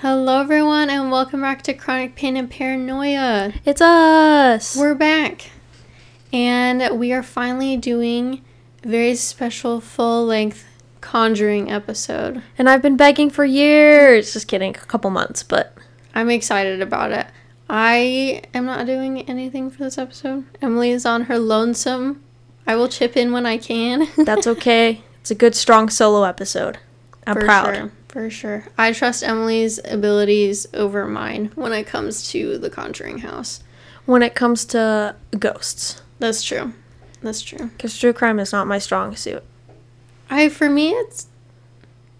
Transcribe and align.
Hello, 0.00 0.40
everyone, 0.40 0.90
and 0.90 1.10
welcome 1.10 1.40
back 1.40 1.62
to 1.62 1.74
Chronic 1.74 2.14
Pain 2.14 2.36
and 2.36 2.48
Paranoia. 2.48 3.52
It's 3.64 3.80
us. 3.80 4.76
We're 4.76 4.94
back, 4.94 5.50
and 6.32 6.98
we 6.98 7.12
are 7.12 7.22
finally 7.22 7.76
doing 7.76 8.44
a 8.84 8.88
very 8.88 9.14
special 9.16 9.80
full 9.80 10.24
length 10.24 10.64
Conjuring 11.00 11.70
episode. 11.70 12.42
and 12.58 12.68
I've 12.68 12.82
been 12.82 12.96
begging 12.96 13.30
for 13.30 13.44
years. 13.44 14.32
Just 14.32 14.46
kidding, 14.48 14.70
a 14.70 14.78
couple 14.86 15.10
months, 15.10 15.42
but 15.42 15.74
I'm 16.14 16.30
excited 16.30 16.80
about 16.80 17.12
it. 17.12 17.26
I 17.70 18.42
am 18.54 18.66
not 18.66 18.86
doing 18.86 19.28
anything 19.28 19.70
for 19.70 19.82
this 19.84 19.98
episode. 19.98 20.44
Emily 20.62 20.90
is 20.90 21.06
on 21.06 21.22
her 21.24 21.38
lonesome. 21.38 22.22
I 22.66 22.76
will 22.76 22.88
chip 22.88 23.16
in 23.16 23.32
when 23.32 23.46
I 23.46 23.58
can. 23.58 24.08
that's 24.24 24.46
okay. 24.46 25.02
it's 25.20 25.30
a 25.30 25.34
good, 25.34 25.54
strong 25.54 25.88
solo 25.88 26.24
episode. 26.24 26.78
I'm 27.26 27.34
for 27.34 27.44
proud. 27.44 27.74
Sure, 27.74 27.92
for 28.18 28.28
sure. 28.28 28.64
I 28.76 28.92
trust 28.92 29.22
Emily's 29.22 29.78
abilities 29.84 30.66
over 30.74 31.06
mine 31.06 31.52
when 31.54 31.72
it 31.72 31.86
comes 31.86 32.28
to 32.32 32.58
the 32.58 32.68
Conjuring 32.68 33.18
house. 33.18 33.62
When 34.06 34.24
it 34.24 34.34
comes 34.34 34.64
to 34.66 35.14
ghosts, 35.38 36.02
That's 36.18 36.42
true. 36.42 36.72
That's 37.22 37.42
true. 37.42 37.68
because 37.68 37.96
true 37.96 38.12
crime 38.12 38.40
is 38.40 38.50
not 38.50 38.66
my 38.66 38.78
strong 38.80 39.14
suit. 39.14 39.44
I 40.28 40.48
for 40.48 40.68
me 40.68 40.90
it's 40.90 41.28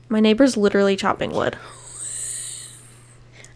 My 0.09 0.21
neighbor's 0.21 0.57
literally 0.57 0.95
chopping 0.95 1.33
wood. 1.33 1.57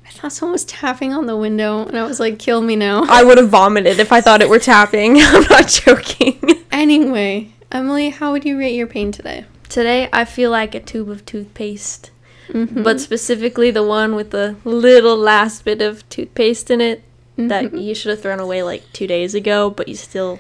I 0.04 0.10
thought 0.10 0.32
someone 0.32 0.52
was 0.52 0.64
tapping 0.64 1.14
on 1.14 1.26
the 1.26 1.36
window 1.36 1.86
and 1.86 1.96
I 1.96 2.04
was 2.04 2.18
like, 2.18 2.40
kill 2.40 2.60
me 2.60 2.74
now. 2.74 3.04
I 3.08 3.22
would 3.22 3.38
have 3.38 3.50
vomited 3.50 4.00
if 4.00 4.10
I 4.10 4.20
thought 4.20 4.42
it 4.42 4.48
were 4.48 4.58
tapping. 4.58 5.16
I'm 5.20 5.44
not 5.44 5.68
joking. 5.68 6.40
anyway, 6.72 7.52
Emily, 7.70 8.10
how 8.10 8.32
would 8.32 8.44
you 8.44 8.58
rate 8.58 8.74
your 8.74 8.88
pain 8.88 9.12
today? 9.12 9.44
Today, 9.68 10.08
I 10.12 10.24
feel 10.24 10.50
like 10.50 10.74
a 10.74 10.80
tube 10.80 11.08
of 11.08 11.24
toothpaste, 11.24 12.10
Mhm. 12.52 12.82
but 12.84 13.00
specifically 13.00 13.70
the 13.70 13.82
one 13.82 14.14
with 14.14 14.30
the 14.30 14.56
little 14.64 15.16
last 15.16 15.64
bit 15.64 15.80
of 15.82 16.08
toothpaste 16.08 16.70
in 16.70 16.80
it 16.80 17.02
that 17.36 17.64
Mhm. 17.72 17.82
you 17.82 17.94
should 17.94 18.10
have 18.10 18.20
thrown 18.20 18.40
away 18.40 18.62
like 18.62 18.82
two 18.92 19.06
days 19.06 19.34
ago, 19.34 19.70
but 19.70 19.88
you 19.88 19.94
still 19.94 20.38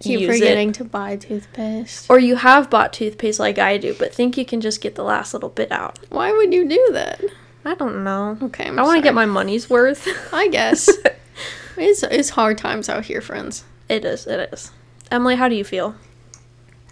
keep 0.00 0.20
use 0.20 0.30
it. 0.30 0.38
forgetting 0.38 0.72
to 0.72 0.84
buy 0.84 1.16
toothpaste. 1.16 2.06
Or 2.08 2.18
you 2.18 2.36
have 2.36 2.70
bought 2.70 2.92
toothpaste 2.92 3.40
like 3.40 3.58
I 3.58 3.78
do, 3.78 3.94
but 3.98 4.14
think 4.14 4.36
you 4.36 4.44
can 4.44 4.60
just 4.60 4.80
get 4.80 4.94
the 4.94 5.02
last 5.02 5.34
little 5.34 5.48
bit 5.48 5.72
out. 5.72 5.98
Why 6.10 6.30
would 6.32 6.52
you 6.54 6.68
do 6.68 6.88
that? 6.92 7.20
I 7.64 7.74
don't 7.74 8.04
know. 8.04 8.36
Okay, 8.42 8.66
I'm 8.66 8.78
I 8.78 8.82
want 8.82 8.98
to 8.98 9.02
get 9.02 9.14
my 9.14 9.24
money's 9.26 9.68
worth. 9.70 10.06
I 10.32 10.48
guess 10.48 10.88
it's 11.76 12.02
it's 12.04 12.30
hard 12.30 12.58
times 12.58 12.88
out 12.88 13.06
here, 13.06 13.20
friends. 13.20 13.64
it 13.88 14.04
is, 14.04 14.26
it 14.26 14.50
is. 14.52 14.70
Emily, 15.10 15.34
how 15.36 15.48
do 15.48 15.54
you 15.54 15.64
feel? 15.64 15.94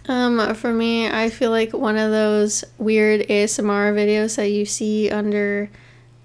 Um, 0.07 0.53
for 0.55 0.73
me, 0.73 1.07
I 1.09 1.29
feel 1.29 1.49
like 1.51 1.71
one 1.73 1.97
of 1.97 2.11
those 2.11 2.63
weird 2.77 3.21
ASMR 3.27 3.93
videos 3.93 4.35
that 4.35 4.49
you 4.49 4.65
see 4.65 5.09
under 5.09 5.69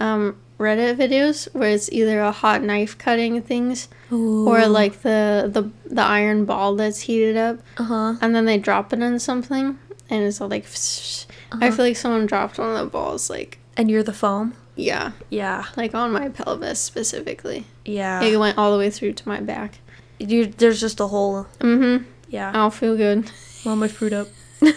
um 0.01 0.37
Reddit 0.59 0.97
videos 0.97 1.47
where 1.55 1.71
it's 1.71 1.89
either 1.93 2.21
a 2.21 2.33
hot 2.33 2.62
knife 2.65 2.99
cutting 2.99 3.41
things 3.43 3.87
or 4.11 4.67
like 4.67 5.03
the 5.03 5.49
the 5.53 5.71
the 5.89 6.03
iron 6.03 6.45
ball 6.47 6.75
that's 6.75 7.03
heated 7.03 7.37
up 7.37 7.61
uh 7.77 7.84
huh. 7.84 8.15
and 8.21 8.34
then 8.34 8.45
they 8.45 8.59
drop 8.59 8.93
it 8.93 9.01
on 9.01 9.21
something 9.21 9.79
and 10.11 10.25
it's 10.25 10.41
all 10.41 10.49
like 10.49 10.65
I 10.65 11.56
Uh-huh. 11.67 11.71
feel 11.71 11.84
like 11.84 11.97
someone 11.97 12.27
dropped 12.27 12.59
one 12.59 12.71
of 12.75 12.79
the 12.79 12.91
balls 12.91 13.31
like 13.31 13.59
And 13.77 13.89
you're 13.89 14.03
the 14.03 14.12
foam? 14.12 14.55
yeah, 14.75 15.12
Yeah, 15.31 15.67
like 15.77 15.95
on 15.95 16.11
my 16.11 16.29
pelvis 16.29 16.81
specifically. 16.81 17.65
yeah. 17.84 18.21
It 18.25 18.37
went 18.37 18.59
all 18.59 18.73
the 18.73 18.79
way 18.79 18.91
through 18.91 19.12
to 19.12 19.29
my 19.29 19.39
back. 19.41 19.79
you 20.19 20.47
there's 20.47 20.81
just 20.81 20.99
a 20.99 21.06
hole. 21.06 21.47
Mm-hmm. 21.61 22.05
Yeah. 22.31 22.51
I'll 22.53 22.73
feel 22.73 22.97
good. 22.97 23.31
Want 23.69 23.81
my 23.81 23.89
fruit 23.89 24.15
up. 24.15 24.29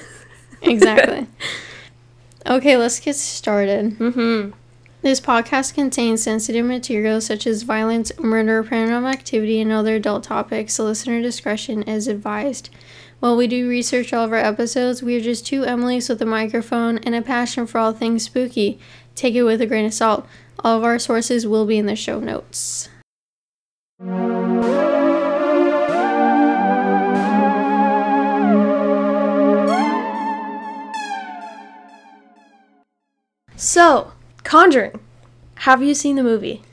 Exactly. 0.64 1.26
okay, 2.46 2.76
let's 2.76 3.00
get 3.00 3.16
started. 3.16 3.98
mm-hmm. 3.98 4.52
This 5.02 5.22
podcast 5.22 5.74
contains 5.74 6.22
sensitive 6.22 6.66
material 6.66 7.22
such 7.22 7.48
as 7.48 7.64
violence, 7.64 8.12
murder, 8.20 8.64
paranormal 8.66 9.12
activity, 9.12 9.62
and 9.62 9.72
other 9.72 9.96
adult 9.96 10.26
topics, 10.26 10.74
so 10.74 10.84
listener 10.84 11.22
discretion 11.22 11.84
is 11.84 12.10
advised. 12.10 12.70
While 13.22 13.38
we 13.38 13.48
do 13.48 13.70
research 13.70 14.12
all 14.14 14.26
of 14.26 14.34
our 14.34 14.38
episodes, 14.38 15.02
we 15.02 15.16
are 15.16 15.22
just 15.22 15.48
two 15.48 15.62
Emilys 15.62 16.10
with 16.10 16.22
a 16.22 16.26
microphone 16.26 16.98
and 16.98 17.16
a 17.16 17.22
passion 17.22 17.66
for 17.66 17.80
all 17.80 17.94
things 17.94 18.24
spooky. 18.24 18.78
Take 19.16 19.36
it 19.36 19.44
with 19.44 19.62
a 19.62 19.66
grain 19.66 19.86
of 19.86 19.94
salt. 19.94 20.28
All 20.60 20.78
of 20.78 20.84
our 20.84 21.00
sources 21.00 21.48
will 21.48 21.66
be 21.66 21.78
in 21.78 21.86
the 21.86 21.96
show 21.96 22.20
notes. 22.20 22.90
So, 33.62 34.12
Conjuring. 34.44 35.00
Have 35.54 35.84
you 35.84 35.94
seen 35.94 36.16
the 36.16 36.24
movie? 36.24 36.64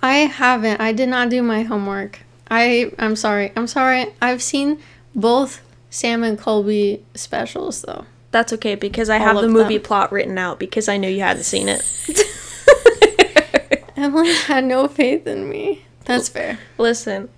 I 0.00 0.18
haven't. 0.18 0.80
I 0.80 0.92
did 0.92 1.08
not 1.08 1.28
do 1.28 1.42
my 1.42 1.62
homework. 1.64 2.20
I 2.48 2.92
I'm 3.00 3.16
sorry. 3.16 3.50
I'm 3.56 3.66
sorry. 3.66 4.06
I've 4.22 4.40
seen 4.40 4.78
both 5.12 5.60
Sam 5.90 6.22
and 6.22 6.38
Colby 6.38 7.02
specials 7.16 7.82
though. 7.82 8.06
That's 8.30 8.52
okay 8.52 8.76
because 8.76 9.10
I 9.10 9.18
All 9.18 9.24
have 9.24 9.40
the 9.40 9.48
movie 9.48 9.78
them. 9.78 9.82
plot 9.86 10.12
written 10.12 10.38
out 10.38 10.60
because 10.60 10.88
I 10.88 10.98
knew 10.98 11.08
you 11.08 11.22
hadn't 11.22 11.42
seen 11.42 11.68
it. 11.68 11.82
Emily 13.96 14.32
had 14.32 14.64
no 14.64 14.86
faith 14.86 15.26
in 15.26 15.48
me. 15.48 15.84
That's 16.04 16.28
fair. 16.28 16.60
Listen, 16.78 17.28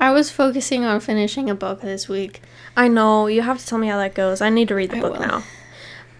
I 0.00 0.10
was 0.10 0.28
focusing 0.32 0.84
on 0.84 0.98
finishing 0.98 1.48
a 1.48 1.54
book 1.54 1.82
this 1.82 2.08
week. 2.08 2.42
I 2.76 2.88
know 2.88 3.28
you 3.28 3.42
have 3.42 3.58
to 3.60 3.66
tell 3.66 3.78
me 3.78 3.86
how 3.86 3.98
that 3.98 4.14
goes. 4.16 4.40
I 4.40 4.48
need 4.48 4.66
to 4.68 4.74
read 4.74 4.90
the 4.90 4.96
I 4.96 5.00
book 5.02 5.20
will. 5.20 5.20
now. 5.20 5.44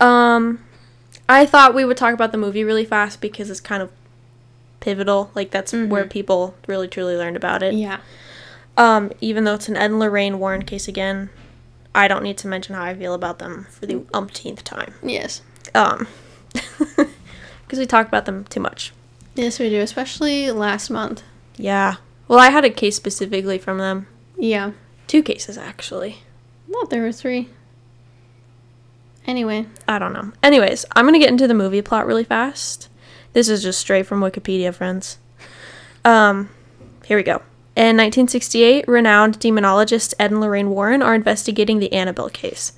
Um, 0.00 0.64
I 1.32 1.46
thought 1.46 1.74
we 1.74 1.84
would 1.84 1.96
talk 1.96 2.14
about 2.14 2.32
the 2.32 2.38
movie 2.38 2.64
really 2.64 2.84
fast 2.84 3.20
because 3.20 3.50
it's 3.50 3.60
kind 3.60 3.82
of 3.82 3.91
pivotal. 4.80 5.30
Like 5.34 5.50
that's 5.50 5.72
where 5.72 6.04
Mhm. 6.04 6.10
people 6.10 6.54
really 6.66 6.88
truly 6.88 7.16
learned 7.16 7.36
about 7.36 7.62
it. 7.62 7.74
Yeah. 7.74 7.98
Um, 8.76 9.12
even 9.20 9.44
though 9.44 9.54
it's 9.54 9.69
an 9.69 9.76
Ed 9.76 9.86
and 9.90 9.98
Lorraine 9.98 10.38
Warren 10.38 10.62
case 10.64 10.88
again, 10.88 11.30
I 11.94 12.08
don't 12.08 12.22
need 12.22 12.38
to 12.38 12.48
mention 12.48 12.74
how 12.74 12.84
I 12.84 12.94
feel 12.94 13.14
about 13.14 13.38
them 13.38 13.66
for 13.70 13.86
the 13.86 14.02
umpteenth 14.14 14.64
time. 14.64 14.94
Yes. 15.02 15.42
Um, 15.74 16.06
because 16.52 17.78
we 17.78 17.86
talk 17.86 18.06
about 18.08 18.24
them 18.26 18.44
too 18.44 18.60
much. 18.60 18.92
Yes, 19.34 19.58
we 19.58 19.69
do, 19.69 19.80
especially 19.80 20.50
last 20.50 20.90
month. 20.90 21.22
Yeah. 21.56 21.96
Well, 22.28 22.38
I 22.38 22.50
had 22.50 22.64
a 22.64 22.70
case 22.70 22.96
specifically 22.96 23.58
from 23.58 23.78
them. 23.78 24.06
Yeah. 24.38 24.72
Two 25.06 25.22
cases 25.22 25.58
actually. 25.58 26.19
Thought 26.72 26.90
there 26.90 27.02
were 27.02 27.12
three. 27.12 27.48
Anyway, 29.26 29.66
I 29.86 29.98
don't 29.98 30.12
know. 30.12 30.32
Anyways, 30.42 30.86
I'm 30.97 31.04
gonna 31.04 31.19
get 31.19 31.28
into 31.28 31.47
the 31.47 31.54
movie 31.54 31.82
plot 31.82 32.06
really 32.06 32.25
fast. 32.25 32.88
This 33.32 33.48
is 33.48 33.62
just 33.62 33.81
straight 33.81 34.06
from 34.06 34.20
Wikipedia, 34.20 34.75
friends. 34.75 35.19
Um, 36.04 36.50
here 37.04 37.16
we 37.16 37.22
go. 37.22 37.42
In 37.76 37.97
1968, 37.97 38.86
renowned 38.88 39.38
demonologist 39.38 40.14
Ed 40.19 40.32
and 40.32 40.41
Lorraine 40.41 40.70
Warren 40.70 41.03
are 41.03 41.14
investigating 41.14 41.78
the 41.78 41.92
Annabelle 41.92 42.28
case, 42.28 42.72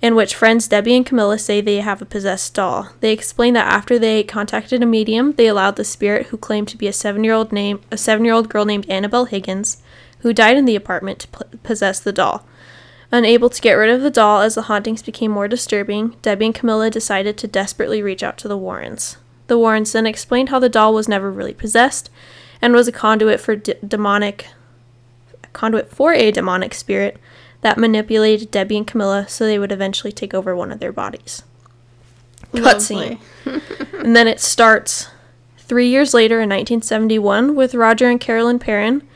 in 0.00 0.14
which 0.14 0.34
friends 0.34 0.68
Debbie 0.68 0.96
and 0.96 1.04
Camilla 1.04 1.38
say 1.38 1.60
they 1.60 1.80
have 1.80 2.00
a 2.00 2.06
possessed 2.06 2.54
doll. 2.54 2.90
They 3.00 3.12
explain 3.12 3.54
that 3.54 3.66
after 3.66 3.98
they 3.98 4.22
contacted 4.22 4.82
a 4.82 4.86
medium, 4.86 5.32
they 5.32 5.48
allowed 5.48 5.76
the 5.76 5.84
spirit 5.84 6.28
who 6.28 6.36
claimed 6.36 6.68
to 6.68 6.78
be 6.78 6.86
a 6.86 6.92
seven-year-old 6.92 7.52
name 7.52 7.80
a 7.90 7.96
seven-year-old 7.96 8.48
girl 8.48 8.64
named 8.64 8.88
Annabelle 8.88 9.24
Higgins, 9.24 9.82
who 10.20 10.32
died 10.32 10.56
in 10.56 10.64
the 10.64 10.76
apartment, 10.76 11.18
to 11.20 11.28
p- 11.28 11.58
possess 11.64 11.98
the 11.98 12.12
doll. 12.12 12.46
Unable 13.10 13.48
to 13.48 13.60
get 13.60 13.72
rid 13.72 13.90
of 13.90 14.02
the 14.02 14.10
doll 14.10 14.42
as 14.42 14.54
the 14.54 14.62
hauntings 14.62 15.02
became 15.02 15.30
more 15.30 15.48
disturbing, 15.48 16.16
Debbie 16.20 16.46
and 16.46 16.54
Camilla 16.54 16.90
decided 16.90 17.38
to 17.38 17.48
desperately 17.48 18.02
reach 18.02 18.22
out 18.22 18.36
to 18.38 18.48
the 18.48 18.58
Warrens. 18.58 19.16
The 19.46 19.58
Warrens 19.58 19.92
then 19.92 20.06
explained 20.06 20.50
how 20.50 20.58
the 20.58 20.68
doll 20.68 20.92
was 20.92 21.08
never 21.08 21.30
really 21.30 21.54
possessed 21.54 22.10
and 22.60 22.74
was 22.74 22.86
a 22.86 22.92
conduit 22.92 23.40
for 23.40 23.56
d- 23.56 23.74
demonic 23.86 24.48
a 25.42 25.46
conduit 25.48 25.90
for 25.90 26.12
a 26.12 26.30
demonic 26.30 26.74
spirit 26.74 27.16
that 27.62 27.78
manipulated 27.78 28.50
Debbie 28.50 28.76
and 28.76 28.86
Camilla 28.86 29.26
so 29.26 29.44
they 29.44 29.58
would 29.58 29.72
eventually 29.72 30.12
take 30.12 30.34
over 30.34 30.54
one 30.54 30.70
of 30.70 30.80
their 30.80 30.92
bodies. 30.92 31.42
Cutscene. 32.52 33.18
And 33.98 34.14
then 34.14 34.28
it 34.28 34.38
starts 34.38 35.08
three 35.58 35.88
years 35.88 36.14
later 36.14 36.36
in 36.36 36.48
1971 36.48 37.56
with 37.56 37.74
Roger 37.74 38.08
and 38.08 38.20
Carolyn 38.20 38.60
Perron 38.60 39.06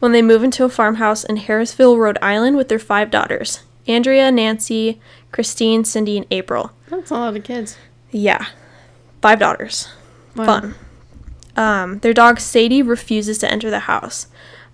when 0.00 0.12
they 0.12 0.22
move 0.22 0.42
into 0.42 0.64
a 0.64 0.68
farmhouse 0.68 1.22
in 1.22 1.36
Harrisville, 1.36 1.96
Rhode 1.96 2.18
Island 2.20 2.56
with 2.56 2.68
their 2.68 2.78
five 2.78 3.10
daughters 3.10 3.62
Andrea, 3.86 4.30
Nancy, 4.30 5.00
Christine, 5.32 5.84
Cindy, 5.84 6.16
and 6.16 6.26
April. 6.30 6.72
That's 6.88 7.10
a 7.10 7.14
lot 7.14 7.36
of 7.36 7.44
kids. 7.44 7.76
Yeah, 8.10 8.46
five 9.22 9.38
daughters. 9.38 9.88
Wow. 10.34 10.44
Fun. 10.44 10.74
Um, 11.56 11.98
their 12.00 12.14
dog 12.14 12.40
Sadie 12.40 12.82
refuses 12.82 13.38
to 13.38 13.50
enter 13.50 13.70
the 13.70 13.80
house. 13.80 14.26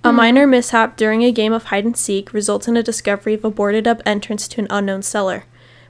A 0.05 0.13
minor 0.13 0.47
mishap 0.47 0.97
during 0.97 1.25
a 1.25 1.33
game 1.33 1.53
of 1.53 1.65
hide 1.65 1.85
and 1.85 1.97
seek 1.97 2.33
results 2.33 2.69
in 2.69 2.77
a 2.77 2.83
discovery 2.83 3.35
of 3.35 3.45
a 3.45 3.51
boarded 3.51 3.89
up 3.89 4.01
entrance 4.07 4.47
to 4.47 4.61
an 4.61 4.69
unknown 4.71 5.03
cellar. 5.03 5.45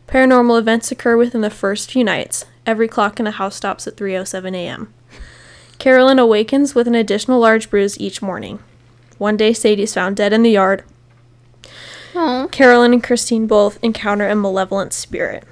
Paranormal 0.09 0.59
events 0.59 0.91
occur 0.91 1.19
within 1.19 1.43
the 1.43 1.51
first 1.51 1.91
few 1.91 2.03
nights. 2.03 2.47
Every 2.65 2.89
clock 2.89 3.19
in 3.19 3.27
the 3.27 3.33
house 3.33 3.57
stops 3.57 3.87
at 3.87 3.97
3:07 3.97 4.55
a.m. 4.55 4.95
Carolyn 5.79 6.19
awakens 6.19 6.75
with 6.75 6.89
an 6.89 6.95
additional 6.95 7.41
large 7.41 7.69
bruise 7.69 8.01
each 8.01 8.23
morning. 8.23 8.61
One 9.19 9.37
day, 9.37 9.53
Sadie 9.53 9.85
is 9.85 9.95
found 9.95 10.17
dead 10.17 10.33
in 10.33 10.43
the 10.43 10.51
yard. 10.51 10.85
Oh. 12.15 12.49
Carolyn 12.51 12.93
and 12.93 13.03
Christine 13.03 13.47
both 13.47 13.79
encounter 13.83 14.29
a 14.29 14.35
malevolent 14.35 14.93
spirit. 14.93 15.45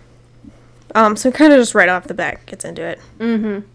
Um, 0.94 1.16
so 1.16 1.30
kind 1.30 1.52
of 1.52 1.58
just 1.58 1.74
right 1.74 1.88
off 1.88 2.06
the 2.06 2.14
bat 2.14 2.44
gets 2.46 2.64
into 2.64 2.82
it. 2.82 3.00
Mm-hmm. 3.18 3.66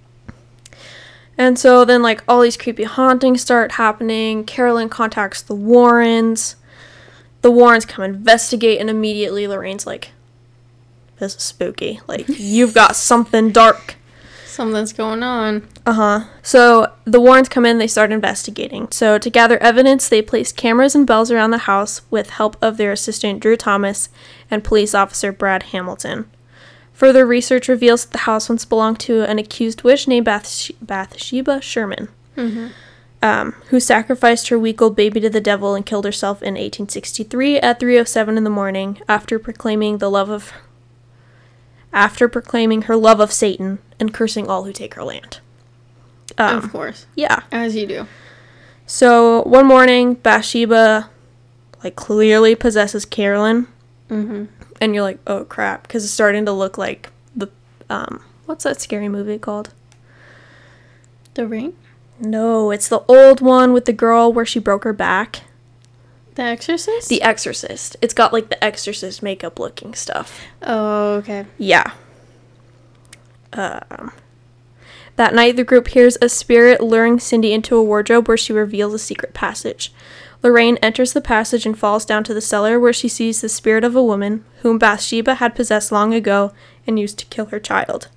And 1.37 1.57
so 1.57 1.85
then, 1.85 2.01
like, 2.01 2.23
all 2.27 2.41
these 2.41 2.57
creepy 2.57 2.83
hauntings 2.83 3.41
start 3.41 3.73
happening. 3.73 4.43
Carolyn 4.43 4.89
contacts 4.89 5.41
the 5.41 5.55
Warrens. 5.55 6.55
The 7.41 7.51
Warrens 7.51 7.85
come 7.85 8.03
investigate, 8.03 8.79
and 8.79 8.89
immediately 8.89 9.47
Lorraine's 9.47 9.87
like, 9.87 10.11
This 11.17 11.35
is 11.35 11.43
spooky. 11.43 12.01
Like, 12.07 12.25
you've 12.27 12.73
got 12.73 12.95
something 12.95 13.51
dark. 13.51 13.95
Something's 14.59 14.91
going 14.91 15.23
on. 15.23 15.69
Uh 15.85 15.93
huh. 15.93 16.23
So 16.41 16.91
the 17.05 17.21
Warrens 17.21 17.47
come 17.47 17.65
in, 17.65 17.77
they 17.77 17.87
start 17.87 18.11
investigating. 18.11 18.91
So 18.91 19.17
to 19.17 19.29
gather 19.29 19.57
evidence, 19.59 20.09
they 20.09 20.21
place 20.21 20.51
cameras 20.51 20.93
and 20.95 21.07
bells 21.07 21.31
around 21.31 21.51
the 21.51 21.59
house 21.59 22.01
with 22.11 22.31
help 22.31 22.57
of 22.61 22.75
their 22.75 22.91
assistant 22.91 23.39
Drew 23.39 23.55
Thomas 23.55 24.09
and 24.51 24.61
police 24.61 24.93
officer 24.93 25.31
Brad 25.31 25.63
Hamilton. 25.71 26.29
Further 26.91 27.25
research 27.25 27.69
reveals 27.69 28.03
that 28.03 28.11
the 28.11 28.25
house 28.25 28.49
once 28.49 28.65
belonged 28.65 28.99
to 28.99 29.23
an 29.23 29.39
accused 29.39 29.83
witch 29.83 30.09
named 30.09 30.25
Bathsh- 30.25 30.75
Bathsheba 30.81 31.61
Sherman, 31.61 32.09
um, 33.21 33.53
who 33.69 33.79
sacrificed 33.79 34.49
her 34.49 34.59
week-old 34.59 34.93
baby 34.93 35.21
to 35.21 35.29
the 35.29 35.39
devil 35.39 35.73
and 35.73 35.85
killed 35.85 36.03
herself 36.03 36.41
in 36.41 36.55
1863 36.55 37.61
at 37.61 37.79
3:07 37.79 38.35
in 38.37 38.43
the 38.43 38.49
morning 38.49 38.99
after 39.07 39.39
proclaiming 39.39 39.99
the 39.99 40.11
love 40.11 40.29
of 40.29 40.51
after 41.93 42.27
proclaiming 42.27 42.83
her 42.83 42.95
love 42.95 43.19
of 43.19 43.31
Satan 43.31 43.79
and 43.99 44.13
cursing 44.13 44.47
all 44.47 44.63
who 44.63 44.71
take 44.73 44.93
her 44.95 45.03
land. 45.03 45.39
Um, 46.37 46.57
of 46.57 46.71
course. 46.71 47.05
yeah. 47.15 47.43
As 47.51 47.75
you 47.75 47.85
do. 47.87 48.07
So 48.85 49.43
one 49.43 49.65
morning, 49.65 50.13
Bathsheba, 50.15 51.09
like, 51.83 51.95
clearly 51.95 52.55
possesses 52.55 53.05
Carolyn, 53.05 53.67
Mm-hmm. 54.09 54.45
and 54.81 54.95
you're 54.95 55.03
like, 55.03 55.19
oh 55.27 55.45
crap, 55.45 55.83
because 55.83 56.03
it's 56.03 56.11
starting 56.13 56.43
to 56.45 56.51
look 56.51 56.79
like 56.79 57.11
the 57.35 57.47
um, 57.91 58.23
what's 58.47 58.63
that 58.63 58.81
scary 58.81 59.07
movie 59.07 59.37
called? 59.37 59.71
The 61.35 61.47
ring? 61.47 61.75
No, 62.19 62.71
it's 62.71 62.87
the 62.89 63.03
old 63.07 63.39
one 63.39 63.71
with 63.71 63.85
the 63.85 63.93
girl 63.93 64.33
where 64.33 64.47
she 64.47 64.59
broke 64.59 64.83
her 64.83 64.93
back. 64.93 65.41
The 66.39 66.45
Exorcist? 66.45 67.09
The 67.09 67.21
Exorcist. 67.21 67.97
It's 68.01 68.13
got 68.13 68.31
like 68.31 68.47
the 68.47 68.63
Exorcist 68.63 69.21
makeup 69.21 69.59
looking 69.59 69.93
stuff. 69.93 70.39
oh, 70.61 71.15
okay. 71.15 71.45
Yeah. 71.57 71.91
Um, 73.51 74.13
that 75.17 75.33
night, 75.33 75.57
the 75.57 75.65
group 75.65 75.89
hears 75.89 76.17
a 76.21 76.29
spirit 76.29 76.79
luring 76.79 77.19
Cindy 77.19 77.51
into 77.51 77.75
a 77.75 77.83
wardrobe 77.83 78.29
where 78.29 78.37
she 78.37 78.53
reveals 78.53 78.93
a 78.93 78.99
secret 78.99 79.33
passage. 79.33 79.91
Lorraine 80.41 80.77
enters 80.77 81.11
the 81.11 81.19
passage 81.19 81.65
and 81.65 81.77
falls 81.77 82.05
down 82.05 82.23
to 82.23 82.33
the 82.33 82.39
cellar 82.39 82.79
where 82.79 82.93
she 82.93 83.09
sees 83.09 83.41
the 83.41 83.49
spirit 83.49 83.83
of 83.83 83.97
a 83.97 84.01
woman 84.01 84.45
whom 84.61 84.79
Bathsheba 84.79 85.35
had 85.35 85.55
possessed 85.55 85.91
long 85.91 86.13
ago 86.13 86.53
and 86.87 86.97
used 86.97 87.19
to 87.19 87.25
kill 87.25 87.47
her 87.47 87.59
child. 87.59 88.07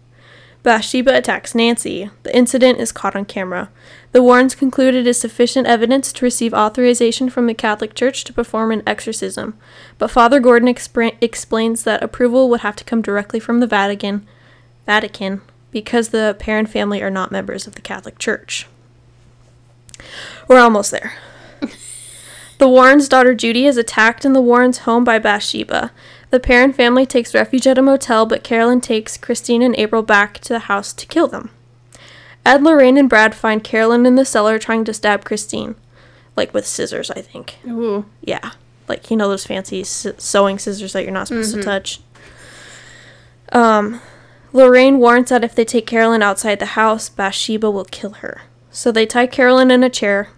Bathsheba 0.63 1.17
attacks 1.17 1.55
Nancy. 1.55 2.11
The 2.23 2.37
incident 2.37 2.79
is 2.79 2.93
caught 2.93 3.17
on 3.17 3.25
camera. 3.25 3.69
The 4.13 4.23
Warrens 4.23 4.55
conclude 4.55 4.95
it 4.95 5.07
is 5.07 5.19
sufficient 5.19 5.67
evidence 5.67 6.13
to 6.13 6.25
receive 6.25 6.55
authorization 6.55 7.31
from 7.31 7.47
the 7.47 7.55
Catholic 7.55 7.95
Church 7.95 8.23
to 8.25 8.33
perform 8.33 8.71
an 8.71 8.83
exorcism, 8.87 9.59
but 9.99 10.11
Father 10.11 10.39
Gordon 10.39 10.69
explains 10.69 11.83
that 11.83 12.03
approval 12.03 12.49
would 12.49 12.61
have 12.61 12.77
to 12.77 12.85
come 12.85 13.03
directly 13.03 13.41
from 13.41 13.59
the 13.59 13.67
Vatican, 13.67 14.27
Vatican, 14.87 15.41
because 15.73 16.11
the 16.11 16.37
Perron 16.39 16.67
family 16.67 17.03
are 17.03 17.11
not 17.11 17.33
members 17.33 17.67
of 17.67 17.75
the 17.75 17.83
Catholic 17.83 18.19
Church. 18.19 18.69
We're 20.47 20.61
almost 20.61 20.91
there. 20.91 21.15
the 22.59 22.69
Warrens' 22.69 23.09
daughter 23.09 23.35
Judy 23.35 23.67
is 23.67 23.77
attacked 23.77 24.25
in 24.25 24.33
the 24.33 24.43
Warrens' 24.43 24.79
home 24.79 25.03
by 25.03 25.19
Bathsheba. 25.19 25.91
The 26.33 26.41
Perron 26.41 26.73
family 26.73 27.05
takes 27.05 27.35
refuge 27.35 27.67
at 27.67 27.77
a 27.77 27.83
motel, 27.83 28.25
but 28.25 28.43
Carolyn 28.43 28.81
takes 28.81 29.19
Christine 29.19 29.61
and 29.61 29.77
April 29.77 30.03
back 30.03 30.39
to 30.41 30.55
the 30.55 30.61
house 30.61 30.95
to 30.95 31.05
kill 31.05 31.29
them. 31.29 31.51
Ed, 32.47 32.63
Lorraine, 32.63 32.97
and 32.97 33.07
Brad 33.07 33.35
find 33.35 33.63
Carolyn 33.63 34.07
in 34.07 34.15
the 34.17 34.25
cellar 34.25 34.59
trying 34.59 34.87
to 34.87 34.95
stab 34.95 35.27
Christine. 35.27 35.75
Like 36.35 36.55
with 36.55 36.67
scissors, 36.67 37.11
I 37.11 37.21
think. 37.21 37.59
Ooh. 37.69 38.07
Yeah. 38.23 38.53
Like, 38.89 39.11
you 39.11 39.17
know, 39.19 39.29
those 39.29 39.45
fancy 39.45 39.83
s- 39.83 40.07
sewing 40.17 40.59
scissors 40.59 40.95
that 40.95 41.03
you're 41.03 41.13
not 41.13 41.29
supposed 41.29 41.55
to 41.55 41.63
touch. 41.63 42.01
Um, 43.53 44.01
Lorraine 44.55 44.99
warns 44.99 45.29
that 45.29 45.45
if 45.45 45.55
they 45.55 45.67
take 45.67 45.87
Carolyn 45.87 46.23
outside 46.23 46.61
the 46.61 46.67
house, 46.67 47.11
Bathsheba 47.11 47.71
will 47.71 47.85
kill 47.85 48.13
her. 48.15 48.41
So 48.71 48.91
they 48.91 49.05
tie 49.05 49.27
Carolyn 49.27 49.71
in 49.71 49.85
a 49.85 49.91
chair, 49.91 50.31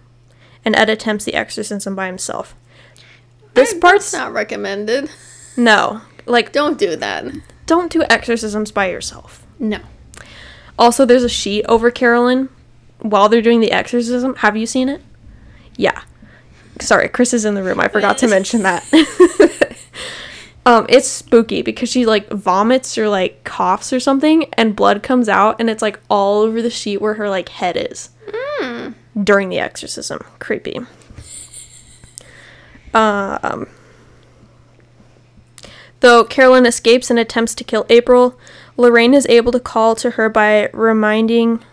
and 0.65 0.75
Ed 0.75 0.91
attempts 0.91 1.25
the 1.25 1.35
exorcism 1.35 1.95
by 1.95 2.07
himself. 2.07 2.57
This 3.55 3.73
I- 3.75 3.79
part's 3.79 4.13
not 4.13 4.33
recommended. 4.33 5.09
No. 5.57 6.01
Like, 6.27 6.53
Don't 6.53 6.79
do 6.79 6.97
that. 6.97 7.27
don't 7.67 7.91
do 7.93 8.03
exorcisms 8.09 8.71
by 8.71 8.91
yourself. 8.91 9.47
No. 9.59 9.79
Also, 10.79 11.05
there's 11.05 11.23
a 11.25 11.29
sheet 11.29 11.65
over 11.69 11.91
Carolyn 11.91 12.49
while 13.01 13.29
they're 13.29 13.43
doing 13.43 13.61
the 13.61 13.73
exorcism. 13.73 14.35
Have 14.37 14.57
you 14.57 14.67
seen 14.67 14.89
it? 14.89 15.03
Yeah. 15.77 16.03
Sorry, 16.81 17.09
Chris 17.09 17.33
is 17.35 17.45
in 17.45 17.55
the 17.55 17.63
room. 17.63 17.79
I 17.79 17.89
forgot 17.89 18.19
to 18.19 18.27
mention 18.29 18.63
that. 18.63 18.83
um, 20.67 20.87
it's 20.89 21.07
spooky 21.09 21.63
because 21.63 21.89
she 21.89 22.05
like 22.07 22.29
vomits 22.31 22.99
or 22.99 23.09
like 23.09 23.45
coughs 23.45 23.93
or 23.93 24.01
something, 24.01 24.47
and 24.55 24.75
blood 24.75 25.03
comes 25.03 25.29
out, 25.29 25.57
and 25.61 25.71
it's 25.71 25.83
like 25.83 26.01
all 26.11 26.41
over 26.43 26.61
the 26.63 26.71
sheet 26.71 27.01
where 27.01 27.15
her 27.15 27.29
like 27.29 27.49
head 27.51 27.77
is 27.77 28.11
during 29.23 29.51
the 29.51 29.59
exorcism. 29.61 30.21
Creepy. 30.41 30.81
Um. 32.93 33.69
Though 36.05 36.23
Carolyn 36.23 36.67
escapes 36.67 37.09
and 37.09 37.19
attempts 37.19 37.55
to 37.55 37.65
kill 37.65 37.87
April, 37.89 38.39
Lorraine 38.77 39.15
is 39.15 39.27
able 39.31 39.53
to 39.53 39.59
call 39.59 39.95
to 39.97 40.11
her 40.11 40.29
by 40.29 40.69
reminding 40.75 41.65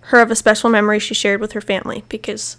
her 0.00 0.20
of 0.20 0.30
a 0.30 0.36
special 0.36 0.68
memory 0.68 0.98
she 0.98 1.14
shared 1.14 1.40
with 1.40 1.52
her 1.52 1.62
family 1.62 2.04
because 2.10 2.58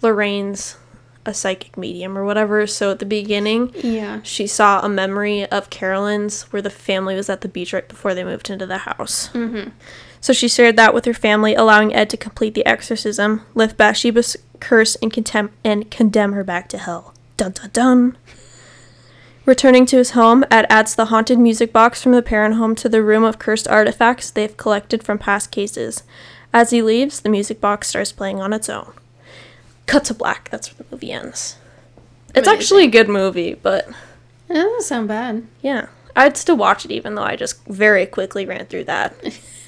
Lorraine's 0.00 0.78
a 1.24 1.32
psychic 1.32 1.76
medium 1.78 2.18
or 2.18 2.24
whatever. 2.24 2.66
So 2.66 2.90
at 2.90 2.98
the 2.98 3.04
beginning, 3.06 3.70
Yeah. 3.84 4.18
she 4.24 4.48
saw 4.48 4.80
a 4.80 4.88
memory 4.88 5.46
of 5.46 5.70
Carolyn's 5.70 6.42
where 6.52 6.60
the 6.60 6.70
family 6.70 7.14
was 7.14 7.30
at 7.30 7.42
the 7.42 7.48
beach 7.48 7.72
right 7.72 7.86
before 7.88 8.12
they 8.12 8.24
moved 8.24 8.50
into 8.50 8.66
the 8.66 8.78
house. 8.78 9.28
Mm-hmm. 9.28 9.68
So 10.20 10.32
she 10.32 10.48
shared 10.48 10.74
that 10.76 10.92
with 10.92 11.04
her 11.04 11.14
family, 11.14 11.54
allowing 11.54 11.94
Ed 11.94 12.10
to 12.10 12.16
complete 12.16 12.54
the 12.54 12.66
exorcism, 12.66 13.42
lift 13.54 13.76
Bathsheba's 13.76 14.36
curse, 14.58 14.96
and, 14.96 15.12
contem- 15.12 15.50
and 15.62 15.88
condemn 15.88 16.32
her 16.32 16.42
back 16.42 16.68
to 16.70 16.78
hell. 16.78 17.14
Dun 17.36 17.52
dun 17.52 17.70
dun. 17.72 18.16
Returning 19.44 19.86
to 19.86 19.96
his 19.96 20.10
home, 20.10 20.44
Ed 20.50 20.66
adds 20.70 20.94
the 20.94 21.06
haunted 21.06 21.38
music 21.38 21.72
box 21.72 22.00
from 22.02 22.12
the 22.12 22.22
Perron 22.22 22.52
home 22.52 22.74
to 22.76 22.88
the 22.88 23.02
room 23.02 23.24
of 23.24 23.38
cursed 23.40 23.66
artifacts 23.66 24.30
they've 24.30 24.56
collected 24.56 25.02
from 25.02 25.18
past 25.18 25.50
cases. 25.50 26.04
As 26.52 26.70
he 26.70 26.80
leaves, 26.80 27.20
the 27.20 27.28
music 27.28 27.60
box 27.60 27.88
starts 27.88 28.12
playing 28.12 28.40
on 28.40 28.52
its 28.52 28.68
own. 28.68 28.92
Cut 29.86 30.04
to 30.04 30.14
black. 30.14 30.48
That's 30.50 30.68
where 30.70 30.84
the 30.88 30.94
movie 30.94 31.10
ends. 31.10 31.56
It's 32.34 32.46
Amazing. 32.46 32.52
actually 32.60 32.84
a 32.84 32.90
good 32.90 33.08
movie, 33.08 33.54
but 33.54 33.88
It 34.48 34.54
doesn't 34.54 34.82
sound 34.82 35.08
bad. 35.08 35.44
yeah, 35.60 35.86
I'd 36.14 36.36
still 36.36 36.56
watch 36.56 36.84
it 36.84 36.92
even 36.92 37.14
though 37.16 37.22
I 37.24 37.34
just 37.36 37.64
very 37.66 38.06
quickly 38.06 38.46
ran 38.46 38.66
through 38.66 38.84
that. 38.84 39.14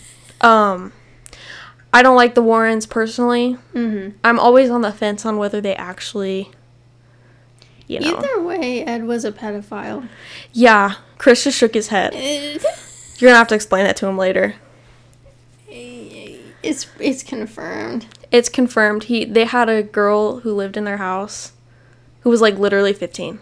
um, 0.40 0.92
I 1.92 2.02
don't 2.02 2.16
like 2.16 2.34
the 2.36 2.42
Warrens 2.42 2.86
personally. 2.86 3.58
Mm-hmm. 3.74 4.16
I'm 4.22 4.38
always 4.38 4.70
on 4.70 4.82
the 4.82 4.92
fence 4.92 5.26
on 5.26 5.36
whether 5.36 5.60
they 5.60 5.74
actually, 5.74 6.52
you 7.86 8.00
know. 8.00 8.16
Either 8.16 8.42
way, 8.42 8.84
Ed 8.84 9.04
was 9.04 9.24
a 9.24 9.32
pedophile. 9.32 10.08
Yeah, 10.52 10.94
Chris 11.18 11.44
just 11.44 11.58
shook 11.58 11.74
his 11.74 11.88
head. 11.88 12.14
You're 13.18 13.30
gonna 13.30 13.38
have 13.38 13.48
to 13.48 13.54
explain 13.54 13.84
that 13.84 13.96
to 13.96 14.06
him 14.06 14.18
later. 14.18 14.56
It's 15.68 16.86
it's 16.98 17.22
confirmed. 17.22 18.06
It's 18.32 18.48
confirmed. 18.48 19.04
He 19.04 19.24
they 19.24 19.44
had 19.44 19.68
a 19.68 19.82
girl 19.82 20.40
who 20.40 20.54
lived 20.54 20.76
in 20.76 20.84
their 20.84 20.96
house, 20.96 21.52
who 22.20 22.30
was 22.30 22.40
like 22.40 22.58
literally 22.58 22.94
15, 22.94 23.40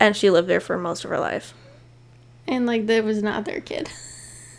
and 0.00 0.16
she 0.16 0.30
lived 0.30 0.48
there 0.48 0.60
for 0.60 0.78
most 0.78 1.04
of 1.04 1.10
her 1.10 1.18
life. 1.18 1.52
And 2.48 2.64
like 2.66 2.86
that 2.86 3.04
was 3.04 3.22
not 3.22 3.44
their 3.44 3.60
kid. 3.60 3.90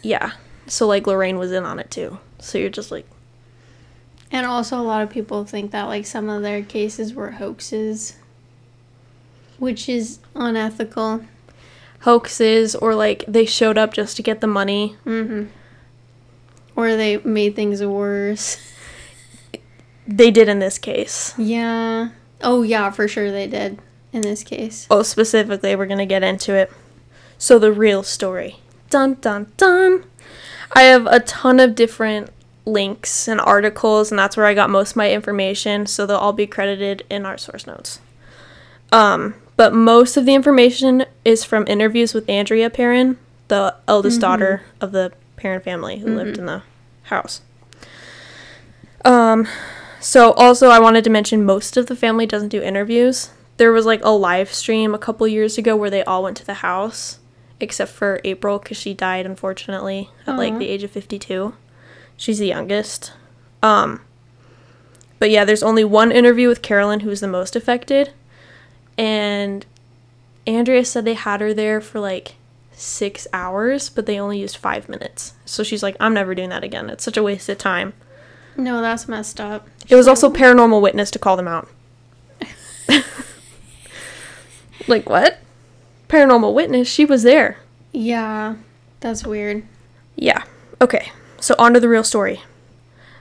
Yeah, 0.04 0.34
so 0.68 0.86
like 0.88 1.08
Lorraine 1.08 1.38
was 1.38 1.52
in 1.52 1.66
on 1.66 1.80
it 1.80 1.90
too. 1.90 2.20
So 2.40 2.58
you're 2.58 2.70
just 2.70 2.92
like, 2.92 3.08
And 4.32 4.46
also 4.46 4.78
a 4.78 4.84
lot 4.84 5.02
of 5.04 5.10
people 5.10 5.46
think 5.46 5.72
that 5.72 5.84
like 5.84 6.06
some 6.06 6.30
of 6.30 6.42
their 6.42 6.62
cases 6.62 7.14
were 7.14 7.32
hoaxes. 7.32 8.18
Which 9.58 9.90
is 9.90 10.20
unethical. 10.36 11.24
hoaxes 12.02 12.76
or 12.76 12.94
like 12.94 13.24
they 13.28 13.46
showed 13.46 13.78
up 13.78 13.94
just 13.94 14.16
to 14.18 14.24
get 14.24 14.42
the 14.42 14.48
money. 14.48 14.96
Mm-hmm. 15.06 15.46
Or 16.76 16.96
they 16.96 17.18
made 17.18 17.56
things 17.56 17.84
worse. 17.84 18.58
They 20.06 20.32
did 20.32 20.48
in 20.48 20.60
this 20.60 20.78
case. 20.78 21.34
Yeah. 21.38 22.10
Oh 22.42 22.62
yeah, 22.62 22.92
for 22.92 23.08
sure 23.08 23.32
they 23.32 23.48
did 23.48 23.80
in 24.14 24.22
this 24.22 24.44
case. 24.44 24.88
Oh, 24.90 25.04
specifically, 25.04 25.76
we're 25.76 25.88
gonna 25.88 26.06
get 26.06 26.24
into 26.24 26.54
it. 26.54 26.72
So 27.38 27.60
the 27.60 27.72
real 27.72 28.04
story. 28.04 28.58
Dun 28.90 29.16
dun 29.16 29.52
dun. 29.58 30.06
I 30.72 30.84
have 30.84 31.08
a 31.08 31.20
ton 31.20 31.60
of 31.60 31.76
different 31.76 32.30
links 32.68 33.28
and 33.28 33.40
articles, 33.40 34.12
and 34.12 34.20
that's 34.20 34.36
where 34.38 34.46
I 34.46 34.54
got 34.54 34.70
most 34.70 34.92
of 34.92 34.98
my 34.98 35.12
information. 35.12 35.88
So 35.88 36.06
they'll 36.06 36.18
all 36.18 36.34
be 36.34 36.46
credited 36.46 37.06
in 37.10 37.26
our 37.26 37.38
source 37.38 37.66
notes. 37.66 38.00
Um, 38.92 39.36
but 39.56 39.74
most 39.74 40.18
of 40.18 40.26
the 40.26 40.36
information 40.36 41.06
is 41.26 41.44
from 41.44 41.66
interviews 41.68 42.14
with 42.14 42.30
Andrea 42.30 42.70
Perron, 42.70 43.18
the 43.48 43.76
eldest 43.88 44.22
daughter 44.22 44.64
of 44.80 44.92
the 44.92 45.14
Perron 45.36 45.62
family 45.62 46.00
who 46.00 46.16
lived 46.16 46.38
in 46.38 46.46
the 46.46 46.64
house. 47.04 47.42
Um, 49.04 49.48
so 50.00 50.34
also 50.34 50.70
I 50.70 50.80
wanted 50.80 51.04
to 51.06 51.10
mention 51.10 51.46
most 51.46 51.78
of 51.78 51.88
the 51.88 51.96
family 51.96 52.26
doesn't 52.26 52.50
do 52.50 52.62
interviews. 52.62 53.32
There 53.58 53.72
was 53.72 53.86
like 53.86 54.04
a 54.04 54.10
live 54.10 54.54
stream 54.54 54.94
a 54.94 55.00
couple 55.00 55.28
years 55.28 55.58
ago 55.58 55.76
where 55.76 55.90
they 55.90 56.04
all 56.04 56.24
went 56.24 56.38
to 56.38 56.46
the 56.46 56.56
house, 56.56 57.20
except 57.60 57.92
for 57.92 58.22
April 58.24 58.60
because 58.60 58.78
she 58.78 58.94
died 58.94 59.26
unfortunately 59.26 60.10
at 60.28 60.38
like 60.38 60.60
the 60.60 60.70
age 60.70 60.84
of 60.84 60.92
fifty-two. 60.92 61.56
She's 62.18 62.40
the 62.40 62.48
youngest. 62.48 63.14
Um, 63.64 64.02
but 65.20 65.30
yeah, 65.30 65.46
there's 65.46 65.64
only 65.64 65.84
one 65.84 66.12
interview 66.12 66.48
with 66.48 66.62
Carolyn 66.62 67.02
who's 67.02 67.20
the 67.22 67.28
most 67.28 67.56
affected, 67.56 68.12
and 68.98 69.66
Andrea 70.46 70.84
said 70.86 71.06
they 71.06 71.14
had 71.14 71.42
her 71.42 71.54
there 71.54 71.82
for 71.82 72.00
like 72.00 72.36
six 72.72 73.28
hours, 73.34 73.90
but 73.90 74.06
they 74.06 74.20
only 74.20 74.40
used 74.40 74.58
five 74.58 74.88
minutes. 74.88 75.34
So 75.46 75.64
she's 75.64 75.82
like, 75.84 75.96
I'm 76.00 76.14
never 76.14 76.36
doing 76.36 76.50
that 76.50 76.64
again. 76.64 76.90
It's 76.90 77.04
such 77.04 77.18
a 77.18 77.24
waste 77.24 77.50
of 77.50 77.58
time. 77.58 77.94
No, 78.56 78.82
that's 78.82 79.08
messed 79.08 79.40
up. 79.40 79.68
It 79.90 79.96
was 79.96 80.08
also 80.08 80.32
paranormal 80.32 80.82
witness 80.82 81.12
to 81.12 81.20
call 81.20 81.38
them 81.38 81.48
out. 81.48 81.70
like 84.88 85.10
what? 85.10 85.40
Paranormal 86.08 86.54
witness? 86.54 86.88
She 86.88 87.06
was 87.06 87.24
there. 87.24 87.58
Yeah, 87.92 88.56
that's 89.00 89.26
weird. 89.26 89.64
Yeah. 90.16 90.44
Okay. 90.82 91.12
So 91.40 91.56
on 91.58 91.74
to 91.74 91.80
the 91.80 91.90
real 91.90 92.04
story. 92.04 92.42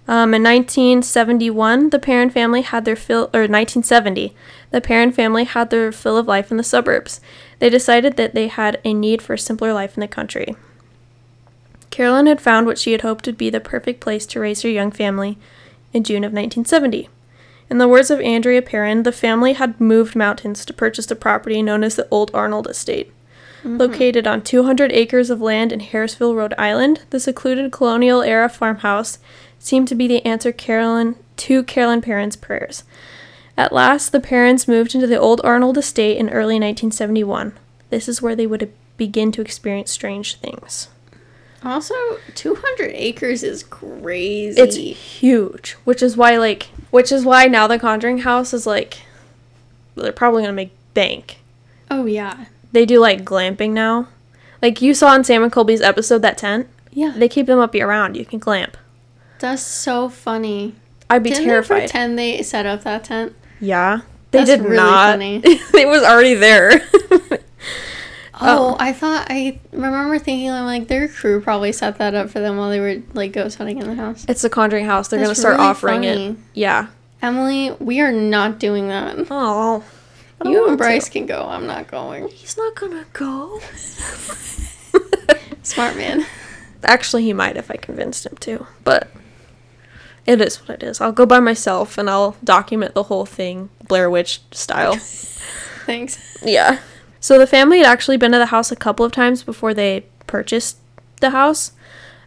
Um, 0.08 0.34
in 0.34 0.42
1971, 0.44 1.90
the 1.90 1.98
Perron 1.98 2.30
family 2.30 2.62
had 2.62 2.84
their 2.84 2.94
fill, 2.94 3.24
or 3.34 3.42
1970, 3.42 4.36
the 4.70 4.80
Perron 4.80 5.10
family 5.10 5.44
had 5.44 5.70
their 5.70 5.90
fill 5.90 6.16
of 6.16 6.28
life 6.28 6.50
in 6.50 6.56
the 6.56 6.62
suburbs. 6.62 7.20
They 7.58 7.68
decided 7.68 8.16
that 8.16 8.32
they 8.32 8.46
had 8.46 8.80
a 8.84 8.94
need 8.94 9.20
for 9.20 9.34
a 9.34 9.38
simpler 9.38 9.72
life 9.72 9.96
in 9.96 10.00
the 10.00 10.08
country. 10.08 10.54
Carolyn 11.90 12.26
had 12.26 12.40
found 12.40 12.66
what 12.66 12.78
she 12.78 12.92
had 12.92 13.00
hoped 13.00 13.26
would 13.26 13.38
be 13.38 13.50
the 13.50 13.58
perfect 13.58 14.00
place 14.00 14.26
to 14.26 14.40
raise 14.40 14.62
her 14.62 14.68
young 14.68 14.92
family 14.92 15.38
in 15.92 16.04
June 16.04 16.24
of 16.24 16.32
1970. 16.32 17.08
In 17.68 17.78
the 17.78 17.88
words 17.88 18.10
of 18.10 18.20
Andrea 18.20 18.62
Perron, 18.62 19.02
the 19.02 19.10
family 19.10 19.54
had 19.54 19.80
moved 19.80 20.14
mountains 20.14 20.64
to 20.66 20.72
purchase 20.72 21.06
the 21.06 21.16
property 21.16 21.62
known 21.62 21.82
as 21.82 21.96
the 21.96 22.06
Old 22.10 22.30
Arnold 22.32 22.68
Estate. 22.68 23.12
Mm-hmm. 23.66 23.78
Located 23.78 24.28
on 24.28 24.42
200 24.42 24.92
acres 24.92 25.28
of 25.28 25.40
land 25.40 25.72
in 25.72 25.80
Harrisville, 25.80 26.36
Rhode 26.36 26.54
Island, 26.56 27.02
the 27.10 27.18
secluded 27.18 27.72
colonial 27.72 28.22
era 28.22 28.48
farmhouse 28.48 29.18
seemed 29.58 29.88
to 29.88 29.96
be 29.96 30.06
the 30.06 30.24
answer 30.24 30.52
Carolyn 30.52 31.16
to 31.38 31.64
Carolyn 31.64 32.00
Perron's 32.00 32.36
prayers. 32.36 32.84
At 33.56 33.72
last, 33.72 34.12
the 34.12 34.20
parents 34.20 34.68
moved 34.68 34.94
into 34.94 35.08
the 35.08 35.18
Old 35.18 35.40
Arnold 35.42 35.76
Estate 35.76 36.16
in 36.16 36.28
early 36.28 36.54
1971. 36.54 37.54
This 37.90 38.08
is 38.08 38.22
where 38.22 38.36
they 38.36 38.46
would 38.46 38.72
begin 38.96 39.32
to 39.32 39.40
experience 39.40 39.90
strange 39.90 40.36
things. 40.36 40.86
Also, 41.64 41.94
200 42.36 42.92
acres 42.94 43.42
is 43.42 43.64
crazy. 43.64 44.60
It's 44.60 44.76
huge, 44.76 45.72
which 45.82 46.02
is 46.04 46.16
why 46.16 46.36
like 46.36 46.68
which 46.92 47.10
is 47.10 47.24
why 47.24 47.46
now 47.46 47.66
the 47.66 47.80
Conjuring 47.80 48.18
House 48.18 48.54
is 48.54 48.64
like 48.64 48.98
they're 49.96 50.12
probably 50.12 50.42
going 50.42 50.52
to 50.52 50.56
make 50.56 50.70
bank. 50.94 51.38
oh, 51.90 52.06
yeah. 52.06 52.44
They 52.76 52.84
do 52.84 53.00
like 53.00 53.24
glamping 53.24 53.70
now. 53.70 54.06
Like 54.60 54.82
you 54.82 54.92
saw 54.92 55.14
in 55.14 55.24
Sam 55.24 55.42
and 55.42 55.50
Colby's 55.50 55.80
episode 55.80 56.20
that 56.20 56.36
tent, 56.36 56.68
Yeah. 56.92 57.14
they 57.16 57.26
keep 57.26 57.46
them 57.46 57.58
up 57.58 57.74
year 57.74 57.88
round. 57.88 58.18
You 58.18 58.26
can 58.26 58.38
glamp. 58.38 58.76
That's 59.38 59.62
so 59.62 60.10
funny. 60.10 60.74
I'd 61.08 61.22
be 61.22 61.30
Didn't 61.30 61.48
they 61.48 61.62
pretend 61.66 62.18
they 62.18 62.42
set 62.42 62.66
up 62.66 62.82
that 62.84 63.04
tent? 63.04 63.34
Yeah. 63.60 64.00
They 64.30 64.40
That's 64.44 64.50
did 64.50 64.60
really 64.60 64.76
not. 64.76 65.12
funny. 65.12 65.40
it 65.44 65.88
was 65.88 66.02
already 66.02 66.34
there. 66.34 66.86
Oh, 68.38 68.74
oh, 68.74 68.76
I 68.78 68.92
thought 68.92 69.28
I 69.30 69.58
remember 69.72 70.18
thinking 70.18 70.50
I'm 70.50 70.66
like 70.66 70.88
their 70.88 71.08
crew 71.08 71.40
probably 71.40 71.72
set 71.72 71.96
that 71.96 72.14
up 72.14 72.28
for 72.28 72.38
them 72.38 72.58
while 72.58 72.68
they 72.68 72.80
were 72.80 73.00
like 73.14 73.32
ghost 73.32 73.56
hunting 73.56 73.78
in 73.78 73.86
the 73.86 73.94
house. 73.94 74.26
it's 74.28 74.42
the 74.42 74.50
Conjuring 74.50 74.84
House. 74.84 75.08
They're 75.08 75.18
going 75.20 75.30
to 75.30 75.34
start 75.34 75.56
really 75.56 75.66
offering 75.66 76.02
funny. 76.02 76.26
it. 76.26 76.36
Yeah. 76.52 76.88
Emily, 77.22 77.70
we 77.80 78.02
are 78.02 78.12
not 78.12 78.58
doing 78.58 78.88
that. 78.88 79.16
Oh. 79.30 79.82
You 80.44 80.68
and 80.68 80.78
Bryce 80.78 81.06
to. 81.06 81.10
can 81.10 81.26
go. 81.26 81.46
I'm 81.48 81.66
not 81.66 81.88
going. 81.88 82.28
He's 82.28 82.56
not 82.56 82.74
going 82.74 82.92
to 82.92 83.06
go. 83.12 83.60
Smart 85.62 85.96
man. 85.96 86.26
Actually, 86.84 87.24
he 87.24 87.32
might 87.32 87.56
if 87.56 87.70
I 87.70 87.76
convinced 87.76 88.26
him 88.26 88.36
to. 88.40 88.66
But 88.84 89.08
it 90.26 90.40
is 90.40 90.60
what 90.60 90.70
it 90.70 90.82
is. 90.82 91.00
I'll 91.00 91.12
go 91.12 91.26
by 91.26 91.40
myself 91.40 91.98
and 91.98 92.08
I'll 92.10 92.36
document 92.44 92.94
the 92.94 93.04
whole 93.04 93.26
thing 93.26 93.70
Blair 93.88 94.10
Witch 94.10 94.40
style. 94.52 94.96
Thanks. 95.86 96.38
Yeah. 96.44 96.80
So 97.20 97.38
the 97.38 97.46
family 97.46 97.78
had 97.78 97.86
actually 97.86 98.16
been 98.18 98.32
to 98.32 98.38
the 98.38 98.46
house 98.46 98.70
a 98.70 98.76
couple 98.76 99.04
of 99.06 99.12
times 99.12 99.42
before 99.42 99.72
they 99.74 100.04
purchased 100.26 100.76
the 101.20 101.30
house, 101.30 101.72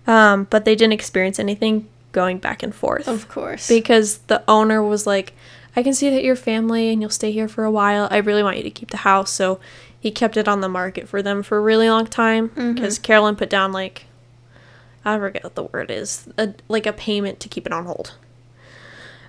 um, 0.08 0.46
but 0.50 0.66
they 0.66 0.76
didn't 0.76 0.94
experience 0.94 1.40
anything 1.40 1.88
going 2.12 2.40
back 2.40 2.64
and 2.64 2.74
forth 2.74 3.08
Of 3.08 3.30
course. 3.30 3.68
because 3.68 4.18
the 4.28 4.44
owner 4.48 4.82
was 4.82 5.06
like, 5.06 5.34
"I 5.76 5.84
can 5.84 5.94
see 5.94 6.10
that 6.10 6.24
you're 6.24 6.36
family 6.36 6.90
and 6.90 7.02
you'll 7.02 7.10
stay 7.10 7.32
here 7.32 7.48
for 7.48 7.64
a 7.64 7.72
while. 7.72 8.08
I 8.12 8.18
really 8.18 8.44
want 8.44 8.58
you 8.58 8.64
to 8.64 8.70
keep 8.70 8.92
the 8.92 8.98
house." 8.98 9.32
So 9.32 9.60
he 10.00 10.12
kept 10.12 10.38
it 10.38 10.48
on 10.48 10.62
the 10.62 10.70
market 10.70 11.08
for 11.08 11.22
them 11.22 11.44
for 11.44 11.58
a 11.58 11.62
really 11.62 11.90
long 11.90 12.08
time 12.08 12.52
because 12.56 13.00
Carolyn 13.00 13.36
put 13.36 13.50
down 13.50 13.72
like 13.72 14.06
I 15.06 15.18
forget 15.18 15.44
what 15.44 15.56
the 15.56 15.64
word 15.64 15.92
is, 15.92 16.28
a, 16.38 16.54
like 16.68 16.86
a 16.86 16.94
payment 16.94 17.40
to 17.42 17.50
keep 17.50 17.66
it 17.66 17.74
on 17.74 17.86
hold. 17.86 18.16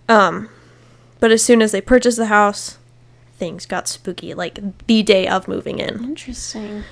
Um, 0.08 0.50
but 1.20 1.30
as 1.30 1.42
soon 1.42 1.62
as 1.62 1.72
they 1.72 1.80
purchased 1.80 2.16
the 2.16 2.26
house, 2.26 2.78
things 3.36 3.66
got 3.66 3.88
spooky, 3.88 4.34
like 4.34 4.58
the 4.86 5.02
day 5.02 5.28
of 5.28 5.48
moving 5.48 5.78
in. 5.78 6.04
Interesting. 6.04 6.84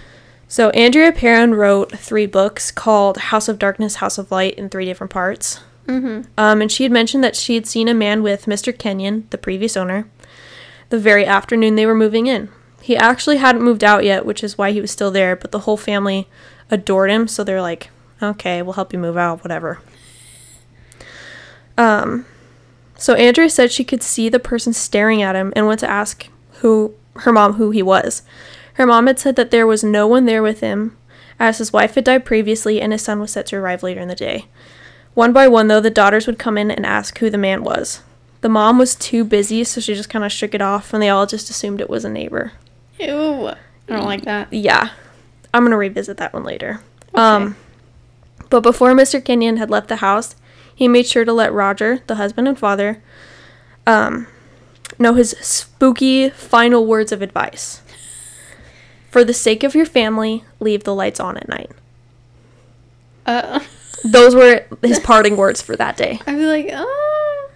So 0.46 0.70
Andrea 0.70 1.12
Perron 1.12 1.54
wrote 1.54 1.98
three 1.98 2.26
books 2.26 2.70
called 2.70 3.18
House 3.18 3.48
of 3.48 3.58
Darkness, 3.58 3.96
House 3.96 4.16
of 4.16 4.30
Light 4.30 4.54
in 4.54 4.68
three 4.68 4.86
different 4.86 5.12
parts. 5.12 5.60
Mm-hmm. 5.88 6.30
Um, 6.36 6.60
and 6.60 6.70
she 6.70 6.82
had 6.84 6.92
mentioned 6.92 7.24
that 7.24 7.34
she 7.34 7.54
had 7.54 7.66
seen 7.66 7.88
a 7.88 7.94
man 7.94 8.22
with 8.22 8.46
Mr. 8.46 8.76
Kenyon, 8.76 9.26
the 9.30 9.38
previous 9.38 9.76
owner, 9.76 10.08
the 10.90 10.98
very 10.98 11.24
afternoon 11.24 11.74
they 11.74 11.86
were 11.86 11.94
moving 11.94 12.26
in. 12.26 12.50
He 12.82 12.96
actually 12.96 13.38
hadn't 13.38 13.62
moved 13.62 13.82
out 13.82 14.04
yet, 14.04 14.24
which 14.24 14.44
is 14.44 14.56
why 14.56 14.70
he 14.72 14.80
was 14.80 14.90
still 14.90 15.10
there, 15.10 15.34
but 15.34 15.50
the 15.50 15.60
whole 15.60 15.76
family 15.76 16.28
adored 16.70 17.10
him, 17.10 17.26
so 17.26 17.42
they're 17.42 17.62
like, 17.62 17.90
okay, 18.22 18.62
we'll 18.62 18.74
help 18.74 18.92
you 18.92 18.98
move 18.98 19.16
out, 19.16 19.42
whatever. 19.42 19.80
Um, 21.76 22.26
so 22.96 23.14
Andrea 23.14 23.48
said 23.48 23.72
she 23.72 23.84
could 23.84 24.02
see 24.02 24.28
the 24.28 24.38
person 24.38 24.72
staring 24.72 25.22
at 25.22 25.36
him 25.36 25.52
and 25.56 25.66
went 25.66 25.80
to 25.80 25.90
ask 25.90 26.28
who 26.60 26.94
her 27.20 27.32
mom 27.32 27.54
who 27.54 27.70
he 27.70 27.82
was. 27.82 28.22
Her 28.74 28.86
mom 28.86 29.06
had 29.06 29.18
said 29.18 29.36
that 29.36 29.50
there 29.50 29.66
was 29.66 29.82
no 29.82 30.06
one 30.06 30.24
there 30.24 30.42
with 30.42 30.60
him, 30.60 30.96
as 31.38 31.58
his 31.58 31.72
wife 31.72 31.94
had 31.94 32.04
died 32.04 32.24
previously 32.24 32.80
and 32.80 32.92
his 32.92 33.02
son 33.02 33.20
was 33.20 33.30
set 33.30 33.46
to 33.46 33.56
arrive 33.56 33.82
later 33.82 34.00
in 34.00 34.08
the 34.08 34.14
day. 34.14 34.46
One 35.18 35.32
by 35.32 35.48
one, 35.48 35.66
though, 35.66 35.80
the 35.80 35.90
daughters 35.90 36.28
would 36.28 36.38
come 36.38 36.56
in 36.56 36.70
and 36.70 36.86
ask 36.86 37.18
who 37.18 37.28
the 37.28 37.36
man 37.36 37.64
was. 37.64 38.02
The 38.40 38.48
mom 38.48 38.78
was 38.78 38.94
too 38.94 39.24
busy, 39.24 39.64
so 39.64 39.80
she 39.80 39.96
just 39.96 40.08
kind 40.08 40.24
of 40.24 40.30
shook 40.30 40.54
it 40.54 40.62
off, 40.62 40.94
and 40.94 41.02
they 41.02 41.08
all 41.08 41.26
just 41.26 41.50
assumed 41.50 41.80
it 41.80 41.90
was 41.90 42.04
a 42.04 42.08
neighbor. 42.08 42.52
Ew. 43.00 43.48
I 43.48 43.56
don't 43.88 44.04
like 44.04 44.24
that. 44.26 44.52
Yeah, 44.52 44.90
I'm 45.52 45.64
gonna 45.64 45.76
revisit 45.76 46.18
that 46.18 46.32
one 46.32 46.44
later. 46.44 46.82
Um, 47.16 47.56
but 48.48 48.60
before 48.60 48.92
Mr. 48.92 49.20
Kenyon 49.24 49.56
had 49.56 49.70
left 49.70 49.88
the 49.88 49.96
house, 49.96 50.36
he 50.72 50.86
made 50.86 51.08
sure 51.08 51.24
to 51.24 51.32
let 51.32 51.52
Roger, 51.52 51.98
the 52.06 52.14
husband 52.14 52.46
and 52.46 52.56
father, 52.56 53.02
um, 53.88 54.28
know 55.00 55.14
his 55.14 55.30
spooky 55.40 56.28
final 56.28 56.86
words 56.86 57.10
of 57.10 57.22
advice. 57.22 57.82
For 59.10 59.24
the 59.24 59.34
sake 59.34 59.64
of 59.64 59.74
your 59.74 59.84
family, 59.84 60.44
leave 60.60 60.84
the 60.84 60.94
lights 60.94 61.18
on 61.18 61.36
at 61.36 61.48
night. 61.48 61.72
Uh, 63.26 63.58
Those 64.12 64.34
were 64.34 64.64
his 64.82 64.98
parting 64.98 65.36
words 65.36 65.60
for 65.62 65.76
that 65.76 65.96
day. 65.96 66.20
I'd 66.26 66.36
be 66.36 66.46
like, 66.46 66.68
oh, 66.72 67.50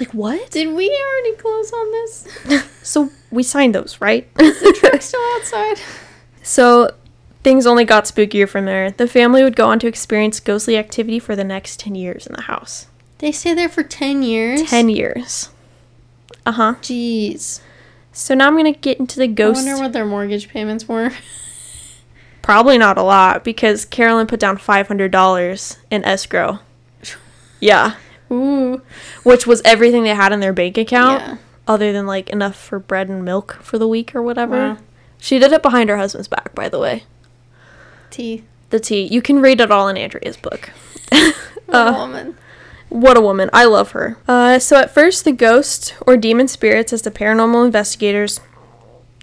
Like 0.00 0.12
what? 0.14 0.50
did 0.50 0.74
we 0.74 0.88
already 0.88 1.36
close 1.36 1.72
on 1.72 1.90
this? 1.92 2.28
So 2.84 3.10
we 3.30 3.42
signed 3.42 3.74
those, 3.74 3.98
right? 4.02 4.32
The 4.34 4.76
truck's 4.78 5.06
still 5.06 5.22
outside. 5.36 5.78
So 6.42 6.90
things 7.42 7.66
only 7.66 7.84
got 7.86 8.04
spookier 8.04 8.46
from 8.46 8.66
there. 8.66 8.90
The 8.90 9.06
family 9.08 9.42
would 9.42 9.56
go 9.56 9.66
on 9.68 9.78
to 9.78 9.86
experience 9.86 10.38
ghostly 10.40 10.76
activity 10.76 11.18
for 11.18 11.34
the 11.34 11.44
next 11.44 11.80
10 11.80 11.94
years 11.94 12.26
in 12.26 12.34
the 12.34 12.42
house. 12.42 12.86
They 13.18 13.32
stay 13.32 13.54
there 13.54 13.70
for 13.70 13.82
10 13.82 14.22
years? 14.22 14.62
10 14.68 14.90
years. 14.90 15.48
Uh 16.44 16.52
huh. 16.52 16.74
Jeez. 16.82 17.60
So 18.12 18.34
now 18.34 18.48
I'm 18.48 18.58
going 18.58 18.70
to 18.72 18.78
get 18.78 19.00
into 19.00 19.18
the 19.18 19.26
ghost. 19.26 19.60
I 19.60 19.64
wonder 19.64 19.82
what 19.82 19.92
their 19.94 20.04
mortgage 20.04 20.48
payments 20.48 20.86
were. 20.86 21.10
Probably 22.44 22.76
not 22.76 22.98
a 22.98 23.02
lot 23.02 23.42
because 23.42 23.86
Carolyn 23.86 24.26
put 24.26 24.38
down 24.38 24.58
$500 24.58 25.76
in 25.90 26.04
escrow. 26.04 26.58
Yeah. 27.60 27.94
Ooh. 28.30 28.82
Which 29.22 29.46
was 29.46 29.62
everything 29.64 30.02
they 30.02 30.10
had 30.14 30.32
in 30.32 30.40
their 30.40 30.52
bank 30.52 30.76
account, 30.76 31.22
Yeah. 31.22 31.36
other 31.66 31.92
than 31.92 32.06
like 32.06 32.28
enough 32.28 32.56
for 32.56 32.78
bread 32.78 33.08
and 33.08 33.24
milk 33.24 33.58
for 33.62 33.78
the 33.78 33.88
week 33.88 34.14
or 34.14 34.20
whatever. 34.20 34.56
Wow. 34.74 34.78
She 35.18 35.38
did 35.38 35.52
it 35.52 35.62
behind 35.62 35.88
her 35.88 35.96
husband's 35.96 36.28
back, 36.28 36.54
by 36.54 36.68
the 36.68 36.78
way. 36.78 37.04
Tea. 38.10 38.44
The 38.68 38.78
tea. 38.80 39.04
You 39.06 39.22
can 39.22 39.40
read 39.40 39.62
it 39.62 39.70
all 39.70 39.88
in 39.88 39.96
Andrea's 39.96 40.36
book. 40.36 40.70
What 41.66 41.74
Uh, 41.74 41.92
a 41.96 41.98
woman. 41.98 42.36
What 42.90 43.16
a 43.16 43.20
woman. 43.22 43.48
I 43.54 43.64
love 43.64 43.92
her. 43.92 44.18
Uh, 44.28 44.58
so 44.58 44.76
at 44.76 44.92
first, 44.92 45.24
the 45.24 45.32
ghost 45.32 45.94
or 46.06 46.18
demon 46.18 46.46
spirits, 46.48 46.92
as 46.92 47.00
the 47.00 47.10
paranormal 47.10 47.64
investigators, 47.64 48.40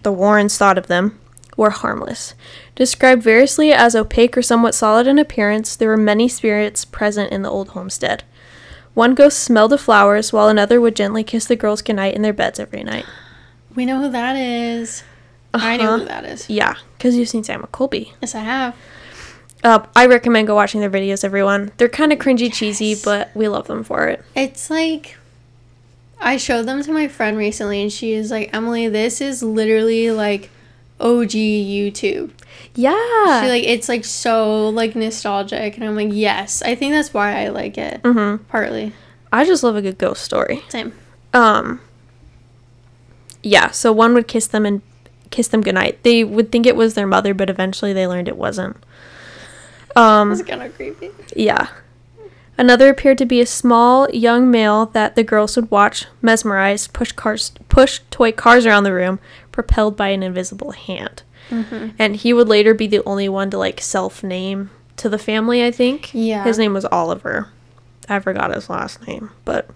the 0.01 0.11
Warrens 0.11 0.57
thought 0.57 0.79
of 0.79 0.87
them, 0.87 1.19
were 1.55 1.69
harmless. 1.69 2.33
Described 2.81 3.21
variously 3.21 3.71
as 3.71 3.95
opaque 3.95 4.35
or 4.35 4.41
somewhat 4.41 4.73
solid 4.73 5.05
in 5.05 5.19
appearance, 5.19 5.75
there 5.75 5.87
were 5.87 5.97
many 5.97 6.27
spirits 6.27 6.83
present 6.83 7.31
in 7.31 7.43
the 7.43 7.49
old 7.51 7.69
homestead. 7.69 8.23
One 8.95 9.13
ghost 9.13 9.37
smelled 9.37 9.69
the 9.69 9.77
flowers, 9.77 10.33
while 10.33 10.47
another 10.47 10.81
would 10.81 10.95
gently 10.95 11.23
kiss 11.23 11.45
the 11.45 11.55
girls 11.55 11.83
goodnight 11.83 12.15
in 12.15 12.23
their 12.23 12.33
beds 12.33 12.59
every 12.59 12.83
night. 12.83 13.05
We 13.75 13.85
know 13.85 14.01
who 14.01 14.09
that 14.09 14.35
is. 14.35 15.03
I 15.53 15.77
know 15.77 15.83
Uh-huh. 15.89 15.97
who 15.99 16.05
that 16.05 16.25
is. 16.25 16.49
Yeah, 16.49 16.73
because 16.97 17.15
you've 17.15 17.29
seen 17.29 17.43
Sam 17.43 17.61
Colby. 17.71 18.15
Yes, 18.19 18.33
I 18.33 18.39
have. 18.39 18.75
Uh, 19.63 19.85
I 19.95 20.07
recommend 20.07 20.47
go 20.47 20.55
watching 20.55 20.81
their 20.81 20.89
videos, 20.89 21.23
everyone. 21.23 21.71
They're 21.77 21.87
kind 21.87 22.11
of 22.11 22.17
cringy, 22.17 22.51
cheesy, 22.51 22.95
but 22.95 23.29
we 23.35 23.47
love 23.47 23.67
them 23.67 23.83
for 23.83 24.07
it. 24.07 24.25
It's 24.33 24.71
like 24.71 25.17
I 26.19 26.37
showed 26.37 26.63
them 26.65 26.81
to 26.81 26.91
my 26.91 27.07
friend 27.07 27.37
recently, 27.37 27.79
and 27.83 27.93
she 27.93 28.13
is 28.13 28.31
like, 28.31 28.49
"Emily, 28.51 28.87
this 28.87 29.21
is 29.21 29.43
literally 29.43 30.09
like 30.09 30.49
OG 30.99 31.29
YouTube." 31.33 32.31
Yeah. 32.75 33.41
She 33.41 33.47
like 33.47 33.63
it's 33.63 33.89
like 33.89 34.05
so 34.05 34.69
like 34.69 34.95
nostalgic, 34.95 35.75
and 35.75 35.85
I'm 35.85 35.95
like, 35.95 36.09
yes, 36.11 36.61
I 36.61 36.75
think 36.75 36.93
that's 36.93 37.13
why 37.13 37.43
I 37.43 37.49
like 37.49 37.77
it. 37.77 38.01
mm-hmm. 38.03 38.43
Partly, 38.45 38.93
I 39.31 39.45
just 39.45 39.63
love 39.63 39.75
a 39.75 39.81
good 39.81 39.97
ghost 39.97 40.23
story. 40.23 40.61
same. 40.69 40.93
Um. 41.33 41.81
Yeah, 43.43 43.71
so 43.71 43.91
one 43.91 44.13
would 44.13 44.27
kiss 44.27 44.47
them 44.47 44.65
and 44.65 44.81
kiss 45.31 45.47
them 45.47 45.61
goodnight. 45.61 46.03
They 46.03 46.23
would 46.23 46.51
think 46.51 46.65
it 46.65 46.75
was 46.75 46.93
their 46.93 47.07
mother, 47.07 47.33
but 47.33 47.49
eventually 47.49 47.93
they 47.93 48.05
learned 48.05 48.27
it 48.27 48.37
wasn't. 48.37 48.77
Um. 49.95 50.29
That's 50.29 50.43
kind 50.43 50.63
of 50.63 50.75
creepy. 50.75 51.09
Yeah. 51.35 51.67
Another 52.57 52.89
appeared 52.89 53.17
to 53.17 53.25
be 53.25 53.41
a 53.41 53.45
small 53.45 54.07
young 54.11 54.51
male 54.51 54.85
that 54.87 55.15
the 55.15 55.23
girls 55.23 55.55
would 55.55 55.71
watch, 55.71 56.05
mesmerized, 56.21 56.93
push 56.93 57.11
cars, 57.11 57.53
push 57.69 58.01
toy 58.11 58.31
cars 58.31 58.67
around 58.67 58.83
the 58.83 58.93
room, 58.93 59.19
propelled 59.51 59.97
by 59.97 60.09
an 60.09 60.21
invisible 60.21 60.71
hand. 60.71 61.23
Mm-hmm. 61.51 61.89
And 61.99 62.15
he 62.15 62.33
would 62.33 62.47
later 62.47 62.73
be 62.73 62.87
the 62.87 63.03
only 63.05 63.29
one 63.29 63.51
to 63.51 63.57
like 63.57 63.81
self 63.81 64.23
name 64.23 64.71
to 64.97 65.09
the 65.09 65.19
family. 65.19 65.63
I 65.63 65.71
think. 65.71 66.09
Yeah. 66.13 66.43
His 66.43 66.57
name 66.57 66.73
was 66.73 66.85
Oliver. 66.85 67.49
I 68.09 68.19
forgot 68.19 68.53
his 68.53 68.69
last 68.69 69.05
name, 69.07 69.31
but. 69.45 69.69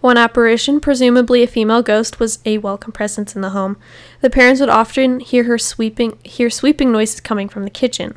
One 0.00 0.18
apparition, 0.18 0.80
presumably 0.80 1.42
a 1.42 1.46
female 1.46 1.80
ghost, 1.80 2.20
was 2.20 2.38
a 2.44 2.58
welcome 2.58 2.92
presence 2.92 3.34
in 3.34 3.40
the 3.40 3.50
home. 3.50 3.78
The 4.20 4.28
parents 4.28 4.60
would 4.60 4.68
often 4.68 5.20
hear 5.20 5.44
her 5.44 5.56
sweeping 5.56 6.18
hear 6.24 6.50
sweeping 6.50 6.92
noises 6.92 7.20
coming 7.20 7.48
from 7.48 7.64
the 7.64 7.70
kitchen. 7.70 8.14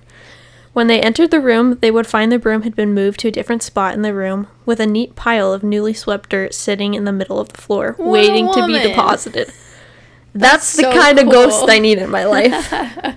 When 0.73 0.87
they 0.87 1.01
entered 1.01 1.31
the 1.31 1.39
room, 1.39 1.79
they 1.81 1.89
would 1.89 2.05
find 2.05 2.31
the 2.31 2.37
broom 2.37 2.61
had 2.61 2.75
been 2.75 2.93
moved 2.93 3.21
to 3.21 3.29
a 3.29 3.31
different 3.31 3.63
spot 3.63 3.95
in 3.95 4.03
the 4.03 4.13
room, 4.13 4.47
with 4.63 4.79
a 4.79 4.85
neat 4.85 5.15
pile 5.15 5.51
of 5.51 5.63
newly 5.63 5.93
swept 5.93 6.29
dirt 6.29 6.53
sitting 6.53 6.93
in 6.93 7.05
the 7.05 7.11
middle 7.11 7.39
of 7.39 7.49
the 7.49 7.61
floor, 7.61 7.95
What 7.97 8.11
waiting 8.11 8.51
to 8.53 8.67
be 8.67 8.77
deposited. 8.77 9.51
That's, 10.37 10.75
That's 10.75 10.75
the 10.77 10.83
so 10.83 10.93
kind 10.93 11.19
of 11.19 11.29
ghost. 11.29 11.65
I 11.67 11.79
need 11.79 11.97
in 11.97 12.09
my 12.09 12.25
life. 12.25 12.73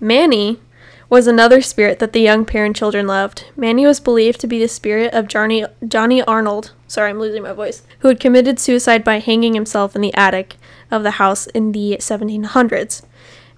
Manny 0.00 0.60
was 1.08 1.26
another 1.26 1.62
spirit 1.62 2.00
that 2.00 2.12
the 2.12 2.20
young 2.20 2.44
Perron 2.44 2.74
children 2.74 3.06
loved. 3.06 3.44
Manny 3.56 3.86
was 3.86 4.00
believed 4.00 4.40
to 4.40 4.46
be 4.46 4.58
the 4.58 4.68
spirit 4.68 5.14
of 5.14 5.28
Johnny 5.28 5.64
Johnny 5.86 6.22
Arnold. 6.22 6.72
Sorry, 6.88 7.10
I'm 7.10 7.20
losing 7.20 7.42
my 7.42 7.52
voice. 7.52 7.82
Who 8.00 8.08
had 8.08 8.20
committed 8.20 8.58
suicide 8.58 9.04
by 9.04 9.20
hanging 9.20 9.54
himself 9.54 9.94
in 9.94 10.02
the 10.02 10.14
attic 10.14 10.56
of 10.90 11.02
the 11.02 11.12
house 11.12 11.46
in 11.48 11.72
the 11.72 11.98
1700s. 12.00 13.02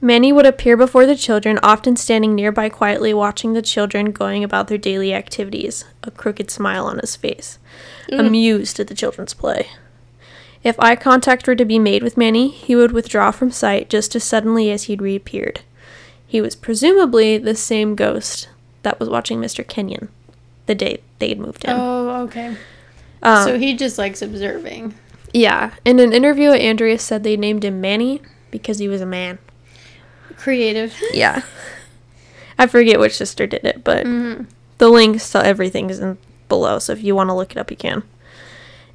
Manny 0.00 0.32
would 0.32 0.44
appear 0.44 0.76
before 0.76 1.06
the 1.06 1.16
children, 1.16 1.58
often 1.62 1.96
standing 1.96 2.34
nearby 2.34 2.68
quietly 2.68 3.14
watching 3.14 3.54
the 3.54 3.62
children 3.62 4.12
going 4.12 4.44
about 4.44 4.68
their 4.68 4.76
daily 4.76 5.14
activities, 5.14 5.86
a 6.02 6.10
crooked 6.10 6.50
smile 6.50 6.84
on 6.84 6.98
his 6.98 7.16
face, 7.16 7.58
mm. 8.10 8.20
amused 8.20 8.78
at 8.78 8.88
the 8.88 8.94
children's 8.94 9.32
play. 9.32 9.68
If 10.66 10.80
eye 10.80 10.96
contact 10.96 11.46
were 11.46 11.54
to 11.54 11.64
be 11.64 11.78
made 11.78 12.02
with 12.02 12.16
Manny, 12.16 12.48
he 12.48 12.74
would 12.74 12.90
withdraw 12.90 13.30
from 13.30 13.52
sight 13.52 13.88
just 13.88 14.16
as 14.16 14.24
suddenly 14.24 14.68
as 14.72 14.84
he'd 14.84 15.00
reappeared. 15.00 15.60
He 16.26 16.40
was 16.40 16.56
presumably 16.56 17.38
the 17.38 17.54
same 17.54 17.94
ghost 17.94 18.48
that 18.82 18.98
was 18.98 19.08
watching 19.08 19.40
Mr. 19.40 19.64
Kenyon 19.64 20.08
the 20.66 20.74
day 20.74 21.02
they'd 21.20 21.38
moved 21.38 21.64
in. 21.64 21.70
Oh, 21.70 22.22
okay. 22.24 22.56
Um, 23.22 23.44
so 23.44 23.58
he 23.60 23.74
just 23.76 23.96
likes 23.96 24.22
observing. 24.22 24.94
yeah, 25.32 25.74
in 25.84 26.00
an 26.00 26.12
interview, 26.12 26.50
Andrea 26.50 26.98
said 26.98 27.22
they 27.22 27.36
named 27.36 27.64
him 27.64 27.80
Manny 27.80 28.20
because 28.50 28.80
he 28.80 28.88
was 28.88 29.00
a 29.00 29.06
man. 29.06 29.38
Creative. 30.36 30.92
Yeah. 31.12 31.42
I 32.58 32.66
forget 32.66 32.98
which 32.98 33.16
sister 33.16 33.46
did 33.46 33.64
it, 33.64 33.84
but 33.84 34.04
hmm 34.04 34.42
the 34.78 34.88
links 34.88 35.30
to 35.30 35.46
everything 35.46 35.90
is 35.90 36.00
in 36.00 36.18
below, 36.48 36.80
so 36.80 36.92
if 36.92 37.04
you 37.04 37.14
want 37.14 37.30
to 37.30 37.34
look 37.34 37.52
it 37.52 37.56
up, 37.56 37.70
you 37.70 37.76
can. 37.76 38.02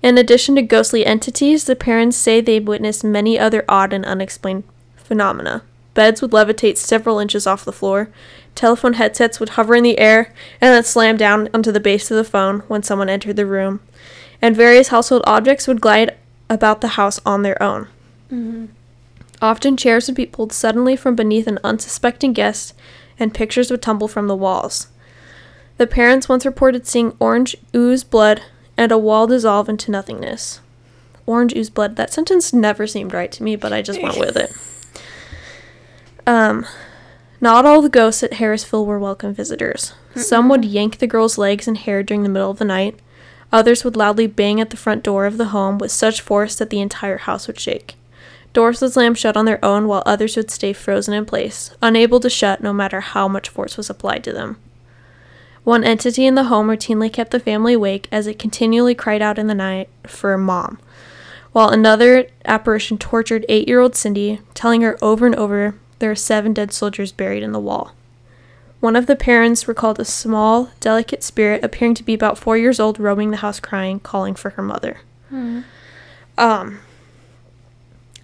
In 0.03 0.17
addition 0.17 0.55
to 0.55 0.61
ghostly 0.61 1.05
entities, 1.05 1.65
the 1.65 1.75
parents 1.75 2.17
say 2.17 2.41
they've 2.41 2.65
witnessed 2.65 3.03
many 3.03 3.37
other 3.37 3.63
odd 3.69 3.93
and 3.93 4.05
unexplained 4.05 4.63
phenomena. 4.95 5.63
Beds 5.93 6.21
would 6.21 6.31
levitate 6.31 6.77
several 6.77 7.19
inches 7.19 7.45
off 7.45 7.65
the 7.65 7.71
floor, 7.71 8.09
telephone 8.55 8.93
headsets 8.93 9.39
would 9.39 9.49
hover 9.49 9.75
in 9.75 9.83
the 9.83 9.99
air 9.99 10.33
and 10.59 10.73
then 10.73 10.83
slam 10.83 11.17
down 11.17 11.49
onto 11.53 11.71
the 11.71 11.79
base 11.79 12.09
of 12.09 12.17
the 12.17 12.23
phone 12.23 12.61
when 12.61 12.81
someone 12.81 13.09
entered 13.09 13.35
the 13.35 13.45
room, 13.45 13.81
and 14.41 14.55
various 14.55 14.87
household 14.87 15.21
objects 15.27 15.67
would 15.67 15.81
glide 15.81 16.15
about 16.49 16.81
the 16.81 16.89
house 16.89 17.19
on 17.25 17.43
their 17.43 17.61
own. 17.61 17.87
hmm 18.29 18.65
Often 19.41 19.77
chairs 19.77 20.07
would 20.07 20.15
be 20.15 20.27
pulled 20.27 20.53
suddenly 20.53 20.95
from 20.95 21.15
beneath 21.15 21.47
an 21.47 21.57
unsuspecting 21.63 22.31
guest, 22.31 22.75
and 23.17 23.33
pictures 23.33 23.71
would 23.71 23.81
tumble 23.81 24.07
from 24.07 24.27
the 24.27 24.35
walls. 24.35 24.87
The 25.77 25.87
parents 25.87 26.29
once 26.29 26.45
reported 26.45 26.85
seeing 26.85 27.15
orange 27.19 27.55
ooze 27.75 28.03
blood 28.03 28.43
and 28.81 28.91
a 28.91 28.97
wall 28.97 29.27
dissolve 29.27 29.69
into 29.69 29.91
nothingness. 29.91 30.59
Orange 31.27 31.55
ooze 31.55 31.69
blood. 31.69 31.97
That 31.97 32.11
sentence 32.11 32.51
never 32.51 32.87
seemed 32.87 33.13
right 33.13 33.31
to 33.31 33.43
me, 33.43 33.55
but 33.55 33.71
I 33.71 33.83
just 33.83 34.01
went 34.01 34.17
with 34.17 34.35
it. 34.35 34.51
Um, 36.25 36.65
not 37.39 37.63
all 37.63 37.83
the 37.83 37.89
ghosts 37.89 38.23
at 38.23 38.31
Harrisville 38.31 38.87
were 38.87 38.97
welcome 38.97 39.35
visitors. 39.35 39.93
Some 40.15 40.49
would 40.49 40.65
yank 40.65 40.97
the 40.97 41.05
girls' 41.05 41.37
legs 41.37 41.67
and 41.67 41.77
hair 41.77 42.01
during 42.01 42.23
the 42.23 42.29
middle 42.29 42.49
of 42.49 42.57
the 42.57 42.65
night. 42.65 42.97
Others 43.51 43.83
would 43.83 43.95
loudly 43.95 44.25
bang 44.25 44.59
at 44.59 44.71
the 44.71 44.77
front 44.77 45.03
door 45.03 45.27
of 45.27 45.37
the 45.37 45.49
home 45.49 45.77
with 45.77 45.91
such 45.91 46.19
force 46.19 46.55
that 46.55 46.71
the 46.71 46.81
entire 46.81 47.17
house 47.17 47.45
would 47.45 47.59
shake. 47.59 47.93
Doors 48.51 48.81
would 48.81 48.93
slam 48.93 49.13
shut 49.13 49.37
on 49.37 49.45
their 49.45 49.63
own 49.63 49.87
while 49.87 50.01
others 50.07 50.35
would 50.35 50.49
stay 50.49 50.73
frozen 50.73 51.13
in 51.13 51.27
place, 51.27 51.69
unable 51.83 52.19
to 52.19 52.31
shut 52.31 52.63
no 52.63 52.73
matter 52.73 53.01
how 53.01 53.27
much 53.27 53.47
force 53.47 53.77
was 53.77 53.91
applied 53.91 54.23
to 54.23 54.33
them. 54.33 54.57
One 55.63 55.83
entity 55.83 56.25
in 56.25 56.35
the 56.35 56.45
home 56.45 56.67
routinely 56.67 57.11
kept 57.11 57.31
the 57.31 57.39
family 57.39 57.73
awake 57.73 58.07
as 58.11 58.25
it 58.25 58.39
continually 58.39 58.95
cried 58.95 59.21
out 59.21 59.37
in 59.37 59.47
the 59.47 59.55
night 59.55 59.89
for 60.07 60.35
mom, 60.37 60.79
while 61.51 61.69
another 61.69 62.27
apparition 62.45 62.97
tortured 62.97 63.45
eight 63.47 63.67
year 63.67 63.79
old 63.79 63.95
Cindy, 63.95 64.41
telling 64.53 64.81
her 64.81 64.97
over 65.01 65.25
and 65.25 65.35
over 65.35 65.75
there 65.99 66.11
are 66.11 66.15
seven 66.15 66.51
dead 66.51 66.73
soldiers 66.73 67.11
buried 67.11 67.43
in 67.43 67.51
the 67.51 67.59
wall. 67.59 67.93
One 68.79 68.95
of 68.95 69.05
the 69.05 69.15
parents 69.15 69.67
recalled 69.67 69.99
a 69.99 70.05
small, 70.05 70.71
delicate 70.79 71.21
spirit 71.21 71.63
appearing 71.63 71.93
to 71.95 72.03
be 72.03 72.15
about 72.15 72.39
four 72.39 72.57
years 72.57 72.79
old 72.79 72.99
roaming 72.99 73.29
the 73.29 73.37
house 73.37 73.59
crying, 73.59 73.99
calling 73.99 74.33
for 74.33 74.49
her 74.51 74.63
mother. 74.63 75.01
Hmm. 75.29 75.61
Um, 76.39 76.79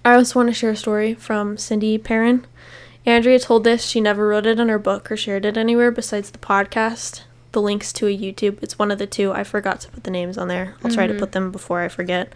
I 0.04 0.16
also 0.16 0.40
want 0.40 0.50
to 0.50 0.54
share 0.54 0.72
a 0.72 0.76
story 0.76 1.14
from 1.14 1.58
Cindy 1.58 2.00
Perron. 2.00 2.48
Andrea 3.06 3.38
told 3.38 3.64
this. 3.64 3.86
She 3.86 4.02
never 4.02 4.28
wrote 4.28 4.48
it 4.48 4.60
in 4.60 4.70
her 4.70 4.80
book 4.80 5.12
or 5.12 5.16
shared 5.16 5.46
it 5.46 5.58
anywhere 5.58 5.92
besides 5.92 6.32
the 6.32 6.40
podcast. 6.40 7.22
The 7.54 7.62
links 7.62 7.92
to 7.94 8.08
a 8.08 8.16
YouTube. 8.18 8.62
It's 8.62 8.78
one 8.78 8.92
of 8.92 9.00
the 9.00 9.08
two. 9.08 9.32
I 9.32 9.44
forgot 9.44 9.80
to 9.82 9.90
put 9.90 10.04
the 10.04 10.12
names 10.12 10.38
on 10.38 10.48
there. 10.48 10.76
I'll 10.84 10.92
try 10.92 11.08
to 11.08 11.14
Mhm. 11.14 11.20
put 11.20 11.32
them 11.32 11.52
before 11.52 11.82
I 11.82 11.88
forget. 11.88 12.34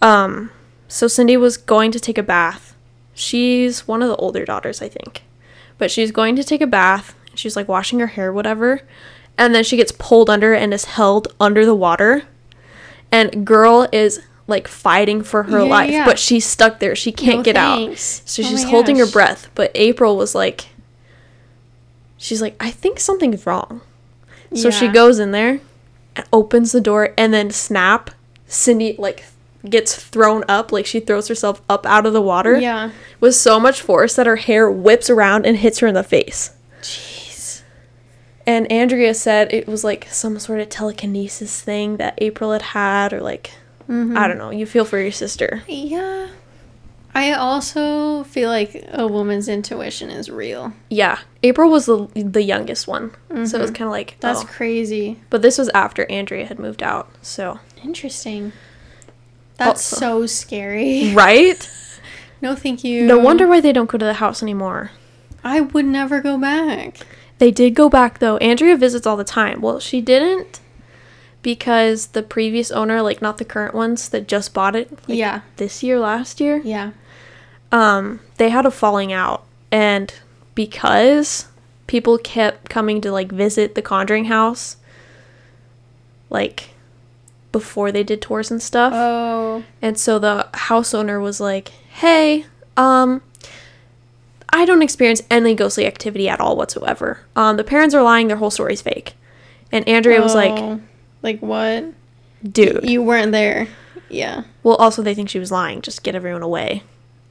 Um, 0.00 0.50
so 0.88 1.06
Cindy 1.08 1.36
was 1.36 1.56
going 1.56 1.90
to 1.92 2.00
take 2.00 2.18
a 2.18 2.22
bath. 2.22 2.74
She's 3.14 3.86
one 3.86 4.02
of 4.02 4.08
the 4.08 4.16
older 4.16 4.44
daughters, 4.44 4.80
I 4.80 4.88
think. 4.88 5.22
But 5.78 5.90
she's 5.90 6.12
going 6.12 6.36
to 6.36 6.44
take 6.44 6.60
a 6.60 6.66
bath. 6.66 7.14
She's 7.34 7.56
like 7.56 7.68
washing 7.68 7.98
her 8.00 8.06
hair, 8.08 8.32
whatever. 8.32 8.82
And 9.36 9.54
then 9.54 9.64
she 9.64 9.76
gets 9.76 9.92
pulled 9.92 10.30
under 10.30 10.54
and 10.54 10.72
is 10.72 10.84
held 10.84 11.28
under 11.40 11.64
the 11.66 11.74
water. 11.74 12.22
And 13.10 13.46
girl 13.46 13.88
is 13.92 14.20
like 14.46 14.68
fighting 14.68 15.22
for 15.22 15.44
her 15.44 15.58
Yeah, 15.60 15.64
life, 15.70 15.90
yeah. 15.90 16.04
but 16.04 16.18
she's 16.18 16.44
stuck 16.46 16.78
there. 16.78 16.94
She 16.94 17.12
can't 17.12 17.38
No 17.38 17.42
get 17.42 17.56
out. 17.56 17.98
So 17.98 18.42
Oh 18.42 18.46
she's 18.46 18.64
holding 18.64 18.96
her 18.98 19.06
breath. 19.06 19.48
But 19.54 19.70
April 19.74 20.16
was 20.16 20.34
like, 20.34 20.66
she's 22.16 22.40
like, 22.42 22.56
I 22.60 22.70
think 22.70 23.00
something's 23.00 23.46
wrong. 23.46 23.80
So 24.54 24.70
she 24.70 24.88
goes 24.88 25.18
in 25.18 25.32
there, 25.32 25.60
and 26.16 26.26
opens 26.32 26.72
the 26.72 26.80
door, 26.80 27.14
and 27.16 27.32
then 27.32 27.50
snap, 27.50 28.10
Cindy 28.46 28.94
like 28.98 29.24
gets 29.68 29.94
thrown 29.94 30.44
up, 30.48 30.72
like 30.72 30.84
she 30.86 30.98
throws 31.00 31.28
herself 31.28 31.62
up 31.68 31.86
out 31.86 32.04
of 32.04 32.12
the 32.12 32.20
water 32.20 32.58
Yeah. 32.58 32.90
with 33.20 33.34
so 33.34 33.60
much 33.60 33.80
force 33.80 34.16
that 34.16 34.26
her 34.26 34.36
hair 34.36 34.70
whips 34.70 35.08
around 35.08 35.46
and 35.46 35.56
hits 35.56 35.78
her 35.78 35.86
in 35.86 35.94
the 35.94 36.02
face. 36.02 36.50
Jeez. 36.82 37.62
And 38.46 38.70
Andrea 38.72 39.14
said 39.14 39.52
it 39.52 39.68
was 39.68 39.84
like 39.84 40.08
some 40.10 40.38
sort 40.40 40.58
of 40.60 40.68
telekinesis 40.68 41.60
thing 41.62 41.96
that 41.98 42.14
April 42.18 42.50
had 42.52 42.62
had, 42.62 43.12
or 43.12 43.20
like, 43.20 43.52
Mhm. 43.88 44.16
I 44.18 44.26
don't 44.28 44.38
know. 44.38 44.50
You 44.50 44.66
feel 44.66 44.84
for 44.84 44.98
your 44.98 45.12
sister. 45.12 45.62
Yeah. 45.68 46.26
I 47.14 47.32
also 47.32 48.24
feel 48.24 48.48
like 48.48 48.86
a 48.90 49.06
woman's 49.06 49.46
intuition 49.48 50.08
is 50.10 50.30
real. 50.30 50.72
Yeah, 50.88 51.18
April 51.42 51.70
was 51.70 51.84
the 51.86 52.08
the 52.14 52.42
youngest 52.42 52.88
one, 52.88 53.10
so 53.30 53.58
it 53.58 53.60
was 53.60 53.70
Mhm. 53.70 53.74
kind 53.74 53.82
of 53.88 53.90
like 53.90 54.16
That's 54.20 54.42
oh. 54.42 54.46
crazy. 54.46 55.18
But 55.28 55.42
this 55.42 55.58
was 55.58 55.68
after 55.74 56.10
Andrea 56.10 56.46
had 56.46 56.58
moved 56.58 56.82
out, 56.82 57.08
so 57.20 57.58
Interesting. 57.84 58.52
That's 59.58 59.92
Also- 59.92 59.96
so 60.22 60.26
scary. 60.26 61.12
right. 61.14 61.68
No, 62.40 62.54
thank 62.54 62.82
you. 62.82 63.02
No 63.06 63.18
wonder 63.18 63.46
why 63.46 63.60
they 63.60 63.72
don't 63.72 63.90
go 63.90 63.98
to 63.98 64.04
the 64.04 64.14
house 64.14 64.42
anymore. 64.42 64.90
I 65.44 65.60
would 65.60 65.84
never 65.84 66.20
go 66.20 66.38
back. 66.38 66.98
They 67.38 67.50
did 67.50 67.74
go 67.74 67.88
back 67.88 68.20
though. 68.20 68.36
Andrea 68.38 68.76
visits 68.76 69.06
all 69.06 69.16
the 69.16 69.24
time. 69.24 69.60
Well, 69.60 69.80
she 69.80 70.00
didn't 70.00 70.60
because 71.42 72.08
the 72.08 72.22
previous 72.22 72.70
owner, 72.70 73.02
like 73.02 73.20
not 73.20 73.38
the 73.38 73.44
current 73.44 73.74
ones 73.74 74.08
that 74.10 74.28
just 74.28 74.54
bought 74.54 74.76
it 74.76 74.90
like, 75.08 75.18
yeah. 75.18 75.40
this 75.56 75.82
year, 75.82 75.98
last 75.98 76.40
year, 76.40 76.60
Yeah. 76.64 76.92
Um, 77.72 78.20
they 78.36 78.50
had 78.50 78.64
a 78.66 78.70
falling 78.70 79.12
out. 79.12 79.44
And 79.72 80.12
because 80.54 81.48
people 81.86 82.18
kept 82.18 82.68
coming 82.68 83.00
to 83.00 83.10
like 83.10 83.32
visit 83.32 83.74
the 83.74 83.82
Conjuring 83.82 84.26
house, 84.26 84.76
like 86.30 86.70
before 87.50 87.92
they 87.92 88.02
did 88.02 88.22
tours 88.22 88.50
and 88.50 88.62
stuff. 88.62 88.92
Oh. 88.94 89.62
And 89.82 89.98
so 89.98 90.18
the 90.18 90.48
house 90.54 90.94
owner 90.94 91.20
was 91.20 91.40
like, 91.40 91.68
"Hey, 91.68 92.46
um 92.76 93.20
I 94.54 94.64
don't 94.66 94.82
experience 94.82 95.22
any 95.30 95.54
ghostly 95.54 95.86
activity 95.86 96.28
at 96.28 96.40
all 96.40 96.56
whatsoever. 96.56 97.20
Um 97.36 97.56
the 97.56 97.64
parents 97.64 97.94
are 97.94 98.02
lying, 98.02 98.28
their 98.28 98.36
whole 98.38 98.50
story's 98.50 98.82
fake." 98.82 99.14
And 99.70 99.86
Andrea 99.88 100.20
was 100.22 100.34
like, 100.34 100.52
Oh. 100.58 100.80
like 101.22 101.40
what? 101.40 101.84
"Dude, 102.50 102.88
You 102.88 103.02
weren't 103.02 103.32
there. 103.32 103.68
Yeah. 104.10 104.44
well 104.62 104.76
also 104.76 105.02
they 105.02 105.14
think 105.14 105.28
she 105.30 105.38
was 105.38 105.50
lying, 105.52 105.80
just 105.82 106.02
get 106.02 106.14
everyone 106.14 106.42
away." 106.42 106.82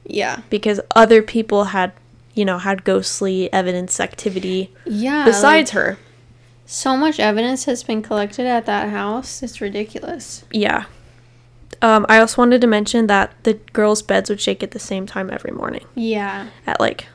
Yeah. 0.04 0.40
Because 0.50 0.80
other 0.94 1.22
people 1.22 1.64
had, 1.64 1.92
you 2.34 2.44
know, 2.44 2.58
had 2.58 2.84
ghostly 2.84 3.52
evidence 3.52 4.00
activity 4.00 4.70
Yeah. 4.84 5.24
besides 5.24 5.74
like, 5.74 5.84
her. 5.84 5.98
so 6.66 6.96
much 6.96 7.20
evidence 7.20 7.64
has 7.66 7.82
been 7.84 8.02
collected 8.02 8.46
at 8.46 8.66
that 8.66 8.90
house. 8.90 9.42
It's 9.42 9.60
ridiculous. 9.60 10.44
Yeah. 10.50 10.84
Um 11.80 12.06
I 12.08 12.18
also 12.18 12.42
wanted 12.42 12.60
to 12.60 12.66
mention 12.66 13.06
that 13.08 13.32
the 13.44 13.54
girls' 13.72 14.02
beds 14.02 14.28
would 14.30 14.40
shake 14.40 14.62
at 14.62 14.70
the 14.72 14.78
same 14.78 15.06
time 15.06 15.30
every 15.30 15.52
morning 15.52 15.84
Yeah. 15.94 16.48
at 16.66 16.80
like 16.80 17.06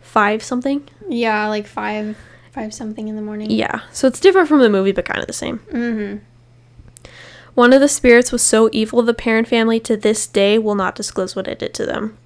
5 0.00 0.42
something. 0.42 0.88
Yeah, 1.08 1.46
like 1.48 1.66
five 1.66 2.16
five 2.52 2.74
something 2.74 3.06
in 3.08 3.14
the 3.16 3.22
morning. 3.22 3.50
Yeah, 3.50 3.80
so 3.92 4.06
it's 4.08 4.18
different 4.20 4.48
from 4.48 4.60
the 4.60 4.68
movie, 4.70 4.90
but 4.92 5.04
kind 5.04 5.20
of 5.20 5.26
the 5.28 5.32
same. 5.32 5.58
Mm-hmm. 5.72 6.18
One 7.60 7.74
of 7.74 7.82
the 7.82 7.88
spirits 7.88 8.32
was 8.32 8.40
so 8.40 8.70
evil 8.72 9.02
the 9.02 9.12
Perron 9.12 9.44
family 9.44 9.78
to 9.80 9.94
this 9.94 10.26
day 10.26 10.58
will 10.58 10.74
not 10.74 10.94
disclose 10.94 11.36
what 11.36 11.46
it 11.46 11.58
did 11.58 11.74
to 11.74 11.84
them. 11.84 12.16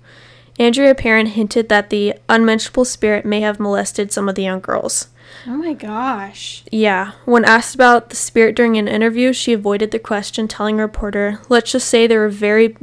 Andrea 0.61 0.95
Perron 0.95 1.27
hinted 1.27 1.69
that 1.69 1.91
the 1.91 2.15
unmentionable 2.29 2.85
spirit 2.85 3.25
may 3.27 3.41
have 3.41 3.59
molested 3.59 4.13
some 4.13 4.29
of 4.29 4.37
the 4.37 4.45
young 4.45 4.61
girls. 4.61 5.09
Oh 5.45 5.57
my 5.57 5.73
gosh. 5.73 6.63
Yeah, 6.71 7.15
when 7.25 7.45
asked 7.45 7.75
about 7.75 8.11
the 8.11 8.15
spirit 8.15 8.55
during 8.55 8.77
an 8.77 8.87
interview, 8.87 9.33
she 9.33 9.53
avoided 9.53 9.91
the 9.91 9.99
question, 9.99 10.47
telling 10.47 10.79
a 10.79 10.83
reporter, 10.83 11.41
"Let's 11.49 11.73
just 11.73 11.89
say 11.89 12.07
there 12.07 12.21
were 12.21 12.29
very 12.29 12.77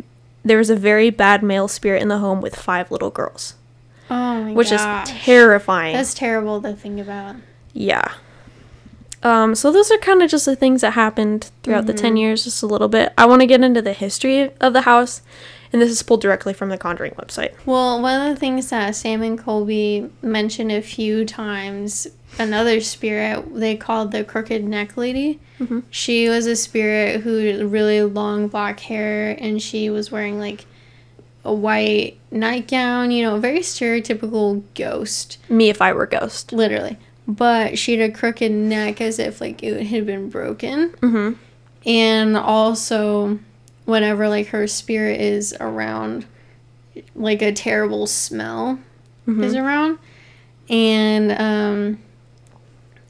there 0.43 0.57
was 0.57 0.69
a 0.69 0.75
very 0.75 1.09
bad 1.09 1.41
male 1.41 1.69
spirit 1.69 2.01
in 2.01 2.09
the 2.09 2.17
home 2.17 2.41
with 2.41 2.57
five 2.57 2.91
little 2.91 3.11
girls." 3.11 3.53
Oh 4.09 4.43
my 4.43 4.51
Which 4.51 4.71
gosh. 4.71 5.07
is 5.07 5.15
terrifying. 5.23 5.95
That's 5.95 6.13
terrible 6.13 6.61
to 6.63 6.73
think 6.73 6.99
about. 6.99 7.37
Yeah. 7.71 8.11
Um, 9.23 9.53
so 9.55 9.71
those 9.71 9.91
are 9.91 9.97
kind 9.97 10.21
of 10.23 10.29
just 10.31 10.45
the 10.45 10.55
things 10.55 10.81
that 10.81 10.91
happened 10.91 11.51
throughout 11.63 11.85
the 11.85 11.93
10 11.93 12.17
years, 12.17 12.43
just 12.43 12.63
a 12.63 12.67
little 12.67 12.87
bit. 12.87 13.13
I 13.17 13.25
want 13.25 13.41
to 13.41 13.45
get 13.45 13.61
into 13.63 13.81
the 13.81 13.93
history 13.93 14.49
of 14.59 14.73
the 14.73 14.81
house, 14.81 15.21
and 15.71 15.79
this 15.81 15.91
is 15.91 16.01
pulled 16.01 16.21
directly 16.21 16.53
from 16.53 16.69
the 16.69 16.77
Conjuring 16.77 17.13
website. 17.13 17.53
Well, 17.65 18.01
one 18.01 18.19
of 18.19 18.33
the 18.33 18.39
things 18.39 18.69
that 18.71 18.95
Sam 18.95 19.21
and 19.21 19.37
Colby 19.37 20.09
mentioned 20.23 20.71
a 20.71 20.81
few 20.81 21.23
times, 21.25 22.07
another 22.39 22.81
spirit 22.81 23.45
they 23.53 23.75
called 23.75 24.11
the 24.11 24.23
crooked 24.23 24.63
neck 24.63 24.97
lady. 24.97 25.39
Mhm. 25.59 25.83
She 25.91 26.27
was 26.27 26.47
a 26.47 26.55
spirit 26.55 27.21
who 27.21 27.37
had 27.45 27.71
really 27.71 28.01
long 28.01 28.47
black 28.47 28.79
hair, 28.79 29.37
and 29.39 29.61
she 29.61 29.89
was 29.91 30.11
wearing 30.11 30.39
like 30.39 30.65
a 31.45 31.53
white 31.53 32.17
nightgown. 32.31 33.11
You 33.11 33.23
know, 33.23 33.37
very 33.39 33.59
stereotypical 33.59 34.63
ghost, 34.75 35.37
Me 35.47 35.69
if 35.69 35.79
I 35.81 35.93
were 35.93 36.07
ghost. 36.07 36.51
literally. 36.53 36.97
But 37.27 37.77
she 37.77 37.97
had 37.97 38.09
a 38.09 38.13
crooked 38.13 38.51
neck 38.51 38.99
as 39.01 39.19
if 39.19 39.39
like 39.41 39.63
it 39.63 39.85
had 39.87 40.05
been 40.05 40.29
broken. 40.29 40.89
Mm-hmm. 41.01 41.33
and 41.87 42.37
also 42.37 43.39
whenever 43.85 44.27
like 44.29 44.47
her 44.47 44.67
spirit 44.67 45.19
is 45.19 45.55
around 45.59 46.25
like 47.15 47.41
a 47.41 47.51
terrible 47.51 48.05
smell 48.07 48.79
Mm-hmm. 49.27 49.43
is 49.43 49.55
around 49.55 49.99
and 50.69 51.31
um 51.31 51.99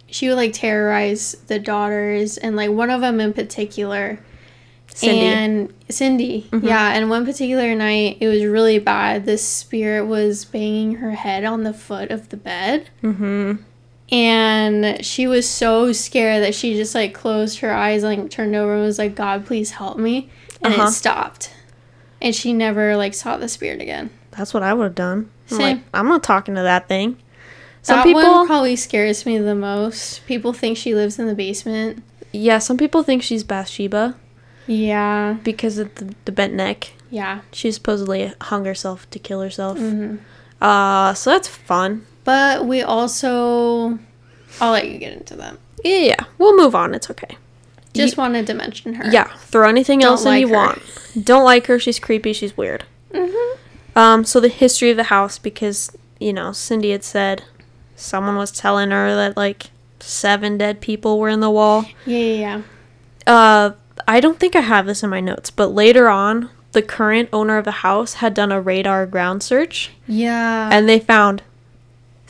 she 0.07 0.27
would 0.27 0.35
like 0.35 0.51
terrorize 0.53 1.33
the 1.47 1.57
daughters 1.57 2.37
and 2.37 2.55
like 2.57 2.69
one 2.69 2.89
of 2.89 2.99
them 3.01 3.19
in 3.21 3.31
particular 3.33 4.19
Cindy. 4.93 5.19
and 5.25 5.73
Cindy 5.89 6.47
Mhm. 6.51 6.63
yeah 6.63 6.93
and 6.93 7.09
one 7.09 7.25
particular 7.25 7.73
night 7.75 8.17
it 8.19 8.27
was 8.27 8.43
really 8.43 8.77
bad 8.77 9.25
this 9.25 9.45
spirit 9.45 10.05
was 10.05 10.43
banging 10.45 10.95
her 10.95 11.11
head 11.11 11.43
on 11.45 11.63
the 11.63 11.73
foot 11.73 12.11
of 12.11 12.27
the 12.29 12.37
bed 12.37 12.89
mm-hmm. 13.01 13.53
And 14.11 15.03
she 15.05 15.25
was 15.27 15.47
so 15.49 15.91
scared 15.93 16.43
that 16.43 16.53
she 16.53 16.75
just 16.75 16.93
like 16.95 17.13
closed 17.13 17.59
her 17.59 17.73
eyes 17.73 18.03
and 18.03 18.19
like 18.21 18.29
turned 18.29 18.55
over 18.55 18.73
and 18.75 18.83
was 18.83 18.99
like 18.99 19.15
god 19.15 19.45
please 19.45 19.71
help 19.71 19.97
me 19.97 20.29
and 20.61 20.73
Uh-huh. 20.73 20.87
it 20.87 20.91
stopped 20.91 21.53
and 22.21 22.35
she 22.35 22.53
never 22.53 22.95
like 22.97 23.13
saw 23.13 23.37
the 23.37 23.47
spirit 23.47 23.81
again 23.81 24.09
That's 24.31 24.53
what 24.53 24.63
I 24.63 24.73
would 24.73 24.83
have 24.85 24.95
done. 24.95 25.29
I'm 25.49 25.57
Same. 25.57 25.77
like, 25.77 25.85
I'm 25.93 26.07
not 26.07 26.23
talking 26.23 26.55
to 26.55 26.61
that 26.61 26.87
thing. 26.87 27.17
Some 27.81 27.97
that 27.97 28.03
people, 28.05 28.21
one 28.21 28.45
probably 28.47 28.75
scares 28.77 29.25
me 29.25 29.37
the 29.39 29.55
most 29.55 30.25
people 30.27 30.53
think 30.53 30.77
she 30.77 30.93
lives 30.95 31.17
in 31.19 31.27
the 31.27 31.35
basement 31.35 32.03
yeah, 32.33 32.59
some 32.59 32.77
people 32.77 33.03
think 33.03 33.23
she's 33.23 33.43
Bathsheba 33.43 34.15
yeah 34.67 35.37
because 35.43 35.77
of 35.79 35.93
the, 35.95 36.13
the 36.25 36.31
bent 36.31 36.53
neck. 36.53 36.93
yeah 37.09 37.41
She 37.51 37.71
supposedly 37.71 38.33
hung 38.39 38.65
herself 38.65 39.09
to 39.09 39.19
kill 39.19 39.41
herself. 39.41 39.77
hmm 39.79 40.17
Uh, 40.61 41.13
so 41.15 41.31
that's 41.31 41.47
fun. 41.47 42.05
But 42.31 42.65
we 42.71 42.81
also 42.81 43.99
i'll 44.61 44.71
let 44.71 44.87
you 44.89 44.97
get 44.97 45.13
into 45.13 45.35
that 45.35 45.55
Yeah, 45.83 45.97
yeah. 46.13 46.23
We'll 46.37 46.55
move 46.55 46.75
on. 46.75 46.93
It's 46.93 47.09
okay. 47.13 47.33
just 47.93 48.15
wanted 48.17 48.45
to 48.47 48.53
mention 48.53 48.93
her 48.99 49.05
Yeah, 49.17 49.27
throw 49.51 49.67
anything 49.67 49.99
Don't 49.99 50.09
else 50.11 50.25
in 50.25 50.33
you 50.41 50.47
her. 50.49 50.53
want. 50.55 50.79
Don't 51.31 51.43
like 51.43 51.65
her. 51.67 51.77
She's 51.79 51.99
creepy. 51.99 52.33
She's 52.33 52.55
weird. 52.55 52.83
hmm 53.13 53.55
Um, 53.95 54.23
so 54.23 54.39
the 54.39 54.47
history 54.63 54.89
of 54.91 54.97
the 54.97 55.09
house, 55.15 55.35
because 55.49 55.79
you 56.19 56.33
know 56.37 56.51
Cindy 56.53 56.91
had 56.91 57.03
said 57.03 57.43
someone 57.95 58.37
was 58.37 58.51
telling 58.51 58.91
her 58.91 59.07
that 59.15 59.35
like 59.35 59.61
seven 59.99 60.57
dead 60.57 60.75
people 60.81 61.19
were 61.19 61.29
in 61.35 61.39
the 61.41 61.49
wall. 61.59 61.85
yeah 62.05 62.17
yeah 62.17 62.39
yeah 62.45 62.61
Uh, 63.35 63.67
I 64.07 64.19
don't 64.19 64.39
think 64.39 64.55
I 64.55 64.61
have 64.61 64.85
this 64.85 65.03
in 65.03 65.09
my 65.09 65.19
notes, 65.31 65.49
but 65.51 65.67
later 65.83 66.09
on, 66.09 66.49
the 66.77 66.81
current 66.81 67.29
owner 67.33 67.57
of 67.57 67.65
the 67.65 67.77
house 67.87 68.11
had 68.23 68.33
done 68.33 68.51
a 68.51 68.61
radar 68.61 69.05
ground 69.05 69.41
search, 69.43 69.91
yeah 70.07 70.69
and 70.73 70.87
they 70.87 70.99
found 70.99 71.41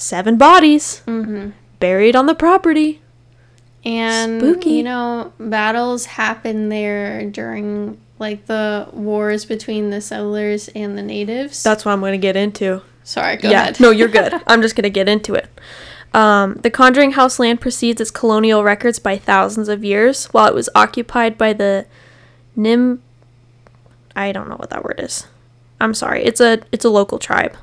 seven 0.01 0.37
bodies 0.37 1.01
mm-hmm. 1.05 1.51
buried 1.79 2.15
on 2.15 2.25
the 2.25 2.35
property. 2.35 3.01
And 3.83 4.41
Spooky. 4.41 4.71
you 4.71 4.83
know, 4.83 5.33
battles 5.39 6.05
happen 6.05 6.69
there 6.69 7.25
during 7.25 7.99
like 8.19 8.45
the 8.45 8.87
wars 8.91 9.45
between 9.45 9.89
the 9.89 10.01
settlers 10.01 10.67
and 10.69 10.97
the 10.97 11.01
natives. 11.01 11.63
That's 11.63 11.83
what 11.85 11.91
I'm 11.91 11.99
going 11.99 12.13
to 12.13 12.19
get 12.19 12.35
into. 12.35 12.83
Sorry, 13.03 13.37
go 13.37 13.49
yeah, 13.49 13.63
ahead. 13.63 13.79
no, 13.79 13.89
you're 13.89 14.07
good. 14.07 14.33
I'm 14.47 14.61
just 14.61 14.75
gonna 14.75 14.89
get 14.89 15.09
into 15.09 15.33
it. 15.33 15.49
Um, 16.13 16.55
the 16.55 16.69
Conjuring 16.69 17.11
House 17.11 17.39
land 17.39 17.61
precedes 17.61 18.01
its 18.01 18.11
colonial 18.11 18.63
records 18.63 18.99
by 18.99 19.17
thousands 19.17 19.69
of 19.69 19.83
years, 19.83 20.25
while 20.27 20.47
it 20.47 20.53
was 20.53 20.69
occupied 20.75 21.37
by 21.37 21.53
the 21.53 21.85
Nim. 22.55 23.01
I 24.15 24.31
don't 24.31 24.49
know 24.49 24.55
what 24.57 24.69
that 24.71 24.83
word 24.83 24.99
is. 24.99 25.27
I'm 25.79 25.93
sorry. 25.93 26.23
It's 26.23 26.41
a 26.41 26.59
it's 26.71 26.85
a 26.85 26.89
local 26.89 27.17
tribe. 27.17 27.57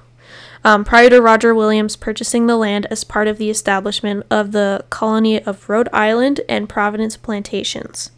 Um, 0.69 0.85
prior 0.85 1.09
to 1.09 1.23
Roger 1.23 1.55
Williams 1.55 1.97
purchasing 1.97 2.47
the 2.47 2.59
land 2.59 2.85
as 2.91 3.03
part 3.03 3.27
of 3.27 3.39
the 3.39 3.49
establishment 3.49 4.27
of 4.31 4.53
the 4.53 4.85
colony 4.91 5.43
of 5.43 5.67
Rhode 5.67 5.89
Island 5.95 6.43
and 6.47 6.69
Providence 6.69 7.17
plantations. 7.17 8.11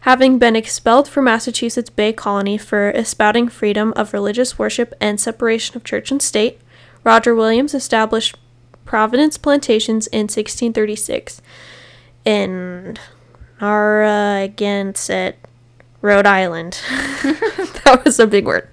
Having 0.00 0.38
been 0.38 0.56
expelled 0.56 1.06
from 1.06 1.26
Massachusetts 1.26 1.90
Bay 1.90 2.14
Colony 2.14 2.56
for 2.56 2.88
espouting 2.92 3.46
freedom 3.46 3.92
of 3.94 4.14
religious 4.14 4.58
worship 4.58 4.94
and 5.02 5.20
separation 5.20 5.76
of 5.76 5.84
church 5.84 6.10
and 6.10 6.22
state, 6.22 6.58
Roger 7.04 7.34
Williams 7.34 7.74
established 7.74 8.38
Providence 8.86 9.36
Plantations 9.36 10.06
in 10.06 10.22
1636 10.22 11.42
in 12.24 12.96
Narragansett, 13.60 15.36
Rhode 16.00 16.24
Island. 16.24 16.80
that 16.88 18.00
was 18.02 18.18
a 18.18 18.26
big 18.26 18.46
word. 18.46 18.66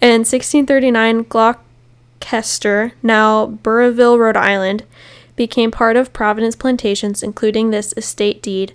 In 0.00 0.22
1639, 0.22 1.22
Gloucester, 2.20 2.92
now 3.02 3.46
Burrillville, 3.46 4.18
Rhode 4.18 4.36
Island, 4.36 4.84
became 5.36 5.70
part 5.70 5.96
of 5.96 6.12
Providence 6.12 6.56
Plantations, 6.56 7.22
including 7.22 7.70
this 7.70 7.94
estate 7.96 8.42
deed 8.42 8.74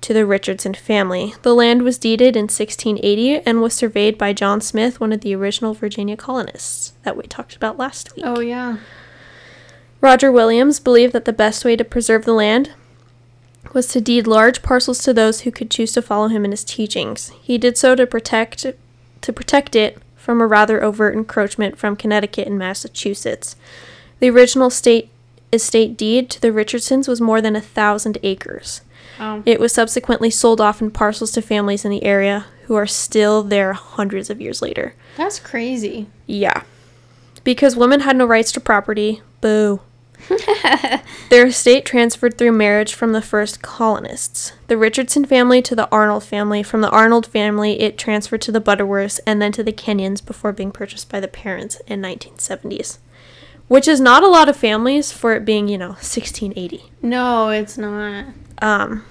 to 0.00 0.12
the 0.12 0.26
Richardson 0.26 0.74
family. 0.74 1.34
The 1.42 1.54
land 1.54 1.82
was 1.82 1.98
deeded 1.98 2.36
in 2.36 2.44
1680 2.44 3.40
and 3.40 3.60
was 3.60 3.74
surveyed 3.74 4.16
by 4.16 4.32
John 4.32 4.60
Smith, 4.60 5.00
one 5.00 5.12
of 5.12 5.20
the 5.20 5.34
original 5.34 5.74
Virginia 5.74 6.16
colonists 6.16 6.92
that 7.02 7.16
we 7.16 7.24
talked 7.24 7.56
about 7.56 7.78
last 7.78 8.14
week. 8.14 8.24
Oh 8.26 8.40
yeah. 8.40 8.78
Roger 10.00 10.30
Williams 10.30 10.78
believed 10.78 11.12
that 11.12 11.24
the 11.24 11.32
best 11.32 11.64
way 11.64 11.74
to 11.76 11.84
preserve 11.84 12.24
the 12.24 12.32
land 12.32 12.70
was 13.72 13.88
to 13.88 14.00
deed 14.00 14.26
large 14.26 14.62
parcels 14.62 15.02
to 15.02 15.12
those 15.12 15.40
who 15.40 15.50
could 15.50 15.70
choose 15.70 15.92
to 15.92 16.02
follow 16.02 16.28
him 16.28 16.44
in 16.44 16.52
his 16.52 16.64
teachings. 16.64 17.30
He 17.42 17.58
did 17.58 17.76
so 17.76 17.94
to 17.94 18.06
protect 18.06 18.64
to 19.20 19.32
protect 19.32 19.74
it 19.74 19.98
from 20.28 20.42
a 20.42 20.46
rather 20.46 20.84
overt 20.84 21.14
encroachment 21.14 21.78
from 21.78 21.96
Connecticut 21.96 22.46
and 22.46 22.58
Massachusetts. 22.58 23.56
The 24.20 24.28
original 24.28 24.68
state 24.68 25.08
estate 25.54 25.96
deed 25.96 26.28
to 26.28 26.38
the 26.38 26.52
Richardsons 26.52 27.08
was 27.08 27.18
more 27.18 27.40
than 27.40 27.56
a 27.56 27.62
thousand 27.62 28.18
acres. 28.22 28.82
Oh. 29.18 29.42
It 29.46 29.58
was 29.58 29.72
subsequently 29.72 30.28
sold 30.28 30.60
off 30.60 30.82
in 30.82 30.90
parcels 30.90 31.30
to 31.30 31.40
families 31.40 31.86
in 31.86 31.90
the 31.90 32.04
area 32.04 32.44
who 32.64 32.74
are 32.74 32.86
still 32.86 33.42
there 33.42 33.72
hundreds 33.72 34.28
of 34.28 34.38
years 34.38 34.60
later. 34.60 34.94
That's 35.16 35.40
crazy. 35.40 36.08
Yeah. 36.26 36.62
Because 37.42 37.74
women 37.74 38.00
had 38.00 38.14
no 38.18 38.26
rights 38.26 38.52
to 38.52 38.60
property. 38.60 39.22
Boo. 39.40 39.80
Their 41.30 41.46
estate 41.46 41.84
transferred 41.84 42.36
through 42.36 42.52
marriage 42.52 42.94
from 42.94 43.12
the 43.12 43.22
first 43.22 43.62
colonists. 43.62 44.52
The 44.66 44.76
Richardson 44.76 45.24
family 45.24 45.62
to 45.62 45.74
the 45.74 45.88
Arnold 45.90 46.24
family. 46.24 46.62
From 46.62 46.80
the 46.80 46.90
Arnold 46.90 47.26
family, 47.26 47.80
it 47.80 47.98
transferred 47.98 48.42
to 48.42 48.52
the 48.52 48.60
Butterworths 48.60 49.20
and 49.26 49.40
then 49.40 49.52
to 49.52 49.62
the 49.62 49.72
Kenyons 49.72 50.24
before 50.24 50.52
being 50.52 50.72
purchased 50.72 51.10
by 51.10 51.20
the 51.20 51.28
parents 51.28 51.80
in 51.86 52.00
1970s. 52.00 52.98
Which 53.68 53.86
is 53.86 54.00
not 54.00 54.22
a 54.22 54.28
lot 54.28 54.48
of 54.48 54.56
families 54.56 55.12
for 55.12 55.34
it 55.34 55.44
being, 55.44 55.68
you 55.68 55.76
know, 55.76 55.88
1680. 55.88 56.84
No, 57.02 57.50
it's 57.50 57.76
not. 57.76 58.26
Um, 58.60 59.04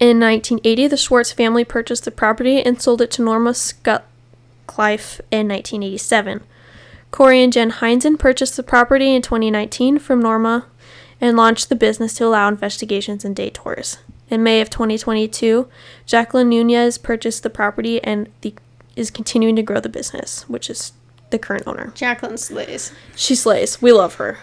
in 0.00 0.18
1980, 0.18 0.88
the 0.88 0.96
Schwartz 0.96 1.32
family 1.32 1.64
purchased 1.64 2.04
the 2.04 2.10
property 2.10 2.62
and 2.62 2.80
sold 2.80 3.00
it 3.00 3.10
to 3.12 3.22
Norma 3.22 3.54
Sutcliffe 3.54 5.20
in 5.30 5.48
1987. 5.48 6.42
Corey 7.14 7.44
and 7.44 7.52
Jen 7.52 7.70
Heinzen 7.70 8.18
purchased 8.18 8.56
the 8.56 8.64
property 8.64 9.14
in 9.14 9.22
2019 9.22 10.00
from 10.00 10.20
Norma 10.20 10.66
and 11.20 11.36
launched 11.36 11.68
the 11.68 11.76
business 11.76 12.14
to 12.14 12.26
allow 12.26 12.48
investigations 12.48 13.24
and 13.24 13.36
day 13.36 13.50
tours. 13.50 13.98
In 14.30 14.42
May 14.42 14.60
of 14.60 14.68
2022, 14.68 15.68
Jacqueline 16.06 16.48
Nunez 16.48 16.98
purchased 16.98 17.44
the 17.44 17.50
property 17.50 18.02
and 18.02 18.28
the, 18.40 18.52
is 18.96 19.12
continuing 19.12 19.54
to 19.54 19.62
grow 19.62 19.78
the 19.78 19.88
business, 19.88 20.48
which 20.48 20.68
is 20.68 20.92
the 21.30 21.38
current 21.38 21.68
owner. 21.68 21.92
Jacqueline 21.94 22.36
slays. 22.36 22.90
She 23.14 23.36
slays. 23.36 23.80
We 23.80 23.92
love 23.92 24.16
her. 24.16 24.40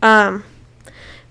Um, 0.00 0.44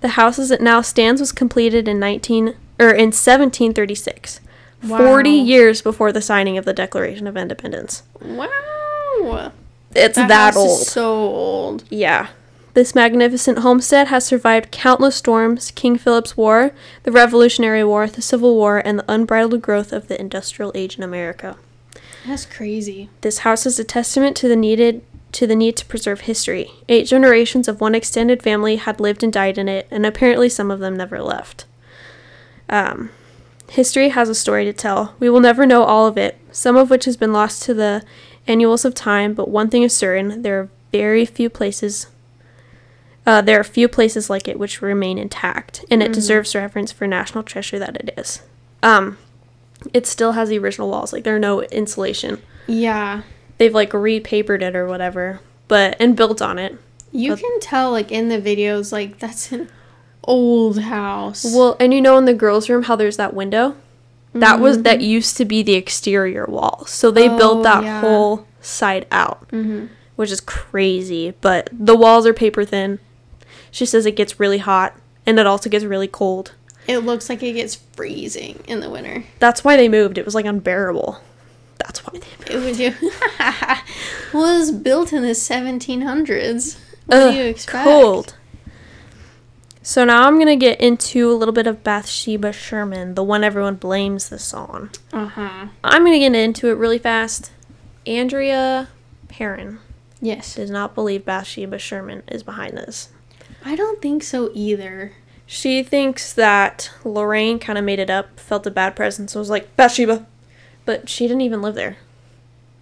the 0.01 0.09
house 0.09 0.37
as 0.37 0.51
it 0.51 0.59
now 0.59 0.81
stands 0.81 1.21
was 1.21 1.31
completed 1.31 1.87
in 1.87 1.99
19 1.99 2.47
or 2.77 2.89
in 2.89 3.13
1736, 3.13 4.41
40 4.85 5.29
years 5.29 5.81
before 5.81 6.11
the 6.11 6.21
signing 6.21 6.57
of 6.57 6.65
the 6.65 6.73
Declaration 6.73 7.27
of 7.27 7.37
Independence. 7.37 8.03
Wow. 8.19 9.53
It's 9.99 10.15
that, 10.15 10.51
is 10.51 10.57
old. 10.57 10.79
so 10.79 11.11
old. 11.13 11.83
Yeah. 11.89 12.29
This 12.73 12.95
magnificent 12.95 13.59
homestead 13.59 14.07
has 14.07 14.25
survived 14.25 14.71
countless 14.71 15.15
storms, 15.15 15.71
King 15.71 15.97
Philip's 15.97 16.37
War, 16.37 16.71
the 17.03 17.11
Revolutionary 17.11 17.83
War, 17.83 18.07
the 18.07 18.21
Civil 18.21 18.55
War, 18.55 18.81
and 18.85 18.99
the 18.99 19.11
unbridled 19.11 19.61
growth 19.61 19.91
of 19.91 20.07
the 20.07 20.19
industrial 20.19 20.71
age 20.75 20.97
in 20.97 21.03
America. 21.03 21.57
That's 22.25 22.45
crazy. 22.45 23.09
This 23.21 23.39
house 23.39 23.65
is 23.65 23.79
a 23.79 23.83
testament 23.83 24.37
to 24.37 24.47
the 24.47 24.55
needed 24.55 25.03
to 25.31 25.45
the 25.45 25.55
need 25.55 25.77
to 25.77 25.85
preserve 25.85 26.21
history. 26.21 26.71
Eight 26.87 27.05
generations 27.05 27.67
of 27.67 27.81
one 27.81 27.93
extended 27.93 28.41
family 28.41 28.77
had 28.77 28.99
lived 28.99 29.23
and 29.23 29.31
died 29.31 29.57
in 29.57 29.69
it, 29.69 29.87
and 29.91 30.05
apparently 30.05 30.49
some 30.49 30.71
of 30.71 30.79
them 30.79 30.95
never 30.95 31.21
left. 31.21 31.65
Um, 32.67 33.11
history 33.69 34.09
has 34.09 34.29
a 34.29 34.35
story 34.35 34.65
to 34.65 34.73
tell. 34.73 35.15
We 35.19 35.29
will 35.29 35.39
never 35.39 35.65
know 35.65 35.83
all 35.83 36.07
of 36.07 36.17
it, 36.17 36.37
some 36.51 36.75
of 36.75 36.89
which 36.89 37.05
has 37.05 37.17
been 37.17 37.33
lost 37.33 37.61
to 37.63 37.73
the 37.73 38.03
annuals 38.49 38.83
of 38.83 38.93
time, 38.95 39.33
but 39.33 39.47
one 39.49 39.69
thing 39.69 39.83
is 39.83 39.95
certain, 39.95 40.41
there 40.41 40.59
are 40.59 40.69
very 40.91 41.25
few 41.25 41.49
places 41.49 42.07
uh, 43.27 43.41
there 43.41 43.59
are 43.59 43.63
few 43.63 43.87
places 43.87 44.27
like 44.29 44.47
it 44.47 44.57
which 44.57 44.81
remain 44.81 45.19
intact, 45.19 45.85
and 45.91 46.01
it 46.01 46.11
deserves 46.11 46.55
reverence 46.55 46.91
for 46.91 47.05
national 47.05 47.43
treasure 47.43 47.77
that 47.77 47.95
it 47.97 48.11
is. 48.17 48.41
Um, 48.81 49.19
it 49.93 50.07
still 50.07 50.31
has 50.31 50.49
the 50.49 50.57
original 50.57 50.89
walls, 50.89 51.13
like 51.13 51.23
there 51.25 51.35
are 51.35 51.39
no 51.39 51.61
insulation 51.63 52.41
Yeah. 52.65 53.21
they've 53.59 53.73
like 53.73 53.93
repapered 53.93 54.63
it 54.63 54.75
or 54.75 54.87
whatever, 54.87 55.41
but 55.67 55.95
and 55.99 56.15
built 56.15 56.41
on 56.41 56.57
it. 56.57 56.77
You 57.11 57.31
But- 57.33 57.39
can 57.41 57.59
tell, 57.59 57.91
like, 57.91 58.11
in 58.11 58.29
the 58.29 58.39
videos, 58.41 58.91
like, 58.91 59.19
that's 59.19 59.51
an 59.51 59.67
old 60.23 60.79
house. 60.79 61.43
Well, 61.45 61.75
and 61.79 61.93
you 61.93 62.01
know 62.01 62.17
in 62.17 62.25
the 62.25 62.33
girls' 62.33 62.69
room 62.69 62.83
how 62.83 62.95
there's 62.95 63.17
that 63.17 63.33
window? 63.35 63.75
That 64.33 64.59
was 64.59 64.83
that 64.83 65.01
used 65.01 65.37
to 65.37 65.45
be 65.45 65.63
the 65.63 65.73
exterior 65.75 66.45
wall. 66.45 66.85
So 66.85 67.09
they 67.11 67.27
Oh, 67.29 67.37
built 67.37 67.63
that 67.63 67.83
yeah. 67.83 68.01
whole 68.01 68.45
side 68.61 69.07
out, 69.11 69.47
hmm 69.49 69.87
which 70.15 70.31
is 70.31 70.41
crazy, 70.41 71.33
but 71.39 71.69
the 71.71 71.95
walls 71.95 72.27
are 72.27 72.33
paper 72.33 72.65
thin. 72.65 72.99
She 73.71 73.85
says 73.85 74.05
it 74.05 74.17
gets 74.17 74.37
really 74.37 74.57
hot 74.57 74.93
and 75.25 75.39
it 75.39 75.47
also 75.47 75.69
gets 75.69 75.85
really 75.85 76.09
cold. 76.09 76.53
It 76.89 76.99
looks 76.99 77.29
like 77.29 77.41
it 77.41 77.53
gets 77.53 77.75
freezing 77.95 78.61
in 78.67 78.81
the 78.81 78.89
winter. 78.89 79.23
That's 79.39 79.63
why 79.63 79.77
they 79.77 79.87
moved. 79.87 80.17
It 80.17 80.25
was 80.25 80.35
like 80.35 80.45
unbearable. 80.45 81.21
That's 81.77 82.05
why 82.05 82.19
they 82.19 82.27
moved. 82.37 82.49
It 82.49 82.59
would 82.59 82.75
do. 82.75 83.09
well, 84.33 84.55
it 84.55 84.59
was 84.59 84.71
built 84.73 85.13
in 85.13 85.21
the 85.21 85.29
1700s. 85.29 86.77
What 87.05 87.17
Ugh, 87.17 87.31
do 87.33 87.37
you 87.39 87.45
expect? 87.45 87.85
Cold. 87.85 88.35
So 89.89 90.05
now 90.05 90.27
I'm 90.27 90.37
gonna 90.37 90.55
get 90.55 90.79
into 90.79 91.31
a 91.31 91.33
little 91.33 91.51
bit 91.51 91.65
of 91.65 91.83
Bathsheba 91.83 92.53
Sherman, 92.53 93.15
the 93.15 93.23
one 93.23 93.43
everyone 93.43 93.73
blames 93.73 94.29
this 94.29 94.53
on. 94.53 94.91
Uh 95.11 95.25
huh. 95.25 95.67
I'm 95.83 96.05
gonna 96.05 96.19
get 96.19 96.35
into 96.35 96.67
it 96.69 96.73
really 96.73 96.99
fast. 96.99 97.49
Andrea 98.05 98.89
Perron 99.29 99.79
Yes. 100.21 100.53
does 100.53 100.69
not 100.69 100.93
believe 100.93 101.25
Bathsheba 101.25 101.79
Sherman 101.79 102.21
is 102.27 102.43
behind 102.43 102.77
this. 102.77 103.09
I 103.65 103.75
don't 103.75 103.99
think 103.99 104.21
so 104.21 104.51
either. 104.53 105.13
She 105.47 105.81
thinks 105.81 106.33
that 106.33 106.91
Lorraine 107.03 107.57
kind 107.57 107.79
of 107.79 107.83
made 107.83 107.97
it 107.97 108.11
up, 108.11 108.39
felt 108.39 108.67
a 108.67 108.71
bad 108.71 108.95
presence, 108.95 109.33
was 109.33 109.49
like, 109.49 109.75
Bathsheba. 109.75 110.27
But 110.85 111.09
she 111.09 111.25
didn't 111.25 111.41
even 111.41 111.63
live 111.63 111.73
there. 111.73 111.97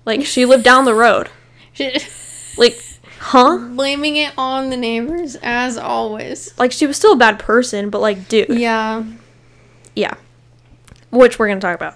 Like, 0.03 0.25
she 0.25 0.43
lived 0.43 0.65
down 0.65 0.83
the 0.83 0.93
road. 0.93 1.29
Like, 2.57 2.81
huh? 3.19 3.57
Blaming 3.57 4.17
it 4.17 4.33
on 4.37 4.69
the 4.69 4.77
neighbors, 4.77 5.35
as 5.41 5.77
always. 5.77 6.57
Like, 6.57 6.71
she 6.71 6.87
was 6.87 6.97
still 6.97 7.13
a 7.13 7.17
bad 7.17 7.39
person, 7.39 7.89
but, 7.89 7.99
like, 7.99 8.27
dude. 8.27 8.49
Yeah. 8.49 9.03
Yeah. 9.95 10.15
Which 11.11 11.39
we're 11.39 11.47
going 11.47 11.59
to 11.59 11.65
talk 11.65 11.75
about. 11.75 11.95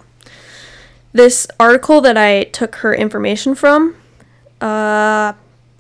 This 1.14 1.48
article 1.60 2.02
that 2.02 2.18
I 2.18 2.44
took 2.44 2.76
her 2.76 2.96
information 2.96 3.54
from 3.56 3.96
uh, 4.62 5.34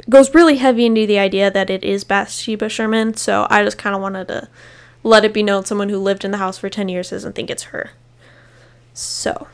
goes 0.10 0.34
really 0.36 0.58
heavy 0.58 0.86
into 0.86 1.08
the 1.08 1.19
idea 1.19 1.49
that 1.49 1.69
it 1.69 1.84
is 1.84 2.04
Bathsheba 2.04 2.67
Sherman, 2.67 3.15
so 3.15 3.47
I 3.49 3.63
just 3.63 3.77
kind 3.77 3.95
of 3.95 4.01
wanted 4.01 4.27
to 4.27 4.49
let 5.04 5.23
it 5.23 5.34
be 5.34 5.41
known 5.41 5.65
someone 5.65 5.89
who 5.89 5.97
lived 5.97 6.25
in 6.25 6.32
the 6.32 6.38
house 6.38 6.58
for 6.58 6.69
10 6.69 6.89
years 6.89 7.12
doesn't 7.12 7.34
think 7.34 7.49
it's 7.49 7.63
her. 7.63 7.91
So, 8.93 9.47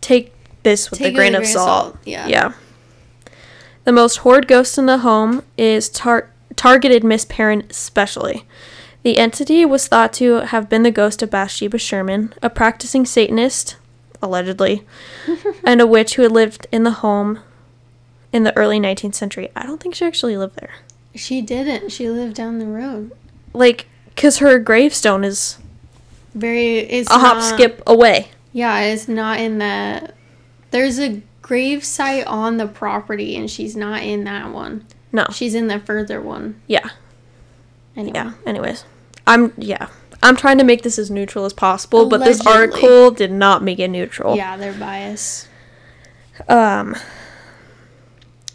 take 0.00 0.34
this 0.62 0.90
with 0.90 0.98
Take 0.98 1.14
a 1.14 1.16
grain 1.16 1.32
with 1.32 1.42
of 1.42 1.48
a 1.48 1.52
salt. 1.52 1.96
Yeah. 2.04 2.26
Yeah. 2.26 2.52
The 3.86 3.92
most 3.92 4.16
horrid 4.18 4.48
ghost 4.48 4.78
in 4.78 4.86
the 4.86 4.98
home 4.98 5.44
is 5.56 5.88
tar- 5.88 6.28
targeted 6.56 7.04
Miss 7.04 7.24
Perron 7.24 7.62
especially. 7.70 8.44
The 9.04 9.16
entity 9.16 9.64
was 9.64 9.86
thought 9.86 10.12
to 10.14 10.40
have 10.40 10.68
been 10.68 10.82
the 10.82 10.90
ghost 10.90 11.22
of 11.22 11.30
Bathsheba 11.30 11.78
Sherman, 11.78 12.34
a 12.42 12.50
practicing 12.50 13.06
Satanist, 13.06 13.76
allegedly, 14.20 14.84
and 15.64 15.80
a 15.80 15.86
witch 15.86 16.16
who 16.16 16.22
had 16.22 16.32
lived 16.32 16.66
in 16.72 16.82
the 16.82 16.90
home 16.90 17.38
in 18.32 18.42
the 18.42 18.56
early 18.56 18.80
19th 18.80 19.14
century. 19.14 19.50
I 19.54 19.62
don't 19.62 19.80
think 19.80 19.94
she 19.94 20.04
actually 20.04 20.36
lived 20.36 20.56
there. 20.56 20.74
She 21.14 21.40
didn't. 21.40 21.90
She 21.92 22.10
lived 22.10 22.34
down 22.34 22.58
the 22.58 22.66
road. 22.66 23.12
Like, 23.54 23.86
because 24.06 24.38
her 24.38 24.58
gravestone 24.58 25.22
is 25.22 25.58
Very. 26.34 26.78
It's 26.78 27.08
a 27.08 27.18
hop 27.20 27.36
not- 27.36 27.54
skip 27.54 27.84
away. 27.86 28.30
Yeah, 28.52 28.80
it's 28.80 29.06
not 29.06 29.38
in 29.38 29.58
the. 29.58 30.12
There's 30.72 30.98
a 30.98 31.22
grave 31.46 31.84
site 31.84 32.26
on 32.26 32.56
the 32.56 32.66
property, 32.66 33.36
and 33.36 33.48
she's 33.48 33.76
not 33.76 34.02
in 34.02 34.24
that 34.24 34.52
one. 34.52 34.84
No. 35.12 35.26
She's 35.32 35.54
in 35.54 35.68
the 35.68 35.78
further 35.78 36.20
one. 36.20 36.60
Yeah. 36.66 36.90
Anyway. 37.96 38.16
Yeah. 38.16 38.32
Anyways, 38.44 38.84
I'm, 39.28 39.52
yeah. 39.56 39.86
I'm 40.24 40.34
trying 40.34 40.58
to 40.58 40.64
make 40.64 40.82
this 40.82 40.98
as 40.98 41.08
neutral 41.08 41.44
as 41.44 41.52
possible, 41.52 42.08
but 42.08 42.24
this 42.24 42.44
article 42.44 43.12
did 43.12 43.30
not 43.30 43.62
make 43.62 43.78
it 43.78 43.88
neutral. 43.88 44.34
Yeah, 44.34 44.56
they're 44.56 44.72
biased. 44.72 45.46
Um, 46.48 46.96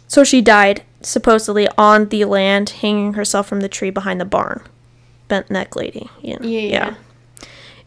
so 0.06 0.22
she 0.22 0.42
died 0.42 0.82
supposedly 1.00 1.68
on 1.78 2.10
the 2.10 2.26
land, 2.26 2.70
hanging 2.70 3.14
herself 3.14 3.48
from 3.48 3.60
the 3.60 3.70
tree 3.70 3.90
behind 3.90 4.20
the 4.20 4.26
barn. 4.26 4.62
Bent 5.28 5.50
neck 5.50 5.76
lady. 5.76 6.10
You 6.20 6.38
know, 6.38 6.46
Yeah, 6.46 6.60
yeah. 6.60 6.94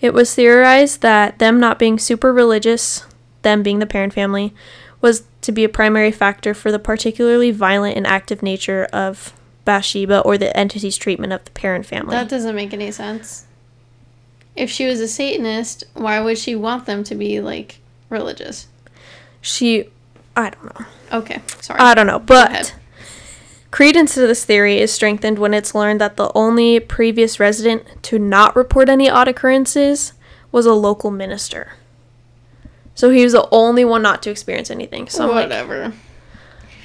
It 0.02 0.16
was 0.16 0.34
theorized 0.34 1.02
that 1.02 1.38
them 1.38 1.60
not 1.60 1.78
being 1.78 2.00
super 2.00 2.34
religious, 2.34 3.06
them 3.44 3.62
being 3.62 3.78
the 3.78 3.86
Perron 3.86 4.10
family, 4.10 4.54
was 5.02 5.24
to 5.42 5.52
be 5.52 5.64
a 5.64 5.70
primary 5.70 6.12
factor 6.12 6.54
for 6.54 6.72
the 6.72 6.80
particularly 6.80 7.52
violent 7.52 7.98
and 7.98 8.08
active 8.08 8.42
nature 8.42 8.86
of 8.92 9.34
Bathsheba 9.66 10.22
or 10.22 10.38
the 10.38 10.56
entity's 10.58 10.98
treatment 10.98 11.34
of 11.34 11.44
the 11.46 11.52
Perron 11.52 11.84
family. 11.84 12.16
That 12.16 12.30
doesn't 12.30 12.56
make 12.56 12.74
any 12.74 12.92
sense. 12.92 13.46
If 14.56 14.70
she 14.70 14.86
was 14.86 15.00
a 15.00 15.08
Satanist, 15.08 15.84
why 15.94 16.22
would 16.22 16.38
she 16.38 16.56
want 16.56 16.86
them 16.86 17.04
to 17.06 17.16
be 17.16 17.42
like 17.42 17.80
religious? 18.10 18.68
she, 19.46 19.90
I 20.36 20.50
don't 20.50 20.80
know. 20.80 20.86
Okay, 21.12 21.42
sorry. 21.62 21.80
I 21.80 21.94
don't 21.94 22.08
know, 22.08 22.20
but 22.20 22.76
credence 23.70 24.16
to 24.16 24.22
this 24.22 24.44
theory 24.44 24.80
is 24.80 24.92
strengthened 24.92 25.38
when 25.38 25.54
it's 25.54 25.76
learned 25.76 26.02
that 26.02 26.18
the 26.18 26.32
only 26.34 26.80
previous 26.80 27.40
resident 27.40 27.86
to 28.04 28.18
not 28.18 28.56
report 28.56 28.90
any 28.90 29.10
odd 29.10 29.28
occurrences 29.28 30.14
was 30.52 30.66
a 30.66 30.74
local 30.74 31.12
minister. 31.12 31.74
So 32.96 33.10
he 33.10 33.24
was 33.24 33.34
the 33.34 33.48
only 33.52 33.84
one 33.86 34.02
not 34.02 34.24
to 34.24 34.30
experience 34.32 34.72
anything. 34.72 35.08
So 35.10 35.24
I'm 35.24 35.30
like, 35.36 35.46
Whatever. 35.46 35.94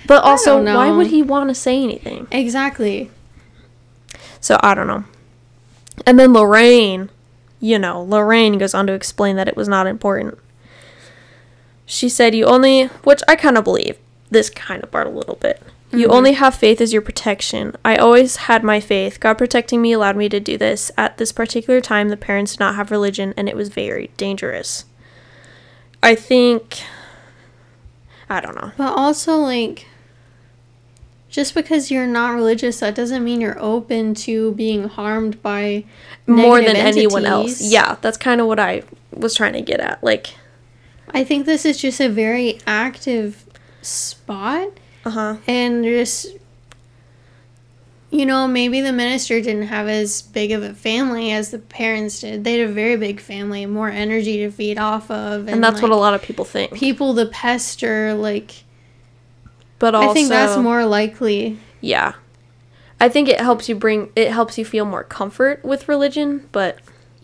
but 0.07 0.23
also, 0.25 0.63
why 0.63 0.91
would 0.91 1.07
he 1.09 1.23
want 1.23 1.49
to 1.51 1.55
say 1.55 1.83
anything? 1.83 2.27
exactly. 2.33 3.11
So 4.41 4.59
I 4.63 4.75
don't 4.75 4.87
know. 4.89 5.05
And 6.07 6.19
then 6.19 6.33
Lorraine, 6.33 7.11
you 7.61 7.79
know, 7.79 8.03
Lorraine 8.03 8.59
goes 8.59 8.75
on 8.75 8.87
to 8.89 8.93
explain 8.93 9.37
that 9.37 9.49
it 9.49 9.57
was 9.57 9.69
not 9.69 9.87
important. 9.87 10.39
She 11.87 12.09
said, 12.09 12.35
You 12.35 12.47
only, 12.47 12.85
which 13.05 13.21
I 13.29 13.37
kind 13.37 13.59
of 13.59 13.65
believe, 13.65 13.97
this 14.31 14.49
kind 14.51 14.83
of 14.83 14.91
part 14.91 15.07
a 15.07 15.11
little 15.11 15.37
bit. 15.37 15.63
You 15.93 16.07
Mhm. 16.09 16.13
only 16.13 16.33
have 16.35 16.55
faith 16.55 16.81
as 16.81 16.93
your 16.93 17.03
protection. 17.03 17.75
I 17.85 17.97
always 17.97 18.37
had 18.37 18.63
my 18.63 18.79
faith. 18.81 19.19
God 19.19 19.37
protecting 19.39 19.83
me 19.83 19.93
allowed 19.93 20.17
me 20.17 20.29
to 20.29 20.39
do 20.39 20.57
this. 20.57 20.93
At 20.97 21.19
this 21.19 21.33
particular 21.33 21.81
time, 21.81 22.09
the 22.11 22.17
parents 22.17 22.53
did 22.53 22.61
not 22.61 22.77
have 22.77 22.93
religion, 22.93 23.35
and 23.37 23.49
it 23.49 23.57
was 23.57 23.69
very 23.71 24.11
dangerous. 24.17 24.85
I 26.03 26.15
think. 26.15 26.83
I 28.29 28.41
don't 28.41 28.55
know. 28.55 28.73
But 28.77 28.93
also, 28.93 29.37
like, 29.37 29.87
just 31.29 31.55
because 31.55 31.91
you're 31.91 32.07
not 32.07 32.35
religious, 32.35 32.81
that 32.81 32.95
doesn't 32.95 33.25
mean 33.25 33.41
you're 33.41 33.61
open 33.61 34.15
to 34.15 34.53
being 34.53 34.89
harmed 34.89 35.43
by 35.43 35.85
More 36.27 36.59
than 36.59 36.75
negative 36.75 36.97
anyone 36.97 37.27
else. 37.27 37.61
Yeah, 37.61 37.97
that's 38.01 38.17
kind 38.17 38.41
of 38.41 38.47
what 38.47 38.61
I 38.61 38.83
was 39.13 39.35
trying 39.35 39.55
to 39.55 39.63
get 39.63 39.81
at. 39.81 40.03
Like, 40.03 40.35
I 41.13 41.25
think 41.25 41.47
this 41.47 41.65
is 41.65 41.79
just 41.79 42.01
a 42.01 42.09
very 42.09 42.61
active 42.67 43.45
spot, 43.83 44.69
uh 45.05 45.11
huh. 45.11 45.37
and 45.47 45.85
just, 45.85 46.29
you 48.11 48.27
know, 48.27 48.49
maybe 48.49 48.81
the 48.81 48.93
minister 48.93 49.41
didn't 49.41 49.69
have 49.69 49.89
as 49.89 50.23
big 50.23 50.51
of 50.53 50.63
a 50.63 50.75
family 50.75 51.31
as 51.33 51.51
the 51.51 51.59
parents 51.59 52.21
did. 52.21 52.43
They 52.45 52.59
had 52.59 52.69
a 52.69 52.73
very 52.73 52.97
big 52.97 53.21
family, 53.21 53.67
more 53.67 53.89
energy 53.89 54.39
to 54.39 54.51
feed 54.51 54.79
off 54.79 55.11
of, 55.11 55.49
And, 55.49 55.63
that's 55.63 55.81
what 55.81 55.93
a 55.93 55.97
lot 55.97 56.15
of 56.15 56.23
people 56.23 56.45
think. 56.45 56.75
people 56.75 57.15
to 57.15 57.27
pester. 57.27 58.15
Like, 58.15 58.65
But 59.79 59.95
also, 59.95 60.11
I 60.11 60.15
think 60.15 60.29
that's 60.29 60.57
more 60.57 60.85
likely. 60.85 61.59
Yeah. 61.81 62.15
I 63.01 63.09
think 63.09 63.29
it 63.29 63.41
helps 63.41 63.69
you 63.69 63.75
bring, 63.77 64.11
it 64.17 64.31
helps 64.31 64.59
you 64.59 64.65
feel 64.65 64.85
more 64.85 65.05
comfort 65.05 65.65
with 65.65 65.89
religion, 65.89 66.49
but 66.53 66.79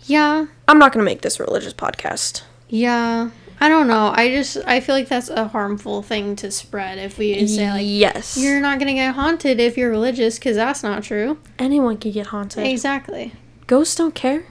Yeah, 0.04 0.46
I'm 0.68 0.78
not 0.78 0.92
going 0.92 1.04
to 1.04 1.10
make 1.10 1.22
this 1.22 1.38
a 1.40 1.44
religious 1.44 1.74
podcast. 1.74 2.42
Yeah. 2.68 3.30
I 3.60 3.68
don't 3.68 3.88
know. 3.88 4.12
I 4.14 4.30
just 4.30 4.58
I 4.66 4.80
feel 4.80 4.94
like 4.94 5.08
that's 5.08 5.30
a 5.30 5.48
harmful 5.48 6.02
thing 6.02 6.36
to 6.36 6.50
spread 6.50 6.98
if 6.98 7.16
we 7.16 7.34
just 7.34 7.54
say 7.54 7.70
like 7.70 7.86
yes. 7.86 8.36
you're 8.36 8.60
not 8.60 8.78
going 8.78 8.88
to 8.88 8.94
get 8.94 9.14
haunted 9.14 9.60
if 9.60 9.78
you're 9.78 9.90
religious 9.90 10.38
cuz 10.38 10.56
that's 10.56 10.82
not 10.82 11.02
true. 11.02 11.38
Anyone 11.58 11.96
can 11.96 12.12
get 12.12 12.28
haunted. 12.28 12.66
Exactly. 12.66 13.32
Ghosts 13.66 13.94
don't 13.94 14.14
care. 14.14 14.44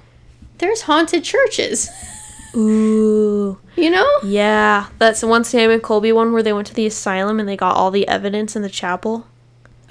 There's 0.58 0.82
haunted 0.82 1.24
churches. 1.24 1.90
Ooh. 2.56 3.60
You 3.76 3.90
know? 3.90 4.10
Yeah. 4.24 4.88
That's 4.98 5.22
the 5.22 5.28
one 5.28 5.44
Sam 5.44 5.70
and 5.70 5.84
Colby 5.84 6.12
one 6.12 6.32
where 6.32 6.44
they 6.44 6.54
went 6.54 6.68
to 6.68 6.74
the 6.74 6.88
asylum 6.88 7.40
and 7.40 7.48
they 7.48 7.58
got 7.58 7.76
all 7.76 7.92
the 7.92 8.08
evidence 8.08 8.56
in 8.56 8.64
the 8.64 8.70
chapel. 8.70 9.28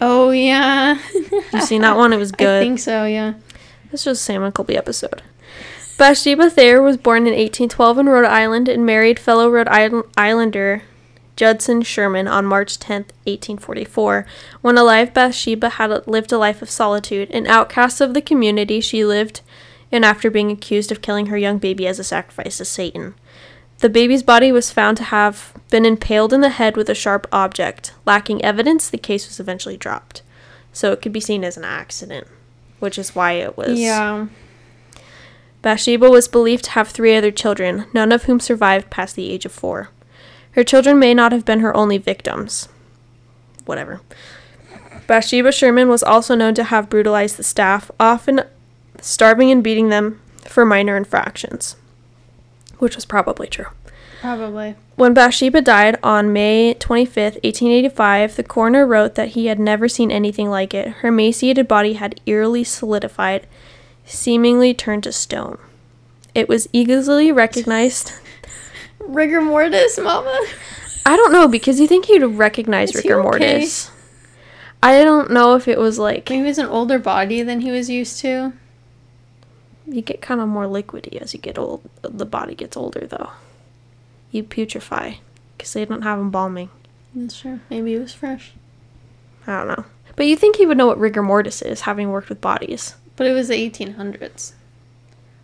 Oh 0.00 0.30
yeah. 0.30 0.98
You 1.52 1.60
seen 1.60 1.82
that 1.82 1.96
one? 1.96 2.12
It 2.12 2.18
was 2.18 2.32
good. 2.32 2.62
I 2.62 2.64
think 2.64 2.80
so, 2.80 3.04
yeah. 3.04 3.34
This 3.92 4.06
was 4.06 4.20
Sam 4.20 4.42
and 4.42 4.52
Colby 4.52 4.76
episode. 4.76 5.22
Bathsheba 5.96 6.50
Thayer 6.50 6.82
was 6.82 6.96
born 6.96 7.22
in 7.22 7.34
1812 7.34 7.98
in 7.98 8.06
Rhode 8.06 8.26
Island 8.26 8.68
and 8.68 8.84
married 8.84 9.18
fellow 9.18 9.48
Rhode 9.48 9.68
Islander 10.16 10.82
Judson 11.36 11.82
Sherman 11.82 12.26
on 12.26 12.46
March 12.46 12.78
10th, 12.78 13.10
1844. 13.24 14.26
When 14.60 14.76
alive, 14.76 15.14
Bathsheba 15.14 15.70
had 15.70 16.06
lived 16.06 16.32
a 16.32 16.38
life 16.38 16.62
of 16.62 16.70
solitude. 16.70 17.30
An 17.30 17.46
outcast 17.46 18.00
of 18.00 18.12
the 18.12 18.20
community, 18.20 18.80
she 18.80 19.04
lived 19.04 19.40
in 19.90 20.04
after 20.04 20.30
being 20.30 20.50
accused 20.50 20.90
of 20.90 21.02
killing 21.02 21.26
her 21.26 21.38
young 21.38 21.58
baby 21.58 21.86
as 21.86 21.98
a 21.98 22.04
sacrifice 22.04 22.58
to 22.58 22.64
Satan. 22.64 23.14
The 23.78 23.88
baby's 23.88 24.22
body 24.22 24.50
was 24.50 24.72
found 24.72 24.96
to 24.98 25.04
have 25.04 25.52
been 25.70 25.84
impaled 25.84 26.32
in 26.32 26.40
the 26.40 26.48
head 26.48 26.76
with 26.76 26.88
a 26.88 26.94
sharp 26.94 27.26
object. 27.32 27.94
Lacking 28.04 28.44
evidence, 28.44 28.88
the 28.88 28.98
case 28.98 29.26
was 29.26 29.38
eventually 29.38 29.76
dropped. 29.76 30.22
So 30.72 30.92
it 30.92 31.02
could 31.02 31.12
be 31.12 31.20
seen 31.20 31.44
as 31.44 31.56
an 31.56 31.64
accident, 31.64 32.26
which 32.80 32.98
is 32.98 33.14
why 33.14 33.32
it 33.32 33.56
was. 33.56 33.78
Yeah. 33.78 34.26
Bathsheba 35.64 36.10
was 36.10 36.28
believed 36.28 36.64
to 36.64 36.70
have 36.72 36.88
three 36.88 37.16
other 37.16 37.30
children, 37.30 37.86
none 37.94 38.12
of 38.12 38.24
whom 38.24 38.38
survived 38.38 38.90
past 38.90 39.16
the 39.16 39.30
age 39.30 39.46
of 39.46 39.52
four. 39.52 39.88
Her 40.50 40.62
children 40.62 40.98
may 40.98 41.14
not 41.14 41.32
have 41.32 41.46
been 41.46 41.60
her 41.60 41.74
only 41.74 41.96
victims. 41.96 42.68
Whatever. 43.64 44.02
Bathsheba 45.06 45.50
Sherman 45.52 45.88
was 45.88 46.02
also 46.02 46.34
known 46.34 46.52
to 46.56 46.64
have 46.64 46.90
brutalized 46.90 47.38
the 47.38 47.42
staff, 47.42 47.90
often 47.98 48.42
starving 49.00 49.50
and 49.50 49.64
beating 49.64 49.88
them 49.88 50.20
for 50.42 50.66
minor 50.66 50.98
infractions, 50.98 51.76
which 52.76 52.94
was 52.94 53.06
probably 53.06 53.46
true. 53.46 53.68
Probably. 54.20 54.74
When 54.96 55.14
Bathsheba 55.14 55.62
died 55.62 55.98
on 56.02 56.30
May 56.30 56.74
25th, 56.74 57.40
1885, 57.42 58.36
the 58.36 58.42
coroner 58.42 58.86
wrote 58.86 59.14
that 59.14 59.28
he 59.28 59.46
had 59.46 59.58
never 59.58 59.88
seen 59.88 60.10
anything 60.10 60.50
like 60.50 60.74
it. 60.74 60.88
Her 60.88 61.08
emaciated 61.08 61.66
body 61.66 61.94
had 61.94 62.20
eerily 62.26 62.64
solidified, 62.64 63.46
seemingly 64.04 64.74
turned 64.74 65.02
to 65.04 65.12
stone. 65.12 65.58
It 66.34 66.48
was 66.48 66.68
easily 66.72 67.30
recognized. 67.32 68.12
Rigor 69.00 69.40
mortis, 69.40 69.98
mama. 69.98 70.40
I 71.06 71.16
don't 71.16 71.32
know 71.32 71.46
because 71.48 71.78
you 71.80 71.86
think 71.86 72.08
you'd 72.08 72.24
recognize 72.24 72.94
Is 72.94 73.00
he 73.02 73.08
rigor 73.12 73.20
okay? 73.20 73.44
mortis. 73.58 73.90
I 74.82 75.02
don't 75.04 75.30
know 75.30 75.54
if 75.54 75.68
it 75.68 75.78
was 75.78 75.98
like 75.98 76.28
Maybe 76.30 76.42
it 76.44 76.46
was 76.46 76.58
an 76.58 76.66
older 76.66 76.98
body 76.98 77.42
than 77.42 77.60
he 77.60 77.70
was 77.70 77.90
used 77.90 78.18
to. 78.20 78.52
you 79.86 80.00
get 80.02 80.22
kind 80.22 80.40
of 80.40 80.48
more 80.48 80.64
liquidy 80.64 81.20
as 81.20 81.34
you 81.34 81.40
get 81.40 81.58
old. 81.58 81.82
The 82.02 82.24
body 82.26 82.54
gets 82.54 82.76
older 82.76 83.06
though. 83.06 83.30
You 84.30 84.42
putrefy 84.44 85.18
because 85.56 85.72
they 85.74 85.84
don't 85.84 86.02
have 86.02 86.18
embalming. 86.18 86.70
That's 87.14 87.38
true. 87.40 87.60
Maybe 87.70 87.94
it 87.94 88.00
was 88.00 88.14
fresh. 88.14 88.52
I 89.46 89.58
don't 89.58 89.68
know. 89.68 89.84
But 90.16 90.26
you 90.26 90.36
think 90.36 90.56
he 90.56 90.66
would 90.66 90.78
know 90.78 90.86
what 90.86 90.98
rigor 90.98 91.22
mortis 91.22 91.60
is, 91.60 91.82
having 91.82 92.10
worked 92.10 92.28
with 92.30 92.40
bodies. 92.40 92.94
But 93.16 93.26
it 93.26 93.32
was 93.32 93.48
the 93.48 93.54
1800s. 93.54 94.52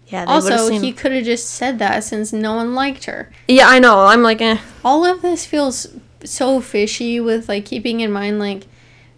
Yeah, 0.09 0.25
they 0.25 0.33
Also, 0.33 0.71
he 0.71 0.93
could 0.93 1.13
have 1.13 1.25
just 1.25 1.49
said 1.49 1.79
that 1.79 2.03
since 2.03 2.33
no 2.33 2.57
one 2.57 2.75
liked 2.75 3.05
her. 3.05 3.31
Yeah, 3.47 3.69
I 3.69 3.79
know. 3.79 4.01
I'm 4.07 4.23
like, 4.23 4.41
eh. 4.41 4.59
all 4.85 5.05
of 5.05 5.23
this 5.23 5.47
feels 5.47 5.87
so 6.25 6.61
fishy 6.61 7.21
with 7.21 7.49
like 7.49 7.65
keeping 7.65 8.01
in 8.01 8.13
mind 8.13 8.39
like 8.39 8.67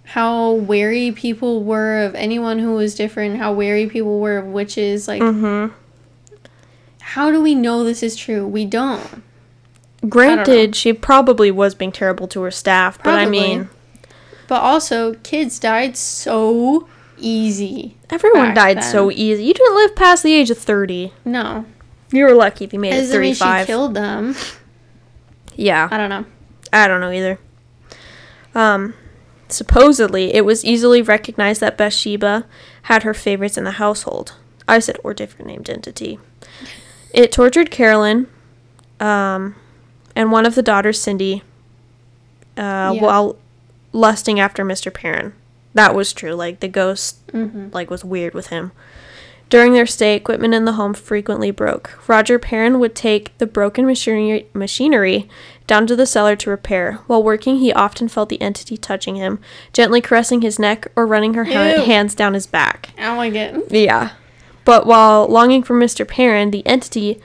how 0.05 0.53
wary 0.53 1.11
people 1.11 1.65
were 1.65 1.99
of 2.05 2.15
anyone 2.15 2.61
who 2.61 2.75
was 2.75 2.95
different 2.95 3.39
how 3.39 3.53
wary 3.53 3.89
people 3.89 4.21
were 4.21 4.39
of 4.39 4.47
witches 4.47 5.09
like 5.09 5.21
Mm-hmm. 5.21 5.75
how 7.01 7.33
do 7.33 7.43
we 7.43 7.57
know 7.57 7.83
this 7.83 8.05
is 8.05 8.15
true 8.15 8.47
we 8.47 8.65
don't 8.65 9.25
Granted, 10.09 10.75
she 10.75 10.93
probably 10.93 11.51
was 11.53 11.77
being 11.77 11.93
terrible 11.93 12.27
to 12.29 12.43
her 12.43 12.51
staff, 12.51 13.01
but 13.05 13.15
I 13.15 13.25
mean, 13.25 13.69
but 14.49 14.61
also 14.61 15.15
kids 15.23 15.61
died 15.61 15.97
so 15.97 16.89
easy 17.23 17.97
everyone 18.11 18.53
died 18.55 18.77
then. 18.79 18.83
so 18.83 19.11
easy. 19.11 19.45
You 19.45 19.55
didn't 19.55 19.75
live 19.77 19.97
past 19.97 20.23
the 20.23 20.33
age 20.35 20.51
of 20.51 20.59
30. 20.59 21.13
no 21.25 21.65
You 22.11 22.25
were 22.25 22.35
lucky 22.35 22.65
if 22.65 22.73
you 22.73 22.79
made 22.79 22.93
it 22.95 23.01
doesn't 23.01 23.21
mean 23.21 23.35
she 23.35 23.41
35. 23.41 23.67
killed 23.67 23.95
them 23.95 24.35
yeah. 25.57 25.89
i 25.91 25.97
don't 25.97 26.11
know 26.11 26.25
I 26.75 26.89
don't 26.89 27.01
know 27.03 27.11
either. 27.13 27.39
Um, 28.55 28.95
supposedly, 29.49 30.33
it 30.35 30.45
was 30.47 30.65
easily 30.65 31.03
recognized 31.03 31.61
that 31.61 31.77
Bathsheba 31.77 32.47
had 32.85 33.03
her 33.03 33.13
favorites 33.13 33.59
in 33.59 33.65
the 33.65 33.73
household. 33.73 34.37
I 34.67 34.79
said, 34.79 34.97
or 35.05 35.13
different 35.13 35.49
named 35.49 35.69
entity. 35.69 36.19
It 37.13 37.31
tortured 37.31 37.71
Carolyn, 37.71 38.27
um, 39.01 39.55
and 40.17 40.33
one 40.33 40.47
of 40.47 40.55
the 40.55 40.63
daughters, 40.63 40.99
Cindy, 40.99 41.43
uh, 42.57 42.93
Yeah. 42.95 43.03
while 43.03 43.37
lusting 43.93 44.41
after 44.41 44.65
Mr. 44.65 44.93
Perron. 44.93 45.35
That 45.75 45.95
was 45.95 46.13
true. 46.13 46.35
Like 46.35 46.61
the 46.61 46.69
ghost, 46.69 47.19
hmm 47.31 47.69
like 47.73 47.91
was 47.91 48.05
weird 48.05 48.35
with 48.35 48.49
him. 48.49 48.73
During 49.49 49.75
their 49.75 49.85
stay, 49.85 50.17
equipment 50.17 50.55
in 50.55 50.65
the 50.65 50.73
home 50.73 50.95
frequently 50.95 51.51
broke. 51.51 52.09
Roger 52.09 52.39
Perron 52.39 52.79
would 52.81 52.95
take 52.95 53.37
the 53.37 53.47
broken 53.47 53.85
machinery, 53.85 54.47
machinery 54.55 55.29
down 55.67 55.87
to 55.89 55.95
the 55.97 56.07
cellar 56.07 56.37
to 56.37 56.49
repair. 56.49 56.95
While 57.07 57.23
working, 57.23 57.57
he 57.59 57.71
often 57.71 58.09
felt 58.09 58.31
the 58.31 58.41
entity 58.41 58.79
touching 58.79 59.17
him, 59.17 59.41
gently 59.75 60.01
caressing 60.01 60.41
his 60.41 60.59
neck 60.59 60.87
or 60.97 61.07
running 61.07 61.35
her 61.35 61.45
ha- 61.45 61.85
hands 61.85 62.15
down 62.15 62.33
his 62.33 62.47
back. 62.47 62.91
i 62.99 63.15
like 63.15 63.35
it 63.35 63.71
Yeah. 63.71 64.13
But 64.65 64.87
while 64.87 65.27
longing 65.29 65.63
for 65.63 65.79
Mr. 65.79 66.09
Perron, 66.09 66.51
the 66.51 66.67
entity 66.67 67.21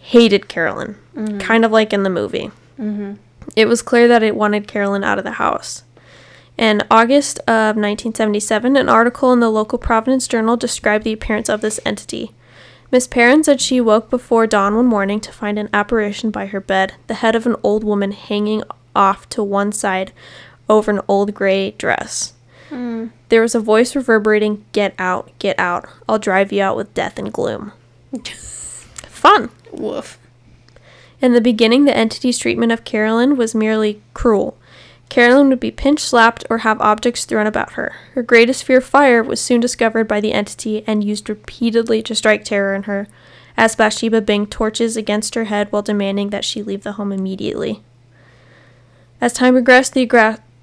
hated 0.00 0.48
Carolyn, 0.48 0.96
kind 1.38 1.64
of 1.64 1.70
like 1.70 1.92
in 1.92 2.02
the 2.02 2.10
movie. 2.10 2.50
hmm 2.78 3.12
It 3.54 3.66
was 3.66 3.80
clear 3.82 4.08
that 4.08 4.24
it 4.24 4.34
wanted 4.34 4.66
Carolyn 4.66 5.04
out 5.04 5.18
of 5.18 5.24
the 5.24 5.32
house. 5.32 5.84
In 6.60 6.82
August 6.90 7.38
of 7.48 7.74
1977, 7.74 8.76
an 8.76 8.86
article 8.86 9.32
in 9.32 9.40
the 9.40 9.48
local 9.48 9.78
Providence 9.78 10.28
Journal 10.28 10.58
described 10.58 11.04
the 11.04 11.12
appearance 11.14 11.48
of 11.48 11.62
this 11.62 11.80
entity. 11.86 12.32
Miss 12.90 13.06
Perron 13.06 13.42
said 13.42 13.62
she 13.62 13.80
woke 13.80 14.10
before 14.10 14.46
dawn 14.46 14.76
one 14.76 14.84
morning 14.84 15.20
to 15.20 15.32
find 15.32 15.58
an 15.58 15.70
apparition 15.72 16.30
by 16.30 16.44
her 16.44 16.60
bed, 16.60 16.92
the 17.06 17.14
head 17.14 17.34
of 17.34 17.46
an 17.46 17.56
old 17.62 17.82
woman 17.82 18.12
hanging 18.12 18.62
off 18.94 19.26
to 19.30 19.42
one 19.42 19.72
side 19.72 20.12
over 20.68 20.90
an 20.90 21.00
old 21.08 21.32
gray 21.32 21.70
dress. 21.70 22.34
Mm. 22.68 23.12
There 23.30 23.40
was 23.40 23.54
a 23.54 23.60
voice 23.60 23.96
reverberating, 23.96 24.62
Get 24.72 24.94
out, 24.98 25.30
get 25.38 25.58
out. 25.58 25.88
I'll 26.06 26.18
drive 26.18 26.52
you 26.52 26.62
out 26.62 26.76
with 26.76 26.92
death 26.92 27.18
and 27.18 27.32
gloom. 27.32 27.72
Fun. 28.26 29.48
woof 29.72 30.18
In 31.22 31.32
the 31.32 31.40
beginning, 31.40 31.86
the 31.86 31.96
entity's 31.96 32.36
treatment 32.36 32.70
of 32.70 32.84
Carolyn 32.84 33.38
was 33.38 33.54
merely 33.54 34.02
cruel. 34.12 34.58
Carolyn 35.10 35.48
would 35.48 35.60
be 35.60 35.72
pinch 35.72 36.00
slapped 36.00 36.44
or 36.48 36.58
have 36.58 36.80
objects 36.80 37.24
thrown 37.24 37.46
about 37.46 37.72
her. 37.72 37.96
Her 38.14 38.22
greatest 38.22 38.64
fear 38.64 38.78
of 38.78 38.84
fire 38.84 39.22
was 39.22 39.40
soon 39.40 39.60
discovered 39.60 40.06
by 40.08 40.20
the 40.20 40.32
entity 40.32 40.84
and 40.86 41.04
used 41.04 41.28
repeatedly 41.28 42.00
to 42.02 42.14
strike 42.14 42.44
terror 42.44 42.74
in 42.74 42.84
her, 42.84 43.08
as 43.56 43.74
Bathsheba 43.74 44.20
banged 44.20 44.52
torches 44.52 44.96
against 44.96 45.34
her 45.34 45.44
head 45.44 45.70
while 45.70 45.82
demanding 45.82 46.30
that 46.30 46.44
she 46.44 46.62
leave 46.62 46.84
the 46.84 46.92
home 46.92 47.12
immediately. 47.12 47.82
As 49.20 49.32
time 49.32 49.54
progressed, 49.54 49.94
the, 49.94 50.06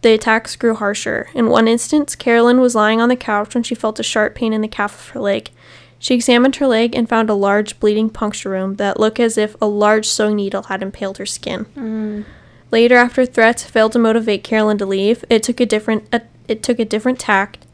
the 0.02 0.14
attacks 0.14 0.56
grew 0.56 0.76
harsher. 0.76 1.30
In 1.36 1.50
one 1.50 1.68
instance, 1.68 2.16
Carolyn 2.16 2.62
was 2.62 2.74
lying 2.74 3.02
on 3.02 3.10
the 3.10 3.18
couch 3.18 3.54
when 3.54 3.64
she 3.64 3.76
felt 3.76 4.00
a 4.00 4.04
sharp 4.04 4.34
pain 4.34 4.54
in 4.54 4.62
the 4.62 4.70
calf 4.70 4.98
of 4.98 5.10
her 5.10 5.20
leg. 5.20 5.52
She 6.00 6.16
examined 6.16 6.56
her 6.56 6.68
leg 6.68 6.96
and 6.96 7.10
found 7.10 7.30
a 7.30 7.34
large 7.34 7.82
bleeding 7.82 8.10
puncture 8.10 8.52
wound 8.52 8.78
that 8.78 9.00
looked 9.00 9.20
as 9.20 9.38
if 9.38 9.60
a 9.62 9.66
large 9.66 10.08
sewing 10.08 10.38
needle 10.38 10.64
had 10.64 10.82
impaled 10.82 11.18
her 11.18 11.26
skin. 11.26 11.66
Mm. 11.76 12.26
Later, 12.72 12.96
after 12.98 13.26
threats 13.26 13.64
failed 13.64 13.94
to 13.94 14.00
motivate 14.00 14.44
Carolyn 14.44 14.78
to 14.80 14.86
leave, 14.86 15.24
it 15.30 15.42
took 15.44 15.60
a 15.60 15.66
different 15.66 16.08
a, 16.14 16.22
it 16.48 16.62
took 16.64 16.80
a 16.80 16.86
different 16.86 17.20
tact 17.20 17.66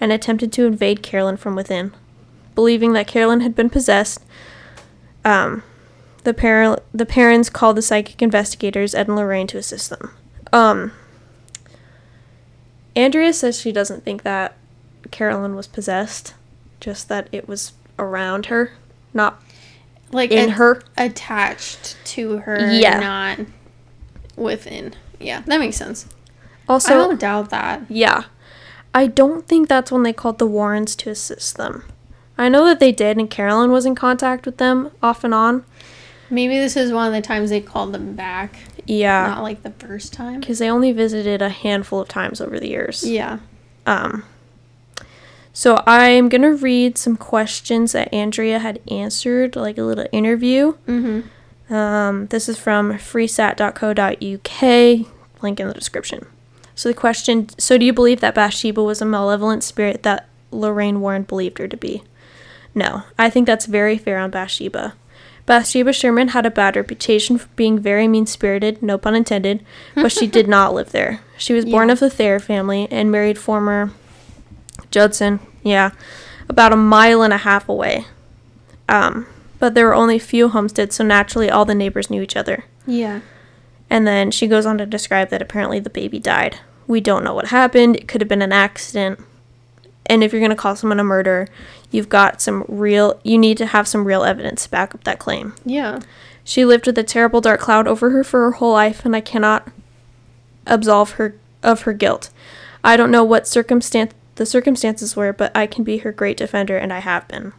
and 0.00 0.10
attempted 0.12 0.52
to 0.52 0.66
invade 0.66 1.02
Carolyn 1.02 1.36
from 1.36 1.54
within. 1.54 1.92
Believing 2.54 2.92
that 2.94 3.06
Carolyn 3.06 3.40
had 3.40 3.54
been 3.54 3.70
possessed, 3.70 4.24
um, 5.24 5.62
the 6.24 6.34
par- 6.34 6.80
the 6.92 7.06
parents 7.06 7.48
called 7.48 7.76
the 7.76 7.82
psychic 7.82 8.20
investigators 8.22 8.94
Ed 8.94 9.06
and 9.08 9.16
Lorraine 9.16 9.46
to 9.48 9.58
assist 9.58 9.88
them. 9.90 10.14
Um, 10.52 10.92
Andrea 12.96 13.32
says 13.32 13.60
she 13.60 13.72
doesn't 13.72 14.04
think 14.04 14.22
that 14.24 14.56
Carolyn 15.10 15.54
was 15.54 15.66
possessed, 15.68 16.34
just 16.80 17.08
that 17.08 17.28
it 17.30 17.46
was 17.48 17.72
around 17.98 18.46
her, 18.46 18.72
not 19.14 19.40
Like 20.12 20.32
in 20.32 20.48
a- 20.50 20.52
her. 20.52 20.82
attached 20.96 21.96
to 22.06 22.38
her, 22.38 22.70
Yeah. 22.72 22.98
not 22.98 23.46
within. 24.40 24.94
Yeah, 25.20 25.42
that 25.46 25.60
makes 25.60 25.76
sense. 25.76 26.06
Also, 26.68 26.94
I 26.94 26.96
don't 26.96 27.20
doubt 27.20 27.50
that. 27.50 27.82
Yeah. 27.88 28.24
I 28.94 29.06
don't 29.06 29.46
think 29.46 29.68
that's 29.68 29.92
when 29.92 30.02
they 30.02 30.12
called 30.12 30.38
the 30.38 30.46
Warrens 30.46 30.96
to 30.96 31.10
assist 31.10 31.56
them. 31.56 31.84
I 32.38 32.48
know 32.48 32.64
that 32.64 32.80
they 32.80 32.90
did, 32.90 33.18
and 33.18 33.28
Carolyn 33.30 33.70
was 33.70 33.84
in 33.86 33.94
contact 33.94 34.46
with 34.46 34.56
them 34.56 34.90
off 35.02 35.22
and 35.24 35.34
on. 35.34 35.64
Maybe 36.30 36.58
this 36.58 36.76
is 36.76 36.92
one 36.92 37.06
of 37.06 37.12
the 37.12 37.20
times 37.20 37.50
they 37.50 37.60
called 37.60 37.92
them 37.92 38.14
back, 38.14 38.56
Yeah. 38.86 39.26
not 39.26 39.42
like 39.42 39.62
the 39.62 39.70
first 39.72 40.12
time. 40.12 40.40
Because 40.40 40.58
they 40.58 40.70
only 40.70 40.92
visited 40.92 41.42
a 41.42 41.48
handful 41.50 42.00
of 42.00 42.08
times 42.08 42.40
over 42.40 42.58
the 42.58 42.68
years. 42.68 43.04
Yeah. 43.08 43.38
Um, 43.84 44.24
so 45.52 45.82
I'm 45.86 46.28
going 46.28 46.42
to 46.42 46.54
read 46.54 46.96
some 46.96 47.16
questions 47.16 47.92
that 47.92 48.12
Andrea 48.14 48.60
had 48.60 48.80
answered, 48.90 49.56
like 49.56 49.76
a 49.76 49.82
little 49.82 50.06
interview. 50.12 50.74
Mm-hmm. 50.86 51.28
Um, 51.70 52.26
this 52.26 52.48
is 52.48 52.58
from 52.58 52.94
freesat.co.uk, 52.94 55.06
link 55.42 55.60
in 55.60 55.68
the 55.68 55.74
description. 55.74 56.26
So 56.74 56.88
the 56.88 56.94
question 56.94 57.48
So, 57.58 57.78
do 57.78 57.84
you 57.84 57.92
believe 57.92 58.20
that 58.20 58.34
Bathsheba 58.34 58.82
was 58.82 59.00
a 59.00 59.04
malevolent 59.06 59.62
spirit 59.62 60.02
that 60.02 60.28
Lorraine 60.50 61.00
Warren 61.00 61.22
believed 61.22 61.58
her 61.58 61.68
to 61.68 61.76
be? 61.76 62.02
No, 62.74 63.02
I 63.18 63.30
think 63.30 63.46
that's 63.46 63.66
very 63.66 63.98
fair 63.98 64.18
on 64.18 64.30
Bathsheba. 64.30 64.94
Bathsheba 65.46 65.92
Sherman 65.92 66.28
had 66.28 66.46
a 66.46 66.50
bad 66.50 66.76
reputation 66.76 67.38
for 67.38 67.48
being 67.56 67.78
very 67.78 68.06
mean 68.06 68.26
spirited, 68.26 68.82
no 68.82 68.98
pun 68.98 69.14
intended, 69.16 69.64
but 69.94 70.12
she 70.12 70.26
did 70.26 70.46
not 70.48 70.74
live 70.74 70.92
there. 70.92 71.20
She 71.36 71.52
was 71.52 71.64
born 71.64 71.88
Yeah. 71.88 71.94
of 71.94 72.00
the 72.00 72.10
Thayer 72.10 72.38
family 72.38 72.86
and 72.90 73.10
married 73.10 73.38
former 73.38 73.90
Judson, 74.90 75.40
yeah, 75.62 75.90
about 76.48 76.72
a 76.72 76.76
mile 76.76 77.22
and 77.22 77.32
a 77.32 77.38
half 77.38 77.68
away. 77.68 78.06
Um, 78.88 79.26
but 79.60 79.74
there 79.74 79.86
were 79.86 79.94
only 79.94 80.18
few 80.18 80.48
homesteads, 80.48 80.96
so 80.96 81.04
naturally 81.04 81.48
all 81.48 81.64
the 81.64 81.74
neighbors 81.74 82.10
knew 82.10 82.22
each 82.22 82.36
other. 82.36 82.64
Yeah. 82.86 83.20
And 83.88 84.06
then 84.06 84.30
she 84.30 84.48
goes 84.48 84.66
on 84.66 84.78
to 84.78 84.86
describe 84.86 85.28
that 85.28 85.42
apparently 85.42 85.78
the 85.78 85.90
baby 85.90 86.18
died. 86.18 86.58
We 86.86 87.00
don't 87.00 87.22
know 87.22 87.34
what 87.34 87.48
happened. 87.48 87.96
It 87.96 88.08
could 88.08 88.20
have 88.20 88.28
been 88.28 88.42
an 88.42 88.52
accident. 88.52 89.20
And 90.06 90.24
if 90.24 90.32
you're 90.32 90.40
going 90.40 90.50
to 90.50 90.56
call 90.56 90.74
someone 90.74 90.98
a 90.98 91.04
murderer, 91.04 91.46
you've 91.90 92.08
got 92.08 92.40
some 92.40 92.64
real, 92.66 93.20
you 93.22 93.38
need 93.38 93.58
to 93.58 93.66
have 93.66 93.86
some 93.86 94.04
real 94.04 94.24
evidence 94.24 94.64
to 94.64 94.70
back 94.70 94.94
up 94.94 95.04
that 95.04 95.20
claim. 95.20 95.54
Yeah. 95.64 96.00
She 96.42 96.64
lived 96.64 96.86
with 96.86 96.98
a 96.98 97.04
terrible 97.04 97.40
dark 97.40 97.60
cloud 97.60 97.86
over 97.86 98.10
her 98.10 98.24
for 98.24 98.40
her 98.40 98.52
whole 98.52 98.72
life, 98.72 99.04
and 99.04 99.14
I 99.14 99.20
cannot 99.20 99.68
absolve 100.66 101.12
her 101.12 101.36
of 101.62 101.82
her 101.82 101.92
guilt. 101.92 102.30
I 102.82 102.96
don't 102.96 103.10
know 103.10 103.22
what 103.24 103.46
circumstance 103.46 104.14
the 104.36 104.46
circumstances 104.46 105.14
were, 105.14 105.32
but 105.32 105.54
I 105.54 105.66
can 105.66 105.84
be 105.84 105.98
her 105.98 106.12
great 106.12 106.38
defender, 106.38 106.76
and 106.78 106.92
I 106.92 107.00
have 107.00 107.28
been. 107.28 107.52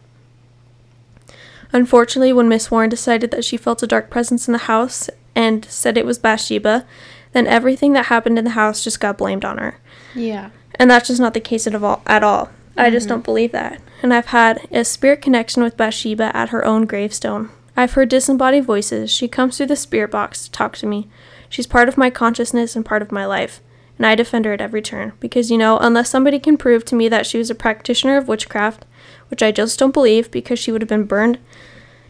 Unfortunately, 1.72 2.32
when 2.32 2.48
Miss 2.48 2.70
Warren 2.70 2.90
decided 2.90 3.30
that 3.30 3.44
she 3.44 3.56
felt 3.56 3.82
a 3.82 3.86
dark 3.86 4.10
presence 4.10 4.46
in 4.46 4.52
the 4.52 4.58
house 4.58 5.08
and 5.34 5.64
said 5.64 5.96
it 5.96 6.06
was 6.06 6.18
Bathsheba, 6.18 6.86
then 7.32 7.46
everything 7.46 7.94
that 7.94 8.06
happened 8.06 8.38
in 8.38 8.44
the 8.44 8.50
house 8.50 8.84
just 8.84 9.00
got 9.00 9.18
blamed 9.18 9.44
on 9.44 9.58
her. 9.58 9.78
Yeah. 10.14 10.50
And 10.74 10.90
that's 10.90 11.08
just 11.08 11.20
not 11.20 11.34
the 11.34 11.40
case 11.40 11.66
at 11.66 11.74
all. 11.74 12.02
At 12.06 12.22
all. 12.22 12.50
I 12.76 12.90
just 12.90 13.04
mm-hmm. 13.04 13.14
don't 13.16 13.24
believe 13.24 13.52
that. 13.52 13.80
And 14.02 14.12
I've 14.12 14.26
had 14.26 14.66
a 14.70 14.84
spirit 14.84 15.22
connection 15.22 15.62
with 15.62 15.76
Bathsheba 15.76 16.34
at 16.36 16.50
her 16.50 16.64
own 16.64 16.86
gravestone. 16.86 17.50
I've 17.76 17.92
heard 17.92 18.08
disembodied 18.08 18.64
voices. 18.64 19.10
She 19.10 19.28
comes 19.28 19.56
through 19.56 19.66
the 19.66 19.76
spirit 19.76 20.10
box 20.10 20.44
to 20.44 20.50
talk 20.50 20.76
to 20.78 20.86
me. 20.86 21.08
She's 21.48 21.66
part 21.66 21.88
of 21.88 21.96
my 21.96 22.10
consciousness 22.10 22.76
and 22.76 22.84
part 22.84 23.02
of 23.02 23.12
my 23.12 23.24
life. 23.24 23.60
And 23.98 24.06
I 24.06 24.14
defend 24.14 24.44
her 24.44 24.52
at 24.52 24.60
every 24.60 24.82
turn. 24.82 25.12
Because, 25.20 25.50
you 25.50 25.58
know, 25.58 25.78
unless 25.78 26.10
somebody 26.10 26.38
can 26.38 26.56
prove 26.56 26.84
to 26.86 26.94
me 26.94 27.08
that 27.08 27.26
she 27.26 27.38
was 27.38 27.50
a 27.50 27.54
practitioner 27.54 28.16
of 28.16 28.28
witchcraft, 28.28 28.84
which 29.32 29.42
I 29.42 29.50
just 29.50 29.78
don't 29.78 29.94
believe 29.94 30.30
because 30.30 30.58
she 30.58 30.70
would 30.70 30.82
have 30.82 30.90
been 30.90 31.06
burned, 31.06 31.38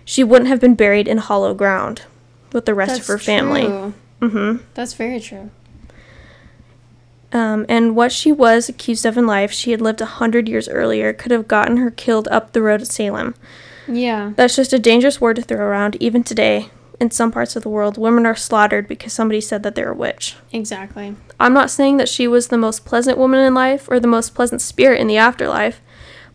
she 0.04 0.24
wouldn't 0.24 0.48
have 0.48 0.60
been 0.60 0.74
buried 0.74 1.06
in 1.06 1.18
hollow 1.18 1.54
ground 1.54 2.02
with 2.52 2.66
the 2.66 2.74
rest 2.74 3.00
of 3.00 3.06
her 3.06 3.16
family. 3.16 3.62
True. 3.62 3.94
Mm-hmm. 4.20 4.64
That's 4.74 4.94
very 4.94 5.20
true. 5.20 5.50
Um, 7.32 7.64
and 7.68 7.94
what 7.94 8.10
she 8.10 8.32
was 8.32 8.68
accused 8.68 9.06
of 9.06 9.16
in 9.16 9.24
life, 9.24 9.52
she 9.52 9.70
had 9.70 9.80
lived 9.80 10.00
a 10.00 10.06
hundred 10.06 10.48
years 10.48 10.68
earlier, 10.68 11.12
could 11.12 11.30
have 11.30 11.46
gotten 11.46 11.76
her 11.76 11.92
killed 11.92 12.26
up 12.32 12.52
the 12.52 12.60
road 12.60 12.80
to 12.80 12.86
Salem. 12.86 13.36
Yeah. 13.86 14.32
That's 14.34 14.56
just 14.56 14.72
a 14.72 14.80
dangerous 14.80 15.20
word 15.20 15.36
to 15.36 15.42
throw 15.42 15.64
around. 15.64 15.96
Even 16.00 16.24
today, 16.24 16.70
in 16.98 17.12
some 17.12 17.30
parts 17.30 17.54
of 17.54 17.62
the 17.62 17.68
world, 17.68 17.96
women 17.98 18.26
are 18.26 18.34
slaughtered 18.34 18.88
because 18.88 19.12
somebody 19.12 19.40
said 19.40 19.62
that 19.62 19.76
they're 19.76 19.92
a 19.92 19.94
witch. 19.94 20.34
Exactly. 20.52 21.14
I'm 21.38 21.54
not 21.54 21.70
saying 21.70 21.98
that 21.98 22.08
she 22.08 22.26
was 22.26 22.48
the 22.48 22.58
most 22.58 22.84
pleasant 22.84 23.16
woman 23.16 23.38
in 23.38 23.54
life 23.54 23.88
or 23.88 24.00
the 24.00 24.08
most 24.08 24.34
pleasant 24.34 24.60
spirit 24.60 25.00
in 25.00 25.06
the 25.06 25.16
afterlife, 25.16 25.80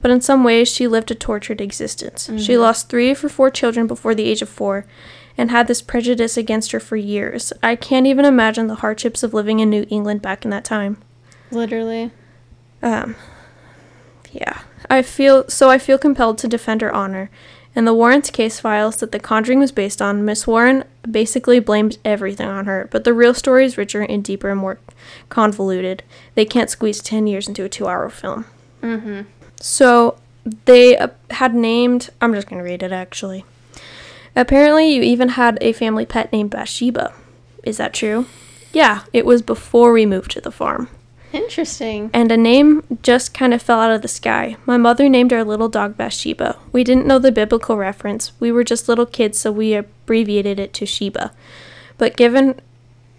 but 0.02 0.12
in 0.12 0.22
some 0.22 0.44
ways 0.44 0.72
she 0.72 0.88
lived 0.88 1.12
a 1.12 1.16
tortured 1.16 1.62
existence. 1.62 2.30
She 2.38 2.58
lost 2.58 2.90
three 2.90 3.12
of 3.12 3.22
her 3.22 3.30
four 3.30 3.50
children 3.50 3.88
before 3.88 4.14
the 4.16 4.26
age 4.26 4.42
of 4.42 4.50
four 4.50 4.86
and 5.38 5.52
had 5.52 5.68
this 5.68 5.82
prejudice 5.82 6.38
against 6.38 6.72
her 6.72 6.80
for 6.80 6.96
years. 6.96 7.54
I 7.62 7.76
can't 7.76 8.08
even 8.08 8.26
imagine 8.26 8.68
the 8.68 8.76
hardships 8.76 9.24
of 9.24 9.34
living 9.34 9.60
in 9.60 9.70
New 9.70 9.86
England 9.90 10.22
back 10.22 10.44
in 10.44 10.52
that 10.52 10.66
time. 10.66 10.98
Literally. 11.52 12.12
Um, 12.82 13.16
yeah. 14.32 14.62
I 14.90 15.02
feel 15.02 15.48
so 15.48 15.70
I 15.70 15.78
feel 15.78 15.98
compelled 15.98 16.38
to 16.40 16.48
defend 16.48 16.82
her 16.82 16.94
honor. 16.94 17.30
In 17.76 17.86
the 17.86 17.94
Warren's 17.94 18.32
case 18.32 18.60
files 18.60 18.96
that 18.98 19.12
The 19.12 19.20
Conjuring 19.20 19.60
was 19.60 19.72
based 19.72 20.02
on, 20.02 20.26
Miss 20.26 20.48
Warren 20.48 20.84
basically 21.10 21.60
blamed 21.60 22.00
everything 22.04 22.48
on 22.48 22.66
her, 22.66 22.88
but 22.92 23.04
the 23.04 23.14
real 23.14 23.36
story 23.36 23.66
is 23.66 23.78
richer 23.78 24.02
and 24.02 24.24
deeper 24.24 24.50
and 24.50 24.60
more 24.60 24.80
convoluted. 25.30 26.02
They 26.34 26.44
can't 26.44 26.72
squeeze 26.72 27.04
10 27.04 27.28
years 27.28 27.48
into 27.48 27.64
a 27.64 27.70
two 27.70 27.88
hour 27.88 28.10
film. 28.10 28.46
Mm-hmm. 28.82 29.22
So 29.60 30.18
they 30.66 30.98
uh, 30.98 31.10
had 31.32 31.54
named, 31.54 32.10
I'm 32.22 32.34
just 32.34 32.48
going 32.48 32.60
to 32.60 32.64
read 32.64 32.84
it 32.84 32.92
actually. 32.92 33.46
Apparently, 34.36 34.94
you 34.94 35.02
even 35.02 35.30
had 35.30 35.58
a 35.62 35.74
family 35.74 36.06
pet 36.06 36.32
named 36.32 36.52
Bathsheba. 36.52 37.14
Is 37.64 37.78
that 37.78 37.94
true? 37.94 38.28
Yeah, 38.72 39.04
it 39.12 39.26
was 39.26 39.42
before 39.42 39.92
we 39.92 40.06
moved 40.06 40.32
to 40.32 40.42
the 40.42 40.52
farm 40.52 40.90
Interesting. 41.34 42.12
and 42.14 42.32
a 42.32 42.38
name 42.38 42.84
just 43.02 43.34
kind 43.34 43.54
of 43.54 43.62
fell 43.62 43.80
out 43.80 43.92
of 43.92 44.02
the 44.04 44.08
sky. 44.08 44.56
My 44.66 44.78
mother 44.78 45.10
named 45.10 45.34
our 45.34 45.44
little 45.44 45.70
dog 45.70 45.98
Bathsheba. 45.98 46.58
We 46.72 46.84
didn't 46.84 47.08
know 47.08 47.18
the 47.18 47.32
biblical 47.32 47.78
reference. 47.78 48.32
We 48.40 48.52
were 48.52 48.64
just 48.64 48.88
little 48.88 49.06
kids, 49.06 49.40
so 49.40 49.52
we 49.52 49.74
abbreviated 49.74 50.60
it 50.60 50.74
to 50.74 50.86
Sheba. 50.86 51.32
But 51.98 52.16
given, 52.16 52.62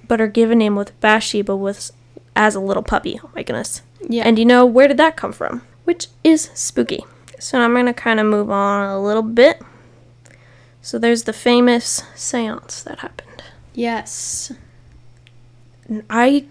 but 0.06 0.20
our 0.20 0.28
given 0.28 0.58
name 0.58 0.76
with 0.76 0.98
Bathsheba 1.00 1.56
was 1.56 1.92
as 2.36 2.54
a 2.54 2.60
little 2.60 2.84
puppy. 2.84 3.18
Oh 3.22 3.30
my 3.34 3.42
goodness! 3.42 3.82
Yeah. 4.08 4.22
And 4.24 4.38
you 4.38 4.44
know 4.44 4.64
where 4.64 4.86
did 4.88 4.98
that 4.98 5.16
come 5.16 5.32
from? 5.32 5.62
Which 5.88 6.08
is 6.22 6.50
spooky. 6.52 7.02
So 7.38 7.58
I'm 7.58 7.72
gonna 7.72 7.94
kind 7.94 8.20
of 8.20 8.26
move 8.26 8.50
on 8.50 8.86
a 8.90 9.00
little 9.00 9.22
bit. 9.22 9.62
So 10.82 10.98
there's 10.98 11.22
the 11.22 11.32
famous 11.32 12.02
séance 12.14 12.84
that 12.84 12.98
happened. 12.98 13.42
yes. 13.72 14.52
I 16.10 16.44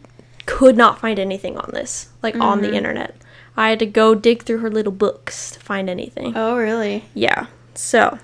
could 0.47 0.75
not 0.75 0.99
find 0.99 1.19
anything 1.19 1.55
on 1.55 1.69
this, 1.71 2.09
like 2.23 2.35
on 2.37 2.63
the 2.63 2.73
internet. 2.73 3.15
I 3.55 3.69
had 3.69 3.77
to 3.77 3.85
go 3.85 4.15
dig 4.15 4.41
through 4.41 4.57
her 4.59 4.71
little 4.71 4.91
books 4.91 5.51
to 5.51 5.59
find 5.59 5.87
anything. 5.87 6.33
Oh, 6.35 6.57
really? 6.57 7.05
Yeah. 7.13 7.45
So, 7.75 8.17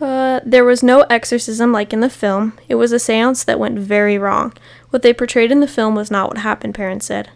uh, 0.00 0.40
there 0.46 0.64
was 0.64 0.82
no 0.82 1.02
exorcism 1.10 1.72
like 1.72 1.92
in 1.92 2.00
the 2.00 2.08
film. 2.08 2.54
It 2.70 2.76
was 2.76 2.92
a 2.92 2.98
seance 2.98 3.44
that 3.44 3.58
went 3.58 3.78
very 3.78 4.16
wrong. 4.16 4.54
What 4.88 5.02
they 5.02 5.12
portrayed 5.12 5.52
in 5.52 5.60
the 5.60 5.68
film 5.68 5.94
was 5.94 6.10
not 6.10 6.28
what 6.28 6.38
happened, 6.38 6.74
Perron 6.74 7.00
said. 7.02 7.28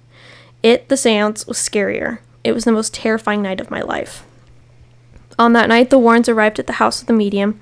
It, 0.62 0.88
the 0.88 0.96
seance, 0.96 1.46
was 1.46 1.58
scarier. 1.58 2.18
It 2.44 2.52
was 2.52 2.64
the 2.64 2.72
most 2.72 2.94
terrifying 2.94 3.42
night 3.42 3.61
of 3.61 3.70
my 3.70 3.80
life. 3.80 4.24
On 5.38 5.52
that 5.54 5.68
night, 5.68 5.90
the 5.90 5.98
Warrens 5.98 6.28
arrived 6.28 6.58
at 6.58 6.66
the 6.66 6.74
house 6.74 7.00
of 7.00 7.06
the 7.06 7.12
medium. 7.12 7.61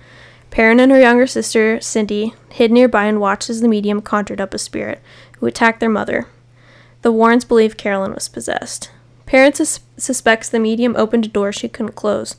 Perron 0.51 0.81
and 0.81 0.91
her 0.91 1.01
younger 1.01 1.27
sister, 1.27 1.81
Cindy, 1.81 2.35
hid 2.51 2.73
nearby 2.73 3.05
and 3.05 3.21
watched 3.21 3.51
as 3.51 3.61
the 3.61 3.69
medium 3.69 4.01
conjured 4.01 4.41
up 4.41 4.55
a 4.55 4.59
spirit, 4.59 5.01
who 5.39 5.47
attacked 5.47 5.79
their 5.81 5.89
mother. 5.89 6.27
The 7.03 7.13
Warrens 7.13 7.45
believe 7.45 7.77
Carolyn 7.77 8.15
was 8.15 8.29
possessed. 8.29 8.91
Perron 9.27 9.53
sus- 9.53 9.81
suspects 9.97 10.49
the 10.49 10.59
medium 10.59 10.97
opened 10.97 11.27
a 11.27 11.29
door 11.29 11.53
she 11.53 11.69
couldn't 11.69 11.95
close. 11.95 12.37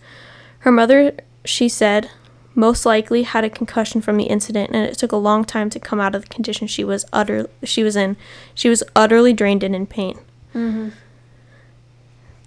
Her 0.60 0.72
mother, 0.72 1.14
she 1.46 1.70
said, 1.70 2.10
most 2.56 2.86
likely 2.86 3.24
had 3.24 3.46
a 3.46 3.50
concussion 3.50 4.02
from 4.02 4.18
the 4.18 4.26
incident 4.26 4.72
and 4.74 4.86
it 4.86 4.98
took 4.98 5.14
a 5.14 5.18
long 5.18 5.46
time 5.46 5.70
to 5.70 5.80
come 5.80 6.00
out 6.00 6.16
of 6.16 6.24
the 6.24 6.28
condition 6.28 6.68
she 6.68 6.84
was 6.84 7.06
utter 7.14 7.50
she 7.64 7.84
was 7.84 7.96
in. 7.96 8.18
She 8.54 8.68
was 8.68 8.84
utterly 8.96 9.32
drained 9.32 9.64
and 9.64 9.76
in 9.76 9.86
pain. 9.86 10.20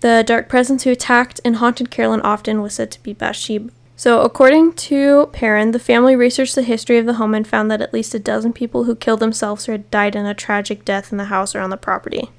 The 0.01 0.25
dark 0.25 0.49
presence 0.49 0.83
who 0.83 0.91
attacked 0.91 1.41
and 1.45 1.57
haunted 1.57 1.91
Carolyn 1.91 2.21
often 2.23 2.61
was 2.61 2.75
said 2.75 2.91
to 2.91 3.03
be 3.03 3.13
Bathsheba. 3.13 3.71
So, 3.95 4.23
according 4.23 4.73
to 4.73 5.29
Perron, 5.33 5.71
the 5.71 5.79
family 5.79 6.17
researched 6.17 6.57
the 6.57 6.65
history 6.65 6.99
of 6.99 7.07
the 7.07 7.15
home 7.15 7.35
and 7.35 7.47
found 7.47 7.71
that 7.71 7.81
at 7.81 7.93
least 7.95 8.13
a 8.13 8.19
dozen 8.19 8.53
people 8.53 8.85
who 8.85 8.97
killed 8.97 9.21
themselves 9.21 9.69
or 9.69 9.73
had 9.73 9.91
died 9.93 10.17
in 10.17 10.27
a 10.27 10.35
tragic 10.35 10.85
death 10.85 11.13
in 11.13 11.19
the 11.19 11.27
house 11.27 11.55
or 11.55 11.61
on 11.61 11.71
the 11.71 11.77
property. 11.77 12.31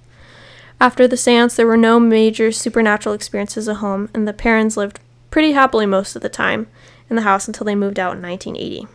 After 0.82 1.08
the 1.08 1.16
seance, 1.16 1.56
there 1.56 1.66
were 1.66 1.78
no 1.78 2.02
major 2.02 2.52
supernatural 2.52 3.16
experiences 3.16 3.70
at 3.70 3.78
home, 3.78 4.10
and 4.14 4.28
the 4.28 4.34
Perrons 4.34 4.76
lived 4.76 5.00
pretty 5.32 5.54
happily 5.54 5.86
most 5.86 6.18
of 6.18 6.22
the 6.22 6.28
time 6.28 6.68
in 7.10 7.16
the 7.16 7.22
house 7.22 7.48
until 7.48 7.64
they 7.64 7.76
moved 7.76 7.98
out 7.98 8.18
in 8.18 8.22
1980. 8.22 8.88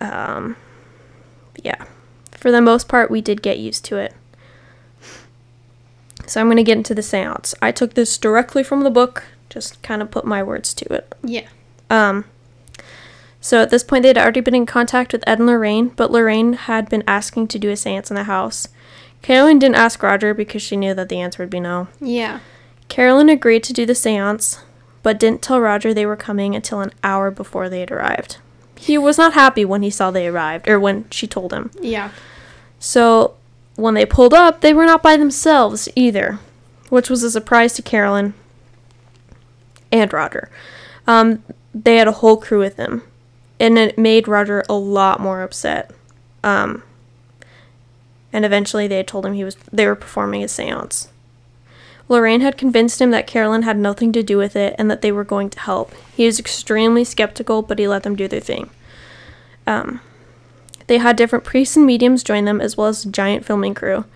Um, 0.00 0.56
yeah. 1.60 1.86
For 2.30 2.52
the 2.52 2.60
most 2.60 2.86
part, 2.86 3.10
we 3.10 3.20
did 3.20 3.42
get 3.42 3.58
used 3.58 3.84
to 3.86 3.96
it. 3.96 4.14
So 6.30 6.40
I'm 6.40 6.46
going 6.46 6.58
to 6.58 6.62
get 6.62 6.78
into 6.78 6.94
the 6.94 7.02
seance. 7.02 7.56
I 7.60 7.72
took 7.72 7.94
this 7.94 8.16
directly 8.16 8.62
from 8.62 8.84
the 8.84 8.90
book, 8.90 9.24
just 9.48 9.82
kind 9.82 10.00
of 10.00 10.12
put 10.12 10.24
my 10.24 10.44
words 10.44 10.72
to 10.74 10.84
it. 10.94 11.12
Yeah. 11.24 11.48
Um, 11.90 12.24
so 13.40 13.60
at 13.62 13.70
this 13.70 13.82
point, 13.82 14.04
they'd 14.04 14.16
already 14.16 14.40
been 14.40 14.54
in 14.54 14.64
contact 14.64 15.12
with 15.12 15.24
Ed 15.26 15.40
and 15.40 15.48
Lorraine, 15.48 15.88
but 15.88 16.12
Lorraine 16.12 16.52
had 16.52 16.88
been 16.88 17.02
asking 17.08 17.48
to 17.48 17.58
do 17.58 17.70
a 17.70 17.76
seance 17.76 18.12
in 18.12 18.14
the 18.14 18.24
house. 18.24 18.68
Carolyn 19.22 19.58
didn't 19.58 19.74
ask 19.74 20.00
Roger 20.04 20.32
because 20.32 20.62
she 20.62 20.76
knew 20.76 20.94
that 20.94 21.08
the 21.08 21.20
answer 21.20 21.42
would 21.42 21.50
be 21.50 21.58
no. 21.58 21.88
Yeah. 22.00 22.38
Carolyn 22.88 23.28
agreed 23.28 23.64
to 23.64 23.72
do 23.72 23.84
the 23.84 23.96
seance, 23.96 24.60
but 25.02 25.18
didn't 25.18 25.42
tell 25.42 25.60
Roger 25.60 25.92
they 25.92 26.06
were 26.06 26.14
coming 26.14 26.54
until 26.54 26.80
an 26.80 26.92
hour 27.02 27.32
before 27.32 27.68
they 27.68 27.80
had 27.80 27.90
arrived. 27.90 28.36
He 28.76 28.96
was 28.96 29.18
not 29.18 29.32
happy 29.32 29.64
when 29.64 29.82
he 29.82 29.90
saw 29.90 30.12
they 30.12 30.28
arrived, 30.28 30.68
or 30.68 30.78
when 30.78 31.10
she 31.10 31.26
told 31.26 31.52
him. 31.52 31.72
Yeah. 31.80 32.12
So 32.78 33.34
when 33.80 33.94
they 33.94 34.06
pulled 34.06 34.34
up, 34.34 34.60
they 34.60 34.74
were 34.74 34.84
not 34.84 35.02
by 35.02 35.16
themselves 35.16 35.88
either, 35.96 36.38
which 36.88 37.10
was 37.10 37.22
a 37.22 37.30
surprise 37.30 37.72
to 37.74 37.82
Carolyn 37.82 38.34
and 39.90 40.12
Roger. 40.12 40.50
Um, 41.06 41.42
they 41.74 41.96
had 41.96 42.08
a 42.08 42.12
whole 42.12 42.36
crew 42.36 42.58
with 42.58 42.76
them, 42.76 43.02
and 43.58 43.78
it 43.78 43.98
made 43.98 44.28
Roger 44.28 44.64
a 44.68 44.74
lot 44.74 45.20
more 45.20 45.42
upset. 45.42 45.90
Um, 46.44 46.82
and 48.32 48.44
eventually, 48.44 48.86
they 48.86 49.02
told 49.02 49.26
him 49.26 49.32
he 49.32 49.44
was 49.44 49.56
they 49.72 49.86
were 49.86 49.96
performing 49.96 50.42
a 50.42 50.46
séance. 50.46 51.08
Lorraine 52.08 52.40
had 52.40 52.58
convinced 52.58 53.00
him 53.00 53.12
that 53.12 53.28
Carolyn 53.28 53.62
had 53.62 53.78
nothing 53.78 54.12
to 54.12 54.22
do 54.22 54.36
with 54.36 54.56
it 54.56 54.74
and 54.78 54.90
that 54.90 55.00
they 55.00 55.12
were 55.12 55.24
going 55.24 55.48
to 55.50 55.60
help. 55.60 55.94
He 56.16 56.26
was 56.26 56.40
extremely 56.40 57.04
skeptical, 57.04 57.62
but 57.62 57.78
he 57.78 57.86
let 57.86 58.02
them 58.02 58.16
do 58.16 58.26
their 58.26 58.40
thing. 58.40 58.70
Um, 59.64 60.00
they 60.90 60.98
had 60.98 61.14
different 61.14 61.44
priests 61.44 61.76
and 61.76 61.86
mediums 61.86 62.24
join 62.24 62.46
them, 62.46 62.60
as 62.60 62.76
well 62.76 62.88
as 62.88 63.04
a 63.04 63.08
giant 63.08 63.44
filming 63.44 63.74
crew. 63.74 64.06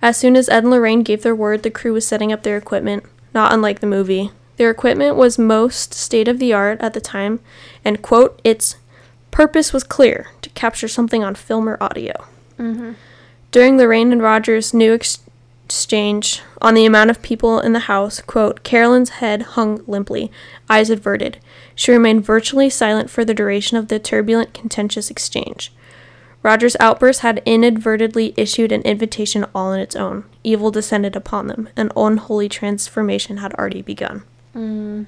As 0.00 0.16
soon 0.16 0.36
as 0.36 0.48
Ed 0.48 0.62
and 0.62 0.70
Lorraine 0.70 1.02
gave 1.02 1.24
their 1.24 1.34
word, 1.34 1.64
the 1.64 1.72
crew 1.72 1.92
was 1.92 2.06
setting 2.06 2.32
up 2.32 2.44
their 2.44 2.56
equipment, 2.56 3.02
not 3.34 3.52
unlike 3.52 3.80
the 3.80 3.88
movie. 3.88 4.30
Their 4.56 4.70
equipment 4.70 5.16
was 5.16 5.40
most 5.40 5.92
state 5.92 6.28
of 6.28 6.38
the 6.38 6.52
art 6.52 6.80
at 6.80 6.94
the 6.94 7.00
time, 7.00 7.40
and, 7.84 8.00
quote, 8.00 8.40
its 8.44 8.76
purpose 9.32 9.72
was 9.72 9.82
clear 9.82 10.28
to 10.42 10.50
capture 10.50 10.86
something 10.86 11.24
on 11.24 11.34
film 11.34 11.68
or 11.68 11.76
audio. 11.82 12.12
Mm-hmm. 12.60 12.92
During 13.50 13.76
Lorraine 13.76 14.12
and 14.12 14.22
Roger's 14.22 14.72
new 14.72 14.94
ex- 14.94 15.18
exchange 15.64 16.42
on 16.62 16.74
the 16.74 16.86
amount 16.86 17.10
of 17.10 17.22
people 17.22 17.58
in 17.58 17.72
the 17.72 17.80
house, 17.90 18.20
quote, 18.20 18.62
Carolyn's 18.62 19.18
head 19.18 19.42
hung 19.42 19.82
limply, 19.88 20.30
eyes 20.68 20.90
averted. 20.90 21.38
She 21.74 21.90
remained 21.90 22.24
virtually 22.24 22.70
silent 22.70 23.10
for 23.10 23.24
the 23.24 23.34
duration 23.34 23.76
of 23.76 23.88
the 23.88 23.98
turbulent, 23.98 24.54
contentious 24.54 25.10
exchange. 25.10 25.72
Roger's 26.42 26.76
outburst 26.80 27.20
had 27.20 27.42
inadvertently 27.44 28.32
issued 28.36 28.72
an 28.72 28.82
invitation 28.82 29.44
all 29.54 29.72
on 29.72 29.78
its 29.78 29.94
own. 29.94 30.24
Evil 30.42 30.70
descended 30.70 31.14
upon 31.14 31.48
them. 31.48 31.68
An 31.76 31.92
unholy 31.96 32.48
transformation 32.48 33.38
had 33.38 33.52
already 33.54 33.82
begun. 33.82 34.22
Hmm. 34.52 35.04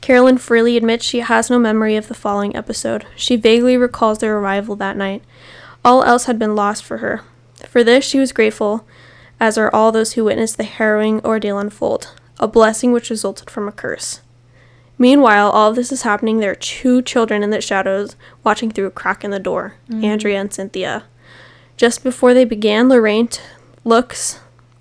Carolyn 0.00 0.38
freely 0.38 0.78
admits 0.78 1.04
she 1.04 1.20
has 1.20 1.50
no 1.50 1.58
memory 1.58 1.94
of 1.94 2.08
the 2.08 2.14
following 2.14 2.56
episode. 2.56 3.06
She 3.16 3.36
vaguely 3.36 3.76
recalls 3.76 4.18
their 4.18 4.38
arrival 4.38 4.76
that 4.76 4.96
night. 4.96 5.22
All 5.84 6.02
else 6.02 6.24
had 6.24 6.38
been 6.38 6.56
lost 6.56 6.84
for 6.84 6.98
her. 6.98 7.22
For 7.68 7.84
this, 7.84 8.04
she 8.04 8.18
was 8.18 8.32
grateful, 8.32 8.86
as 9.38 9.58
are 9.58 9.72
all 9.74 9.92
those 9.92 10.14
who 10.14 10.24
witnessed 10.24 10.56
the 10.56 10.64
harrowing 10.64 11.22
ordeal 11.24 11.58
unfold, 11.58 12.14
a 12.38 12.48
blessing 12.48 12.92
which 12.92 13.10
resulted 13.10 13.50
from 13.50 13.68
a 13.68 13.72
curse. 13.72 14.20
Meanwhile, 15.00 15.50
all 15.50 15.70
of 15.70 15.76
this 15.76 15.90
is 15.90 16.02
happening. 16.02 16.38
There 16.38 16.50
are 16.50 16.54
two 16.54 17.00
children 17.00 17.42
in 17.42 17.48
the 17.48 17.62
shadows 17.62 18.16
watching 18.44 18.70
through 18.70 18.84
a 18.84 18.90
crack 18.90 19.24
in 19.24 19.30
the 19.30 19.38
door 19.38 19.76
Andrea 20.04 20.38
and 20.38 20.52
Cynthia. 20.52 21.04
Just 21.78 22.04
before 22.04 22.34
they 22.34 22.44
began, 22.44 22.90
Lorraine 22.90 23.28
t- 23.28 23.40
looks 23.82 24.40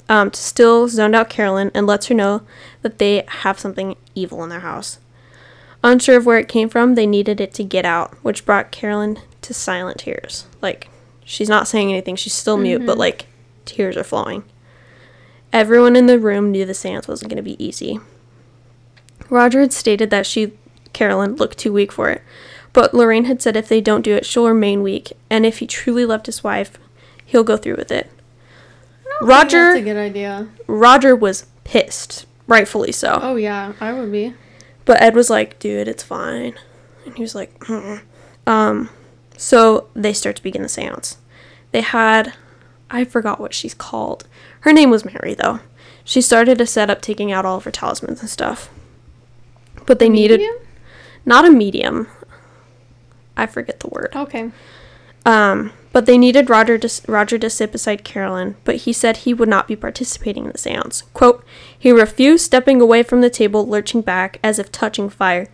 um, 0.10 0.30
to 0.30 0.40
still 0.40 0.90
zoned 0.90 1.16
out 1.16 1.30
Carolyn 1.30 1.72
and 1.74 1.88
lets 1.88 2.08
her 2.08 2.14
know 2.16 2.42
that 2.82 3.00
they 3.00 3.24
have 3.30 3.58
something 3.58 3.96
evil 4.14 4.44
in 4.44 4.50
their 4.50 4.60
house. 4.60 5.00
Unsure 5.86 6.18
of 6.18 6.26
where 6.26 6.38
it 6.38 6.50
came 6.50 6.68
from, 6.68 6.96
they 6.96 7.08
needed 7.08 7.40
it 7.40 7.54
to 7.54 7.64
get 7.64 7.86
out, 7.86 8.14
which 8.22 8.46
brought 8.46 8.72
Carolyn 8.72 9.20
to 9.42 9.54
silent 9.54 10.00
tears. 10.00 10.46
Like, 10.62 10.90
she's 11.24 11.48
not 11.48 11.70
saying 11.70 11.90
anything, 11.90 12.18
she's 12.18 12.34
still 12.34 12.58
mute, 12.58 12.86
but 12.86 12.98
like, 12.98 13.28
tears 13.64 13.96
are 13.96 14.04
flowing. 14.04 14.44
Everyone 15.54 15.96
in 15.96 16.08
the 16.08 16.20
room 16.20 16.52
knew 16.52 16.66
the 16.66 16.74
seance 16.74 17.08
wasn't 17.08 17.30
going 17.30 17.38
to 17.38 17.42
be 17.42 17.64
easy. 17.64 18.00
Roger 19.30 19.62
had 19.62 19.74
stated 19.74 20.10
that 20.10 20.26
she, 20.26 20.54
Carolyn, 20.94 21.36
looked 21.36 21.58
too 21.58 21.74
weak 21.74 21.92
for 21.92 22.10
it, 22.10 22.22
but 22.74 22.94
Lorraine 22.94 23.26
had 23.26 23.42
said 23.42 23.56
if 23.56 23.68
they 23.68 23.82
don't 23.82 24.02
do 24.02 24.16
it, 24.16 24.26
she'll 24.26 24.48
remain 24.48 24.82
weak, 24.84 25.14
and 25.30 25.46
if 25.46 25.60
he 25.60 25.68
truly 25.68 26.06
loved 26.06 26.26
his 26.26 26.44
wife, 26.44 26.78
he'll 27.26 27.44
go 27.44 27.58
through 27.58 27.76
with 27.76 27.92
it. 27.92 28.10
Roger, 29.22 29.74
That's 29.74 29.82
a 29.82 29.84
good 29.84 29.98
idea. 29.98 30.48
Roger 30.68 31.16
was 31.16 31.46
pissed, 31.64 32.26
rightfully 32.48 32.92
so. 32.92 33.20
Oh 33.22 33.36
yeah, 33.36 33.74
I 33.80 33.94
would 33.94 34.12
be. 34.12 34.34
But 34.86 35.02
Ed 35.02 35.14
was 35.14 35.30
like, 35.30 35.60
"Dude, 35.60 35.88
it's 35.88 36.04
fine," 36.04 36.56
and 37.06 37.16
he 37.16 37.22
was 37.22 37.36
like, 37.36 37.58
"Mm-mm." 37.60 38.02
"Um." 38.48 38.90
So 39.38 39.88
they 39.94 40.14
start 40.14 40.36
to 40.38 40.44
begin 40.44 40.62
the 40.64 40.68
séance. 40.68 41.18
They 41.72 41.82
had, 41.82 42.34
I 42.90 43.06
forgot 43.06 43.40
what 43.40 43.54
she's 43.54 43.74
called. 43.74 44.28
Her 44.62 44.74
name 44.74 44.90
was 44.90 45.06
Mary, 45.06 45.34
though. 45.34 45.60
She 46.04 46.22
started 46.22 46.58
to 46.58 46.66
set 46.66 46.90
up 46.90 47.02
taking 47.02 47.32
out 47.32 47.46
all 47.46 47.58
of 47.58 47.64
her 47.64 47.72
talismans 47.72 48.20
and 48.20 48.30
stuff. 48.30 48.70
But 49.90 49.98
they 49.98 50.08
needed 50.08 50.40
not 51.26 51.46
a 51.46 51.50
medium. 51.50 52.08
I 53.36 53.48
forget 53.48 53.80
the 53.80 53.88
word. 53.88 54.14
Okay. 54.16 54.52
Um, 55.26 55.74
but 55.92 56.06
they 56.06 56.16
needed 56.16 56.48
Roger 56.48 56.78
to, 56.78 57.12
Roger 57.12 57.40
to 57.40 57.50
sit 57.50 57.72
beside 57.72 58.04
Carolyn, 58.04 58.56
but 58.66 58.76
he 58.76 58.94
said 58.94 59.18
he 59.18 59.34
would 59.34 59.50
not 59.50 59.68
be 59.68 59.76
participating 59.76 60.46
in 60.46 60.52
the 60.52 60.60
seance. 60.60 61.02
Quote, 61.16 61.44
he 61.78 61.92
refused 61.92 62.46
stepping 62.46 62.80
away 62.80 63.02
from 63.02 63.22
the 63.22 63.32
table, 63.32 63.66
lurching 63.66 64.02
back 64.02 64.40
as 64.44 64.60
if 64.60 64.72
touching 64.72 65.10
fire, 65.10 65.48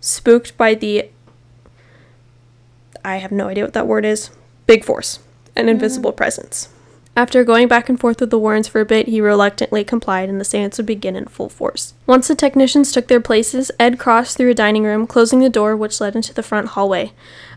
spooked 0.00 0.56
by 0.56 0.74
the. 0.74 1.10
I 3.04 3.16
have 3.18 3.30
no 3.30 3.48
idea 3.48 3.64
what 3.64 3.74
that 3.74 3.86
word 3.86 4.06
is. 4.06 4.30
Big 4.66 4.86
force, 4.86 5.18
an 5.54 5.68
invisible 5.68 6.12
presence. 6.12 6.70
After 7.14 7.44
going 7.44 7.68
back 7.68 7.90
and 7.90 8.00
forth 8.00 8.20
with 8.20 8.30
the 8.30 8.38
Warrens 8.38 8.68
for 8.68 8.80
a 8.80 8.86
bit, 8.86 9.06
he 9.06 9.20
reluctantly 9.20 9.84
complied 9.84 10.30
and 10.30 10.40
the 10.40 10.46
seance 10.46 10.78
would 10.78 10.86
begin 10.86 11.14
in 11.14 11.26
full 11.26 11.50
force. 11.50 11.92
Once 12.06 12.28
the 12.28 12.34
technicians 12.34 12.90
took 12.90 13.08
their 13.08 13.20
places, 13.20 13.70
Ed 13.78 13.98
crossed 13.98 14.38
through 14.38 14.50
a 14.50 14.54
dining 14.54 14.84
room, 14.84 15.06
closing 15.06 15.40
the 15.40 15.50
door 15.50 15.76
which 15.76 16.00
led 16.00 16.16
into 16.16 16.32
the 16.32 16.42
front 16.42 16.68
hallway. 16.68 17.12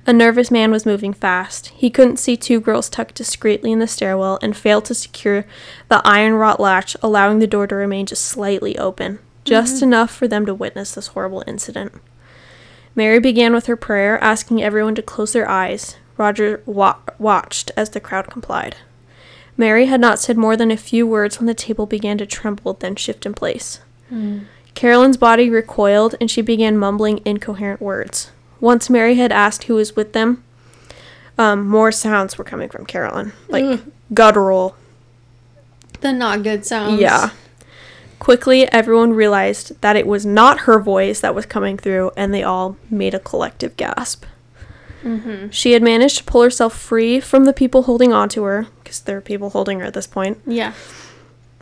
A 0.06 0.12
nervous 0.12 0.51
man 0.51 0.72
was 0.72 0.86
moving 0.86 1.14
fast. 1.14 1.68
He 1.70 1.89
couldn't 1.89 2.18
see 2.18 2.36
two 2.36 2.60
girls 2.60 2.89
tucked 2.89 3.16
discreetly 3.16 3.72
in 3.72 3.80
the 3.80 3.88
stairwell 3.88 4.39
and 4.41 4.58
failed 4.58 4.84
to 4.86 4.93
secure 4.93 5.45
the 5.88 6.01
iron 6.06 6.34
wrought 6.34 6.60
latch, 6.60 6.97
allowing 7.01 7.39
the 7.39 7.47
door 7.47 7.66
to 7.66 7.76
remain 7.76 8.06
just 8.06 8.26
slightly 8.26 8.78
open, 8.78 9.20
just 9.45 9.78
mm-hmm. 9.78 9.86
enough 9.86 10.14
for 10.14 10.28
them 10.28 10.45
to 10.45 10.53
witness 10.53 10.93
this 10.93 11.08
horrible 11.08 11.45
incident. 11.47 11.93
Mary 12.93 13.20
began 13.20 13.53
with 13.53 13.68
her 13.68 13.78
prayer, 13.78 14.22
asking 14.22 14.62
everyone 14.62 14.95
to 14.95 15.01
close 15.01 15.32
their 15.32 15.49
eyes. 15.49 15.95
Roger 16.18 16.62
wa- 16.66 16.97
watched 17.18 17.72
as 17.78 17.91
the 17.91 17.99
crowd 18.01 18.30
complied. 18.30 18.76
Mary 19.58 19.86
had 19.86 20.01
not 20.01 20.20
said 20.20 20.38
more 20.38 20.58
than 20.58 20.72
a 20.72 20.78
few 20.78 21.08
words 21.08 21.39
when 21.39 21.47
the 21.47 21.53
table 21.53 21.86
began 21.86 22.18
to 22.18 22.26
tremble, 22.26 22.74
then 22.74 22.95
shift 22.95 23.26
in 23.26 23.34
place. 23.34 23.80
Carolyn's 24.76 25.18
body 25.18 25.49
recoiled 25.49 26.16
and 26.20 26.30
she 26.30 26.41
began 26.41 26.78
mumbling 26.78 27.22
incoherent 27.26 27.82
words. 27.82 28.32
Once 28.60 28.89
Mary 28.89 29.16
had 29.16 29.32
asked 29.32 29.66
who 29.66 29.76
was 29.76 29.95
with 29.95 30.14
them, 30.14 30.43
um, 31.38 31.68
more 31.68 31.91
sounds 31.91 32.38
were 32.38 32.43
coming 32.43 32.70
from 32.70 32.86
Carolyn, 32.86 33.34
like 33.47 33.80
guttural. 34.14 34.76
The 36.01 36.14
not 36.14 36.43
good 36.43 36.66
sounds. 36.66 36.99
Yeah. 36.99 37.32
Quickly, 38.20 38.72
everyone 38.72 39.14
realized 39.14 39.80
that 39.82 39.95
it 39.95 40.08
was 40.08 40.26
not 40.26 40.62
her 40.62 40.80
voice 40.80 41.20
that 41.20 41.36
was 41.36 41.45
coming 41.45 41.78
through, 41.78 42.12
and 42.16 42.34
they 42.34 42.43
all 42.43 42.78
made 42.89 43.14
a 43.14 43.20
collective 43.20 43.76
gasp. 43.76 44.24
Mm-hmm. 45.03 45.49
She 45.49 45.74
had 45.74 45.84
managed 45.84 46.18
to 46.20 46.24
pull 46.24 46.41
herself 46.41 46.76
free 46.76 47.20
from 47.20 47.45
the 47.45 47.53
people 47.53 47.84
holding 47.84 48.14
onto 48.14 48.43
her, 48.43 48.68
because 48.86 49.01
there 49.01 49.15
were 49.15 49.21
people 49.21 49.49
holding 49.49 49.79
her 49.79 49.86
at 49.86 49.95
this 49.95 50.07
point. 50.07 50.39
Yeah. 50.45 50.73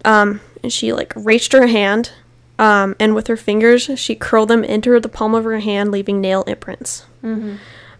Um, 0.05 0.41
and 0.61 0.71
she 0.71 0.91
like 0.91 1.13
reached 1.15 1.53
her 1.53 1.67
hand, 1.67 2.11
um, 2.59 2.95
and 2.99 3.15
with 3.15 3.27
her 3.27 3.37
fingers, 3.37 3.89
she 3.95 4.15
curled 4.15 4.49
them 4.49 4.63
into 4.63 4.99
the 4.99 5.09
palm 5.09 5.33
of 5.33 5.45
her 5.45 5.59
hand, 5.59 5.91
leaving 5.91 6.21
nail 6.21 6.43
imprints. 6.43 7.05
Mm-hmm. 7.23 7.55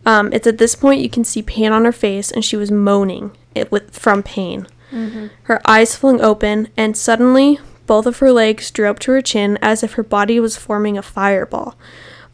Um, 0.05 0.33
it's 0.33 0.45
at 0.45 0.57
this 0.57 0.75
point 0.75 1.01
you 1.01 1.09
can 1.09 1.23
see 1.23 1.41
pain 1.41 1.71
on 1.71 1.85
her 1.85 1.93
face, 1.93 2.29
and 2.29 2.43
she 2.43 2.57
was 2.57 2.69
moaning 2.69 3.31
it 3.55 3.71
with 3.71 3.97
from 3.97 4.21
pain. 4.21 4.67
Mm-hmm. 4.91 5.27
Her 5.43 5.61
eyes 5.65 5.95
flung 5.95 6.21
open, 6.21 6.67
and 6.75 6.97
suddenly 6.97 7.59
both 7.87 8.05
of 8.05 8.19
her 8.19 8.31
legs 8.31 8.69
drew 8.69 8.89
up 8.89 8.99
to 8.99 9.11
her 9.11 9.21
chin 9.21 9.57
as 9.61 9.81
if 9.81 9.93
her 9.93 10.03
body 10.03 10.39
was 10.39 10.57
forming 10.57 10.97
a 10.97 11.01
fireball. 11.01 11.75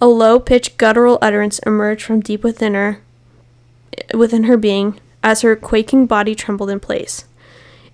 A 0.01 0.07
low 0.07 0.39
pitched 0.39 0.77
guttural 0.77 1.19
utterance 1.21 1.59
emerged 1.59 2.03
from 2.03 2.21
deep 2.21 2.43
within 2.43 2.73
her 2.73 3.01
within 4.13 4.43
her 4.45 4.57
being 4.57 4.99
as 5.23 5.41
her 5.41 5.55
quaking 5.55 6.05
body 6.05 6.35
trembled 6.35 6.69
in 6.69 6.79
place. 6.79 7.25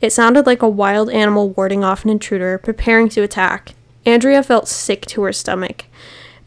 It 0.01 0.11
sounded 0.11 0.45
like 0.45 0.61
a 0.61 0.69
wild 0.69 1.09
animal 1.09 1.49
warding 1.49 1.84
off 1.84 2.03
an 2.03 2.09
intruder, 2.09 2.57
preparing 2.57 3.09
to 3.09 3.23
attack. 3.23 3.73
Andrea 4.05 4.43
felt 4.43 4.67
sick 4.67 5.05
to 5.07 5.23
her 5.23 5.34
stomach 5.34 5.86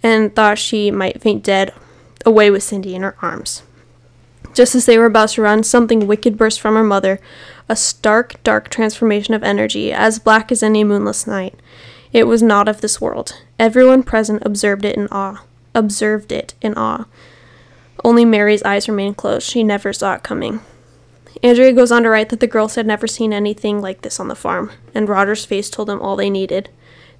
and 0.03 0.35
thought 0.35 0.59
she 0.59 0.91
might 0.91 1.21
faint 1.21 1.43
dead 1.43 1.75
away 2.25 2.51
with 2.51 2.63
Cindy 2.63 2.95
in 2.95 3.03
her 3.03 3.17
arms. 3.21 3.63
Just 4.55 4.75
as 4.75 4.87
they 4.87 4.99
were 4.99 5.07
about 5.07 5.31
to 5.31 5.43
run, 5.43 5.63
something 5.63 6.07
wicked 6.07 6.37
burst 6.37 6.61
from 6.61 6.75
her 6.75 6.85
mother, 6.85 7.21
a 7.69 7.77
stark, 7.77 8.43
dark 8.45 8.69
transformation 8.69 9.35
of 9.35 9.43
energy, 9.43 9.93
as 9.93 10.19
black 10.19 10.51
as 10.51 10.63
any 10.63 10.85
moonless 10.85 11.27
night. 11.27 11.55
It 12.13 12.27
was 12.27 12.43
not 12.43 12.69
of 12.69 12.81
this 12.81 13.01
world. 13.01 13.41
Everyone 13.59 14.03
present 14.03 14.43
observed 14.45 14.85
it 14.85 14.97
in 14.97 15.09
awe. 15.09 15.45
Observed 15.75 16.33
it 16.33 16.55
in 16.61 16.75
awe. 16.75 17.05
Only 18.05 18.25
Mary's 18.25 18.63
eyes 18.63 18.89
remained 18.89 19.17
closed. 19.17 19.49
She 19.49 19.65
never 19.65 19.93
saw 19.93 20.15
it 20.15 20.23
coming. 20.23 20.61
Andrea 21.43 21.73
goes 21.73 21.93
on 21.93 22.03
to 22.03 22.09
write 22.09 22.31
that 22.31 22.41
the 22.41 22.47
girls 22.47 22.75
had 22.75 22.87
never 22.87 23.07
seen 23.07 23.33
anything 23.33 23.81
like 23.81 24.03
this 24.03 24.19
on 24.19 24.29
the 24.29 24.35
farm, 24.35 24.73
and 24.95 25.09
Roger's 25.09 25.45
face 25.45 25.71
told 25.71 25.89
them 25.89 26.01
all 26.01 26.17
they 26.17 26.31
needed. 26.31 26.71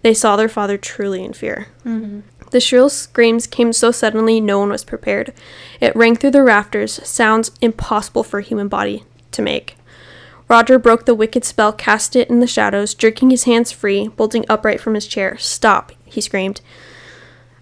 They 0.03 0.15
saw 0.15 0.37
their 0.37 0.49
father 0.49 0.77
truly 0.77 1.25
in 1.25 1.33
fear. 1.33 1.69
Mm-hmm. 1.85 2.21
The 2.51 2.61
shrill 2.61 2.89
screams 2.89 3.47
came 3.47 3.73
so 3.73 3.91
suddenly 3.91 4.41
no 4.41 4.59
one 4.59 4.71
was 4.71 4.85
prepared. 4.85 5.35
It 5.81 5.95
rang 5.95 6.17
through 6.17 6.31
the 6.31 6.43
rafters, 6.43 7.07
sounds 7.07 7.51
impossible 7.61 8.25
for 8.25 8.39
a 8.39 8.45
human 8.45 8.69
body 8.69 9.05
to 9.33 9.43
make. 9.43 9.77
Roger 10.49 10.79
broke 10.79 11.05
the 11.05 11.15
wicked 11.15 11.45
spell, 11.45 11.73
cast 11.73 12.17
it 12.17 12.31
in 12.31 12.41
the 12.41 12.47
shadows, 12.47 12.95
jerking 12.95 13.29
his 13.29 13.45
hands 13.45 13.71
free, 13.71 14.09
bolting 14.09 14.47
upright 14.49 14.81
from 14.81 14.95
his 14.95 15.07
chair. 15.07 15.37
Stop, 15.37 15.93
he 16.07 16.23
screamed. 16.23 16.63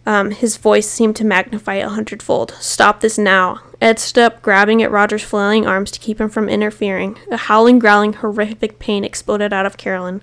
Um, 0.07 0.31
his 0.31 0.57
voice 0.57 0.89
seemed 0.89 1.17
to 1.17 1.25
magnify 1.25 1.75
a 1.75 1.89
hundredfold. 1.89 2.55
Stop 2.61 3.01
this 3.01 3.19
now. 3.19 3.61
Ed 3.81 3.99
stood 3.99 4.25
up, 4.25 4.41
grabbing 4.43 4.83
at 4.83 4.91
Roger's 4.91 5.25
flailing 5.25 5.67
arms 5.67 5.91
to 5.91 6.01
keep 6.01 6.21
him 6.21 6.29
from 6.29 6.49
interfering. 6.49 7.19
A 7.31 7.37
howling, 7.37 7.81
growling, 7.81 8.13
horrific 8.13 8.79
pain 8.79 9.05
exploded 9.05 9.53
out 9.53 9.67
of 9.67 9.77
Carolyn. 9.77 10.23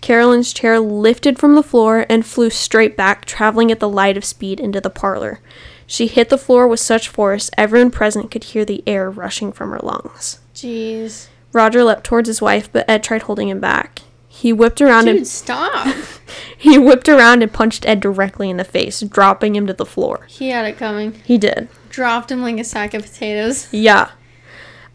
Carolyn's 0.00 0.52
chair 0.52 0.80
lifted 0.80 1.38
from 1.38 1.54
the 1.54 1.62
floor 1.62 2.04
and 2.10 2.26
flew 2.26 2.50
straight 2.50 2.96
back, 2.96 3.24
traveling 3.24 3.70
at 3.70 3.80
the 3.80 3.88
light 3.88 4.16
of 4.16 4.24
speed 4.24 4.60
into 4.60 4.80
the 4.80 4.90
parlor. 4.90 5.40
She 5.86 6.08
hit 6.08 6.28
the 6.28 6.36
floor 6.36 6.66
with 6.66 6.80
such 6.80 7.08
force 7.08 7.50
everyone 7.56 7.90
present 7.90 8.30
could 8.30 8.44
hear 8.44 8.64
the 8.64 8.82
air 8.86 9.08
rushing 9.08 9.52
from 9.52 9.70
her 9.70 9.78
lungs. 9.78 10.40
Jeez. 10.54 11.28
Roger 11.52 11.84
leapt 11.84 12.04
towards 12.04 12.28
his 12.28 12.42
wife, 12.42 12.70
but 12.70 12.88
Ed 12.90 13.02
tried 13.02 13.22
holding 13.22 13.48
him 13.48 13.60
back. 13.60 14.02
He 14.44 14.52
whipped 14.52 14.82
around 14.82 15.06
Dude, 15.06 15.16
and 15.16 15.26
stop. 15.26 15.86
he 16.58 16.76
whipped 16.76 17.08
around 17.08 17.42
and 17.42 17.50
punched 17.50 17.86
Ed 17.86 18.00
directly 18.00 18.50
in 18.50 18.58
the 18.58 18.62
face, 18.64 19.00
dropping 19.00 19.56
him 19.56 19.66
to 19.66 19.72
the 19.72 19.86
floor. 19.86 20.26
he 20.28 20.50
had 20.50 20.66
it 20.66 20.76
coming. 20.76 21.14
He 21.24 21.38
did. 21.38 21.66
Dropped 21.88 22.30
him 22.30 22.42
like 22.42 22.58
a 22.58 22.64
sack 22.64 22.92
of 22.92 23.04
potatoes. 23.04 23.72
Yeah. 23.72 24.10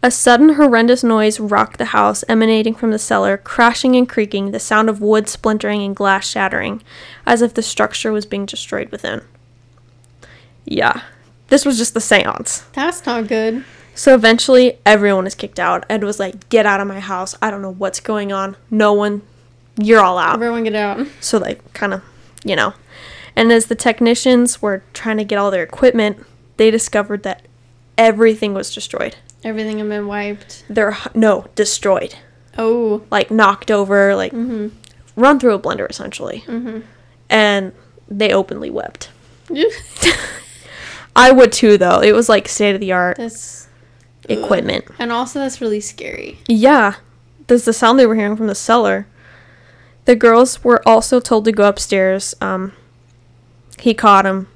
A 0.04 0.10
sudden 0.12 0.50
horrendous 0.50 1.02
noise 1.02 1.40
rocked 1.40 1.78
the 1.78 1.86
house, 1.86 2.22
emanating 2.28 2.76
from 2.76 2.92
the 2.92 2.98
cellar, 3.00 3.36
crashing 3.36 3.96
and 3.96 4.08
creaking, 4.08 4.52
the 4.52 4.60
sound 4.60 4.88
of 4.88 5.00
wood 5.00 5.28
splintering 5.28 5.82
and 5.82 5.96
glass 5.96 6.28
shattering, 6.28 6.80
as 7.26 7.42
if 7.42 7.52
the 7.52 7.60
structure 7.60 8.12
was 8.12 8.26
being 8.26 8.46
destroyed 8.46 8.90
within. 8.90 9.20
Yeah. 10.64 11.02
This 11.48 11.64
was 11.64 11.76
just 11.76 11.94
the 11.94 12.00
seance. 12.00 12.60
That's 12.72 13.04
not 13.04 13.26
good. 13.26 13.64
So 13.96 14.14
eventually, 14.14 14.78
everyone 14.86 15.26
is 15.26 15.34
kicked 15.34 15.58
out. 15.58 15.84
Ed 15.90 16.04
was 16.04 16.20
like, 16.20 16.48
Get 16.50 16.66
out 16.66 16.80
of 16.80 16.86
my 16.86 17.00
house. 17.00 17.34
I 17.42 17.50
don't 17.50 17.62
know 17.62 17.72
what's 17.72 17.98
going 17.98 18.30
on. 18.30 18.56
No 18.70 18.92
one. 18.92 19.22
You're 19.80 20.00
all 20.00 20.18
out. 20.18 20.34
Everyone 20.34 20.64
get 20.64 20.74
out. 20.74 21.06
So 21.20 21.38
like 21.38 21.72
kind 21.72 21.94
of, 21.94 22.02
you 22.44 22.56
know. 22.56 22.74
And 23.36 23.52
as 23.52 23.66
the 23.66 23.74
technicians 23.74 24.60
were 24.60 24.82
trying 24.92 25.16
to 25.18 25.24
get 25.24 25.38
all 25.38 25.50
their 25.50 25.62
equipment, 25.62 26.24
they 26.56 26.70
discovered 26.70 27.22
that 27.22 27.42
everything 27.96 28.54
was 28.54 28.74
destroyed. 28.74 29.16
Everything 29.44 29.78
had 29.78 29.88
been 29.88 30.06
wiped. 30.06 30.64
They're 30.68 30.96
no 31.14 31.46
destroyed, 31.54 32.14
Oh. 32.58 33.02
like 33.10 33.30
knocked 33.30 33.70
over, 33.70 34.14
like 34.14 34.32
Mm-hmm. 34.32 34.68
run 35.16 35.38
through 35.40 35.54
a 35.54 35.58
blender 35.58 35.88
essentially. 35.88 36.42
Mm-hmm. 36.46 36.80
And 37.30 37.72
they 38.08 38.32
openly 38.32 38.68
wept. 38.70 39.10
I 41.16 41.32
would 41.32 41.52
too, 41.52 41.76
though. 41.78 42.00
It 42.00 42.12
was 42.12 42.28
like 42.28 42.48
state 42.48 42.74
of 42.74 42.80
the 42.80 42.92
art 42.92 43.18
equipment. 44.28 44.84
and 44.98 45.10
also 45.12 45.38
that's 45.40 45.60
really 45.60 45.80
scary. 45.80 46.38
Yeah, 46.46 46.94
there's 47.46 47.64
the 47.64 47.72
sound 47.72 47.98
they 47.98 48.06
were 48.06 48.14
hearing 48.14 48.36
from 48.36 48.46
the 48.46 48.54
cellar. 48.54 49.06
The 50.06 50.16
girls 50.16 50.64
were 50.64 50.82
also 50.88 51.20
told 51.20 51.44
to 51.44 51.52
go 51.52 51.68
upstairs. 51.68 52.34
Um, 52.40 52.72
he 53.78 53.94
caught 53.94 54.26
him, 54.26 54.48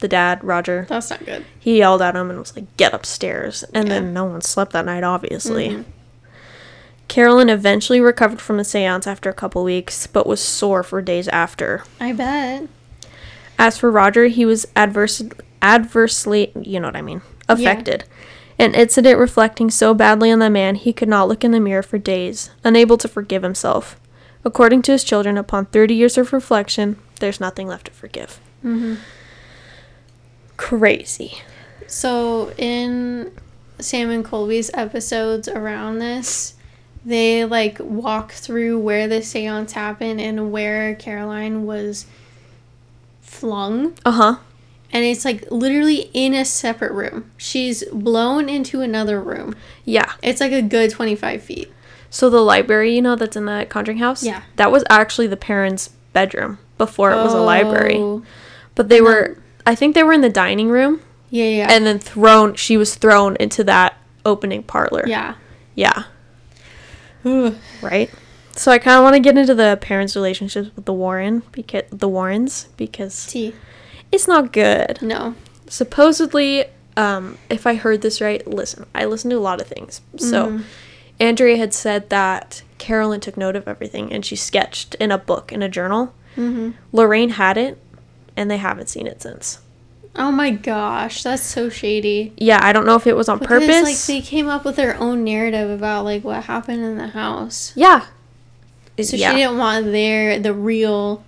the 0.00 0.08
dad, 0.08 0.42
Roger. 0.44 0.86
That's 0.88 1.10
not 1.10 1.24
good. 1.24 1.44
He 1.58 1.78
yelled 1.78 2.02
at 2.02 2.14
him 2.16 2.30
and 2.30 2.38
was 2.38 2.54
like, 2.54 2.76
"Get 2.76 2.92
upstairs!" 2.94 3.64
And 3.74 3.88
Yeah. 3.88 3.94
then 3.94 4.12
no 4.12 4.24
one 4.24 4.40
slept 4.42 4.72
that 4.72 4.84
night, 4.86 5.02
obviously. 5.04 5.68
Mhm. 5.70 5.84
Carolyn 7.08 7.50
eventually 7.50 8.00
recovered 8.00 8.40
from 8.40 8.56
the 8.56 8.64
seance 8.64 9.06
after 9.06 9.28
a 9.28 9.34
couple 9.34 9.62
weeks, 9.64 10.06
but 10.06 10.26
was 10.26 10.40
sore 10.40 10.82
for 10.82 11.02
days 11.02 11.28
after. 11.28 11.84
I 12.00 12.12
bet. 12.12 12.64
As 13.58 13.76
for 13.76 13.90
Roger, 13.90 14.26
he 14.28 14.44
was 14.46 14.66
adverse, 14.74 15.22
adversely, 15.60 16.52
you 16.60 16.80
know 16.80 16.88
what 16.88 16.96
I 16.96 17.02
mean, 17.02 17.20
affected. 17.48 18.04
An 18.58 18.74
incident 18.74 19.18
reflecting 19.18 19.70
so 19.70 19.92
badly 19.94 20.30
on 20.30 20.38
the 20.38 20.48
man 20.50 20.74
he 20.76 20.92
could 20.92 21.08
not 21.08 21.28
look 21.28 21.44
in 21.44 21.50
the 21.50 21.60
mirror 21.60 21.82
for 21.82 21.98
days, 21.98 22.50
unable 22.64 22.96
to 22.98 23.08
forgive 23.08 23.42
himself. 23.42 23.96
According 24.44 24.82
to 24.82 24.92
his 24.92 25.04
children, 25.04 25.38
upon 25.38 25.66
30 25.66 25.94
years 25.94 26.18
of 26.18 26.32
reflection, 26.32 26.98
there's 27.20 27.40
nothing 27.40 27.68
left 27.68 27.86
to 27.86 27.92
forgive. 27.92 28.40
Mm-hmm. 28.64 28.94
Crazy. 30.56 31.38
So 31.86 32.52
in 32.58 33.32
Sam 33.78 34.10
and 34.10 34.24
Colby's 34.24 34.70
episodes 34.74 35.48
around 35.48 35.98
this, 35.98 36.54
they 37.04 37.44
like 37.44 37.78
walk 37.80 38.32
through 38.32 38.78
where 38.78 39.08
the 39.08 39.22
seance 39.22 39.72
happened 39.72 40.20
and 40.20 40.52
where 40.52 40.94
Carolyn 40.94 41.66
was 41.66 42.06
flung. 43.20 43.94
Uh 44.04 44.12
huh. 44.12 44.36
And 44.92 45.04
it's 45.04 45.24
like 45.24 45.50
literally 45.50 46.10
in 46.12 46.34
a 46.34 46.44
separate 46.44 46.92
room. 46.92 47.30
She's 47.36 47.82
blown 47.92 48.48
into 48.48 48.82
another 48.82 49.20
room. 49.20 49.56
Yeah. 49.84 50.12
It's 50.22 50.40
like 50.40 50.52
a 50.52 50.62
good 50.62 50.90
25 50.90 51.42
feet. 51.42 51.72
So 52.14 52.28
the 52.28 52.40
library, 52.42 52.94
you 52.94 53.00
know, 53.00 53.16
that's 53.16 53.36
in 53.36 53.46
the 53.46 53.66
Conjuring 53.68 53.96
house? 53.98 54.22
Yeah. 54.22 54.42
That 54.56 54.70
was 54.70 54.84
actually 54.90 55.26
the 55.28 55.36
parents' 55.36 55.88
bedroom 56.12 56.58
before 56.76 57.10
it 57.10 57.16
was 57.16 57.32
a 57.32 57.40
library. 57.40 57.96
Oh. 57.96 58.22
But 58.74 58.88
they 58.90 58.98
And 58.98 59.06
were, 59.06 59.38
I 59.66 59.74
think 59.74 59.94
they 59.94 60.02
were 60.02 60.12
in 60.12 60.20
the 60.20 60.28
dining 60.28 60.68
room 60.68 61.00
Yeah, 61.30 61.46
yeah. 61.46 61.66
and 61.70 61.86
then 61.86 61.98
thrown, 61.98 62.54
she 62.54 62.76
was 62.76 62.96
thrown 62.96 63.36
into 63.40 63.64
that 63.64 63.96
opening 64.26 64.62
parlor. 64.62 65.04
yeah. 65.06 65.34
Yeah. 65.74 66.04
right? 67.24 68.10
So 68.54 68.70
I 68.70 68.78
kind 68.78 68.98
of 68.98 69.04
want 69.04 69.14
to 69.14 69.20
get 69.20 69.38
into 69.38 69.54
the 69.54 69.78
parents' 69.80 70.14
relationships 70.14 70.68
with 70.76 70.84
the 70.84 70.92
Warren 70.92 71.42
because 71.52 71.84
the 71.90 72.08
Warrens 72.08 72.68
because 72.76 73.26
T. 73.26 73.54
it's 74.10 74.28
not 74.28 74.52
good. 74.52 74.98
No. 75.00 75.34
Supposedly, 75.68 76.66
um, 76.98 77.38
if 77.48 77.66
I 77.66 77.74
heard 77.76 78.02
this 78.02 78.20
right, 78.20 78.46
listen, 78.46 78.84
I 78.94 79.06
listen 79.06 79.30
to 79.30 79.36
a 79.36 79.40
lot 79.40 79.62
of 79.62 79.66
things. 79.66 80.02
So 80.18 80.46
Mhm. 80.48 80.64
Andrea 81.20 81.56
had 81.56 81.72
said 81.72 82.10
that 82.10 82.62
Carolyn 82.78 83.20
took 83.20 83.36
note 83.36 83.54
of 83.56 83.68
everything 83.68 84.12
and 84.12 84.24
she 84.24 84.34
sketched 84.36 84.94
in 84.96 85.12
a 85.12 85.18
book 85.18 85.52
in 85.52 85.62
a 85.62 85.68
journal. 85.68 86.14
Mm-hmm. 86.36 86.70
Lorraine 86.92 87.30
had 87.30 87.56
it, 87.58 87.78
and 88.36 88.50
they 88.50 88.56
haven't 88.56 88.88
seen 88.88 89.06
it 89.06 89.22
since. 89.22 89.60
Oh 90.14 90.30
my 90.30 90.50
gosh, 90.50 91.22
that's 91.22 91.42
so 91.42 91.68
shady. 91.68 92.32
Yeah, 92.36 92.58
I 92.62 92.72
don't 92.72 92.84
know 92.84 92.96
if 92.96 93.06
it 93.06 93.16
was 93.16 93.28
on 93.28 93.38
Because 93.38 93.64
purpose. 93.64 93.82
like 93.82 93.96
they 94.06 94.20
came 94.20 94.48
up 94.48 94.64
with 94.64 94.76
their 94.76 94.96
own 94.96 95.24
narrative 95.24 95.70
about 95.70 96.04
like 96.04 96.22
what 96.24 96.44
happened 96.44 96.82
in 96.84 96.96
the 96.98 97.08
house. 97.08 97.72
yeah. 97.74 98.06
So 99.00 99.16
yeah. 99.16 99.30
she 99.30 99.36
didn't 99.38 99.56
want 99.56 99.86
their 99.86 100.38
the 100.38 100.52
real 100.52 101.24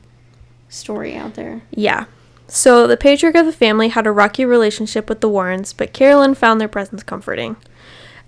story 0.68 1.16
out 1.16 1.34
there. 1.34 1.62
Yeah. 1.70 2.04
So 2.46 2.86
the 2.86 2.96
patriarch 2.98 3.36
of 3.36 3.46
the 3.46 3.52
family 3.52 3.88
had 3.88 4.06
a 4.06 4.12
rocky 4.12 4.44
relationship 4.44 5.08
with 5.08 5.20
the 5.22 5.30
Warrens, 5.30 5.72
but 5.72 5.94
Carolyn 5.94 6.34
found 6.34 6.60
their 6.60 6.68
presence 6.68 7.02
comforting. 7.02 7.56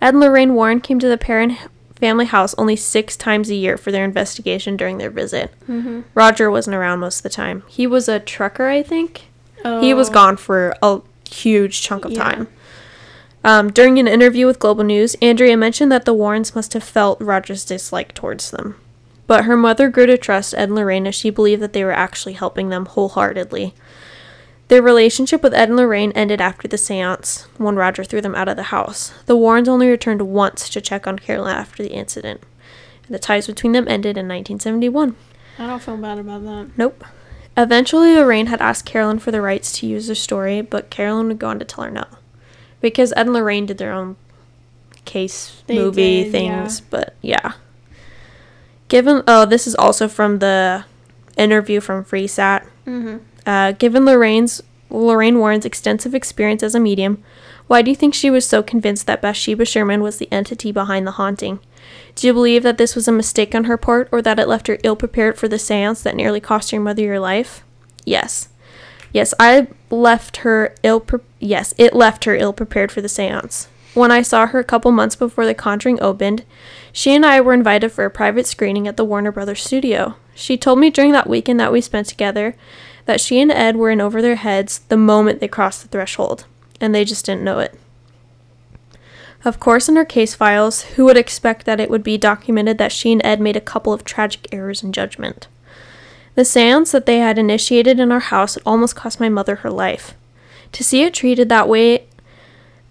Ed 0.01 0.11
and 0.11 0.21
Lorraine 0.21 0.55
Warren 0.55 0.81
came 0.81 0.99
to 0.99 1.09
the 1.09 1.19
Perron 1.19 1.57
family 1.99 2.27
house 2.27 2.55
only 2.59 2.77
six 2.77 3.17
times 3.17 3.49
a 3.51 3.55
year 3.55 3.77
for 3.79 3.91
their 3.91 4.05
investigation 4.05 4.77
during 4.77 4.99
their 4.99 5.11
visit. 5.11 5.51
Mm-hmm. 5.69 6.03
Roger 6.15 6.51
wasn't 6.51 6.77
around 6.77 7.01
most 7.01 7.19
of 7.19 7.23
the 7.23 7.29
time. 7.31 7.63
He 7.69 7.87
was 7.87 8.09
a 8.09 8.21
trucker, 8.21 8.67
I 8.67 8.83
think. 8.83 9.29
Oh. 9.65 9.81
He 9.81 9.95
was 9.95 10.11
gone 10.11 10.37
for 10.37 10.75
a 10.83 11.01
huge 11.31 11.81
chunk 11.83 12.05
of 12.05 12.13
Yeah. 12.13 12.23
time. 12.23 12.49
Um, 13.43 13.71
during 13.73 13.99
an 13.99 14.09
interview 14.09 14.45
with 14.47 14.59
Global 14.59 14.85
News, 14.85 15.15
Andrea 15.23 15.57
mentioned 15.57 15.91
that 15.93 16.05
the 16.05 16.13
Warrens 16.15 16.55
must 16.55 16.73
have 16.75 16.83
felt 16.85 17.21
Roger's 17.21 17.65
dislike 17.65 18.13
towards 18.13 18.51
them. 18.51 18.75
But 19.29 19.45
her 19.45 19.57
mother 19.57 19.89
grew 19.89 20.07
to 20.07 20.19
trust 20.19 20.53
Ed 20.55 20.65
and 20.65 20.75
Lorraine 20.75 21.07
as 21.07 21.15
she 21.15 21.31
believed 21.31 21.63
that 21.63 21.73
they 21.73 21.85
were 21.85 21.93
actually 21.93 22.35
helping 22.35 22.69
them 22.69 22.87
wholeheartedly. 22.87 23.75
Their 24.69 24.83
relationship 24.83 25.43
with 25.43 25.55
Ed 25.55 25.69
and 25.69 25.77
Lorraine 25.77 26.13
ended 26.13 26.41
after 26.41 26.67
the 26.67 26.79
seance, 26.79 27.47
when 27.57 27.77
Roger 27.77 28.03
threw 28.03 28.21
them 28.21 28.35
out 28.35 28.49
of 28.49 28.57
the 28.57 28.65
house. 28.65 29.13
The 29.27 29.37
Warrens 29.37 29.69
only 29.69 29.89
returned 29.89 30.23
once 30.23 30.69
to 30.71 30.81
check 30.81 31.07
on 31.07 31.19
Carolyn 31.21 31.55
after 31.55 31.83
the 31.85 31.93
incident. 31.93 32.43
And 33.07 33.15
the 33.15 33.21
ties 33.21 33.47
between 33.47 33.73
them 33.73 33.87
ended 33.87 34.17
in 34.17 34.27
1971. 34.27 35.15
I 35.59 35.67
don't 35.69 35.83
feel 35.83 35.97
bad 35.97 36.19
about 36.19 36.43
that. 36.45 36.71
Nope. 36.77 37.05
Eventually, 37.57 38.15
Lorraine 38.15 38.49
had 38.49 38.61
asked 38.61 38.85
Carolyn 38.85 39.21
for 39.21 39.31
the 39.31 39.41
rights 39.41 39.73
to 39.79 39.87
use 39.87 40.07
their 40.07 40.17
story, 40.17 40.61
but 40.61 40.91
Carolyn 40.91 41.29
would 41.29 41.39
go 41.39 41.49
on 41.49 41.59
to 41.61 41.65
tell 41.65 41.85
her 41.85 41.91
no. 41.91 42.05
Because 42.81 43.13
Ed 43.13 43.27
and 43.27 43.33
Lorraine 43.33 43.67
did 43.67 43.79
their 43.79 43.93
own 43.93 44.17
case 45.05 45.63
They 45.67 45.77
movie 45.79 46.25
did, 46.25 46.33
things, 46.33 46.81
but 46.81 47.15
yeah. 47.23 47.53
Given, 48.89 49.23
oh, 49.27 49.47
this 49.47 49.67
is 49.67 49.75
also 49.77 50.09
from 50.09 50.41
the 50.41 50.85
interview 51.39 51.81
from 51.81 52.05
FreeSat. 52.05 52.67
Mm-hmm. 52.87 53.19
Uh, 53.47 53.73
given 53.73 54.05
Lorraine's 54.05 54.63
Lorraine 54.91 55.39
Warren's 55.39 55.65
extensive 55.65 56.15
experience 56.15 56.63
as 56.63 56.75
a 56.75 56.81
medium, 56.81 57.23
why 57.67 57.83
do 57.83 57.91
you 57.91 57.97
think 57.97 58.15
she 58.15 58.31
was 58.31 58.47
so 58.47 58.63
convinced 58.63 59.07
that 59.07 59.23
Bathsheba 59.23 59.65
Sherman 59.65 60.03
was 60.03 60.19
the 60.19 60.29
entity 60.31 60.71
behind 60.73 61.07
the 61.07 61.13
haunting? 61.13 61.59
Do 62.15 62.27
you 62.27 62.33
believe 62.33 62.63
that 62.63 62.79
this 62.79 62.95
was 62.95 63.09
a 63.09 63.13
mistake 63.13 63.55
on 63.55 63.65
her 63.65 63.77
part, 63.77 64.09
or 64.13 64.23
that 64.23 64.39
it 64.39 64.49
left 64.49 64.69
her 64.69 64.79
ill 64.85 64.97
prepared 64.97 65.39
for 65.39 65.49
the 65.49 65.59
seance 65.59 66.03
that 66.03 66.17
nearly 66.17 66.41
cost 66.41 66.73
your 66.73 66.81
mother 66.81 67.03
your 67.03 67.21
life? 67.21 67.65
Yes. 68.05 68.49
Yes, 69.13 69.35
I 69.41 69.69
left 69.91 70.39
her 70.39 70.75
ill. 70.83 71.01
Pre- 71.01 71.21
yes, 71.41 71.75
it 71.79 71.95
left 71.95 72.25
her 72.25 72.35
ill 72.35 72.53
prepared 72.53 72.93
for 72.93 73.01
the 73.01 73.09
seance. 73.09 73.69
When 73.95 74.11
I 74.11 74.23
saw 74.23 74.47
her 74.47 74.59
a 74.59 74.65
couple 74.65 74.93
months 74.93 75.17
before 75.17 75.47
The 75.47 75.55
Conjuring 75.55 76.01
opened, 76.03 76.45
she 76.93 77.15
and 77.15 77.25
I 77.25 77.41
were 77.41 77.55
invited 77.55 77.91
for 77.91 78.05
a 78.05 78.11
private 78.11 78.47
screening 78.47 78.87
at 78.87 78.97
the 78.97 79.05
Warner 79.05 79.33
Brothers 79.33 79.63
studio. 79.63 80.17
She 80.35 80.59
told 80.59 80.79
me 80.79 80.91
during 80.91 81.13
that 81.13 81.31
weekend 81.31 81.59
that 81.61 81.73
we 81.73 81.81
spent 81.81 82.07
together 82.07 82.57
that 83.07 83.21
she 83.21 83.41
and 83.41 83.51
Ed 83.51 83.77
were 83.77 83.91
in 83.91 84.01
over 84.01 84.21
their 84.21 84.37
heads 84.37 84.81
the 84.89 84.97
moment 84.97 85.41
they 85.41 85.49
crossed 85.49 85.83
the 85.83 85.89
threshold, 85.89 86.45
and 86.81 86.95
they 86.95 87.05
just 87.05 87.25
didn't 87.25 87.45
know 87.45 87.61
it. 87.61 87.79
Of 89.45 89.61
course, 89.61 89.89
in 89.89 89.97
her 89.97 90.05
case 90.05 90.35
files, 90.35 90.83
who 90.83 91.05
would 91.05 91.17
expect 91.17 91.67
that 91.67 91.81
it 91.81 91.89
would 91.89 92.03
be 92.03 92.19
documented 92.19 92.79
that 92.79 92.93
she 92.93 93.13
and 93.13 93.25
Ed 93.25 93.41
made 93.41 93.57
a 93.57 93.61
couple 93.61 93.93
of 93.93 94.05
tragic 94.05 94.49
errors 94.53 94.83
in 94.83 94.93
judgment? 94.93 95.47
The 96.35 96.45
seance 96.45 96.91
that 96.93 97.07
they 97.07 97.19
had 97.19 97.39
initiated 97.39 98.01
in 98.01 98.11
our 98.11 98.21
house 98.21 98.55
had 98.55 98.63
almost 98.67 98.97
cost 98.97 99.21
my 99.21 99.29
mother 99.29 99.57
her 99.57 99.71
life. 99.71 100.15
To 100.73 100.83
see 100.83 101.03
it 101.05 101.15
treated 101.15 101.49
that 101.49 101.69
way, 101.69 102.07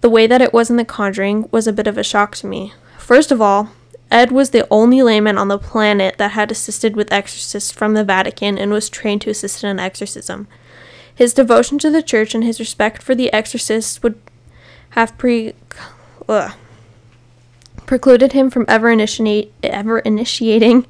the 0.00 0.08
way 0.08 0.26
that 0.26 0.40
it 0.40 0.52
was 0.52 0.70
in 0.70 0.76
The 0.76 0.84
Conjuring, 0.84 1.48
was 1.52 1.66
a 1.66 1.72
bit 1.72 1.86
of 1.86 1.98
a 1.98 2.02
shock 2.02 2.34
to 2.36 2.46
me. 2.46 2.72
First 2.96 3.30
of 3.30 3.42
all, 3.42 3.70
Ed 4.10 4.30
was 4.30 4.50
the 4.50 4.66
only 4.70 5.02
layman 5.02 5.36
on 5.36 5.48
the 5.48 5.58
planet 5.58 6.16
that 6.18 6.32
had 6.32 6.50
assisted 6.50 6.94
with 6.94 7.12
exorcists 7.12 7.72
from 7.72 7.94
the 7.94 8.04
Vatican 8.04 8.56
and 8.56 8.70
was 8.70 8.88
trained 8.88 9.22
to 9.22 9.30
assist 9.30 9.64
in 9.64 9.70
an 9.70 9.80
exorcism. 9.80 10.46
His 11.12 11.34
devotion 11.34 11.78
to 11.78 11.90
the 11.90 12.02
church 12.02 12.34
and 12.34 12.44
his 12.44 12.60
respect 12.60 13.02
for 13.02 13.14
the 13.14 13.32
exorcists 13.32 14.02
would 14.02 14.20
have 14.90 15.16
pre 15.18 15.54
ugh, 16.28 16.52
precluded 17.86 18.32
him 18.32 18.50
from 18.50 18.64
ever 18.68 18.90
initiate 18.90 19.52
ever 19.62 19.98
initiating 20.00 20.86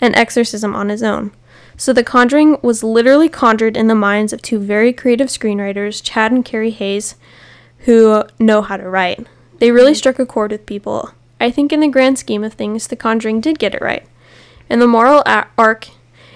an 0.00 0.14
exorcism 0.14 0.74
on 0.74 0.88
his 0.88 1.02
own. 1.02 1.32
So 1.76 1.92
The 1.92 2.02
Conjuring 2.02 2.58
was 2.60 2.82
literally 2.82 3.28
conjured 3.28 3.76
in 3.76 3.86
the 3.86 3.94
minds 3.94 4.32
of 4.32 4.42
two 4.42 4.58
very 4.58 4.92
creative 4.92 5.28
screenwriters, 5.28 6.02
Chad 6.02 6.32
and 6.32 6.44
Carey 6.44 6.70
Hayes, 6.70 7.14
who 7.80 8.24
know 8.40 8.62
how 8.62 8.76
to 8.76 8.88
write. 8.88 9.26
They 9.58 9.70
really 9.70 9.92
mm-hmm. 9.92 9.98
struck 9.98 10.18
a 10.18 10.26
chord 10.26 10.50
with 10.50 10.66
people. 10.66 11.12
I 11.40 11.50
think 11.50 11.72
in 11.72 11.80
the 11.80 11.88
grand 11.88 12.18
scheme 12.18 12.44
of 12.44 12.54
things, 12.54 12.86
The 12.86 12.96
Conjuring 12.96 13.40
did 13.40 13.58
get 13.58 13.74
it 13.74 13.82
right. 13.82 14.04
In 14.68 14.80
the 14.80 14.86
moral 14.86 15.22
arc, 15.26 15.88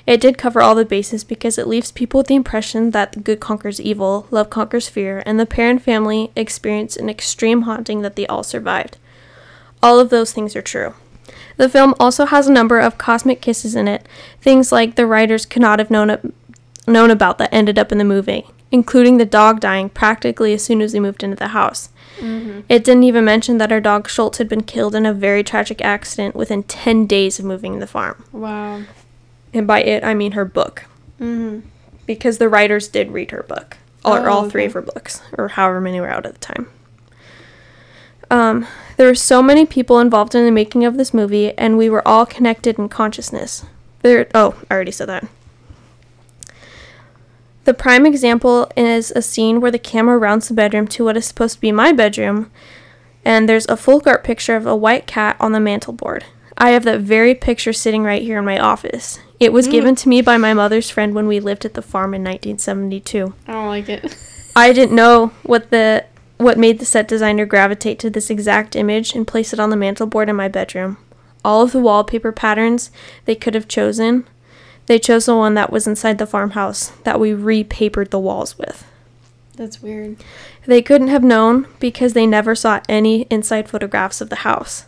it 0.06 0.20
did 0.20 0.38
cover 0.38 0.60
all 0.60 0.74
the 0.74 0.84
bases 0.84 1.22
because 1.22 1.58
it 1.58 1.68
leaves 1.68 1.92
people 1.92 2.18
with 2.18 2.26
the 2.26 2.34
impression 2.34 2.90
that 2.90 3.12
the 3.12 3.20
good 3.20 3.40
conquers 3.40 3.80
evil, 3.80 4.26
love 4.30 4.50
conquers 4.50 4.88
fear, 4.88 5.22
and 5.26 5.38
the 5.38 5.46
Perron 5.46 5.78
family 5.78 6.30
experienced 6.34 6.96
an 6.96 7.08
extreme 7.08 7.62
haunting 7.62 8.02
that 8.02 8.16
they 8.16 8.26
all 8.26 8.42
survived. 8.42 8.98
All 9.82 10.00
of 10.00 10.10
those 10.10 10.32
things 10.32 10.56
are 10.56 10.62
true. 10.62 10.94
The 11.56 11.68
film 11.68 11.94
also 12.00 12.26
has 12.26 12.48
a 12.48 12.52
number 12.52 12.80
of 12.80 12.98
cosmic 12.98 13.40
kisses 13.40 13.74
in 13.74 13.86
it, 13.86 14.06
things 14.40 14.72
like 14.72 14.94
the 14.94 15.06
writers 15.06 15.46
could 15.46 15.62
not 15.62 15.78
have 15.78 15.90
known, 15.90 16.32
known 16.86 17.10
about 17.10 17.38
that 17.38 17.52
ended 17.52 17.78
up 17.78 17.92
in 17.92 17.98
the 17.98 18.04
movie, 18.04 18.46
including 18.72 19.18
the 19.18 19.24
dog 19.24 19.60
dying 19.60 19.88
practically 19.90 20.52
as 20.54 20.64
soon 20.64 20.80
as 20.80 20.92
they 20.92 20.98
moved 21.00 21.22
into 21.22 21.36
the 21.36 21.48
house. 21.48 21.90
It 22.68 22.84
didn't 22.84 23.02
even 23.02 23.24
mention 23.24 23.58
that 23.58 23.72
our 23.72 23.80
dog 23.80 24.08
Schultz 24.08 24.38
had 24.38 24.48
been 24.48 24.62
killed 24.62 24.94
in 24.94 25.04
a 25.06 25.12
very 25.12 25.42
tragic 25.42 25.80
accident 25.82 26.36
within 26.36 26.62
10 26.62 27.06
days 27.06 27.40
of 27.40 27.44
moving 27.44 27.80
the 27.80 27.86
farm. 27.86 28.24
Wow. 28.30 28.82
And 29.52 29.66
by 29.66 29.82
it, 29.82 30.04
I 30.04 30.14
mean 30.14 30.32
her 30.32 30.44
book. 30.44 30.84
Mm-hmm. 31.20 31.66
Because 32.06 32.38
the 32.38 32.48
writers 32.48 32.86
did 32.86 33.10
read 33.10 33.32
her 33.32 33.42
book. 33.42 33.76
Or 34.04 34.28
Oh, 34.28 34.32
all 34.32 34.50
three 34.50 34.62
okay. 34.62 34.66
of 34.68 34.72
her 34.74 34.82
books. 34.82 35.20
Or 35.36 35.48
however 35.48 35.80
many 35.80 36.00
were 36.00 36.08
out 36.08 36.24
at 36.24 36.34
the 36.34 36.40
time. 36.40 36.68
Um, 38.30 38.66
there 38.96 39.08
were 39.08 39.14
so 39.16 39.42
many 39.42 39.66
people 39.66 39.98
involved 39.98 40.34
in 40.36 40.44
the 40.44 40.52
making 40.52 40.84
of 40.84 40.96
this 40.96 41.12
movie, 41.12 41.56
and 41.58 41.76
we 41.76 41.90
were 41.90 42.06
all 42.06 42.24
connected 42.24 42.78
in 42.78 42.88
consciousness. 42.88 43.64
There, 44.02 44.28
oh, 44.34 44.62
I 44.70 44.74
already 44.74 44.92
said 44.92 45.08
that. 45.08 45.26
The 47.64 47.74
prime 47.74 48.06
example 48.06 48.70
is 48.76 49.12
a 49.12 49.22
scene 49.22 49.60
where 49.60 49.70
the 49.70 49.78
camera 49.78 50.18
rounds 50.18 50.48
the 50.48 50.54
bedroom 50.54 50.88
to 50.88 51.04
what 51.04 51.16
is 51.16 51.26
supposed 51.26 51.56
to 51.56 51.60
be 51.60 51.70
my 51.70 51.92
bedroom, 51.92 52.50
and 53.24 53.48
there's 53.48 53.66
a 53.68 53.76
full 53.76 54.02
art 54.04 54.24
picture 54.24 54.56
of 54.56 54.66
a 54.66 54.74
white 54.74 55.06
cat 55.06 55.36
on 55.38 55.52
the 55.52 55.60
mantelboard. 55.60 56.24
I 56.58 56.70
have 56.70 56.84
that 56.84 57.00
very 57.00 57.34
picture 57.34 57.72
sitting 57.72 58.02
right 58.02 58.22
here 58.22 58.38
in 58.38 58.44
my 58.44 58.58
office. 58.58 59.20
It 59.38 59.52
was 59.52 59.66
hmm. 59.66 59.72
given 59.72 59.94
to 59.96 60.08
me 60.08 60.22
by 60.22 60.36
my 60.36 60.54
mother's 60.54 60.90
friend 60.90 61.14
when 61.14 61.26
we 61.26 61.40
lived 61.40 61.64
at 61.64 61.74
the 61.74 61.82
farm 61.82 62.14
in 62.14 62.22
1972. 62.22 63.34
I 63.46 63.52
don't 63.52 63.68
like 63.68 63.88
it. 63.88 64.16
I 64.54 64.72
didn't 64.72 64.94
know 64.94 65.32
what 65.42 65.70
the 65.70 66.04
what 66.38 66.58
made 66.58 66.80
the 66.80 66.84
set 66.84 67.06
designer 67.06 67.46
gravitate 67.46 68.00
to 68.00 68.10
this 68.10 68.28
exact 68.28 68.74
image 68.74 69.14
and 69.14 69.26
place 69.26 69.52
it 69.52 69.60
on 69.60 69.70
the 69.70 69.76
mantelboard 69.76 70.28
in 70.28 70.36
my 70.36 70.48
bedroom. 70.48 70.98
All 71.44 71.62
of 71.62 71.72
the 71.72 71.80
wallpaper 71.80 72.32
patterns 72.32 72.90
they 73.24 73.36
could 73.36 73.54
have 73.54 73.68
chosen, 73.68 74.26
they 74.92 74.98
chose 74.98 75.24
the 75.24 75.34
one 75.34 75.54
that 75.54 75.72
was 75.72 75.86
inside 75.86 76.18
the 76.18 76.26
farmhouse 76.26 76.90
that 77.04 77.18
we 77.18 77.32
repapered 77.32 78.10
the 78.10 78.18
walls 78.18 78.58
with. 78.58 78.86
That's 79.56 79.80
weird. 79.80 80.22
They 80.66 80.82
couldn't 80.82 81.08
have 81.08 81.24
known 81.24 81.66
because 81.80 82.12
they 82.12 82.26
never 82.26 82.54
saw 82.54 82.80
any 82.90 83.22
inside 83.30 83.70
photographs 83.70 84.20
of 84.20 84.28
the 84.28 84.44
house. 84.44 84.84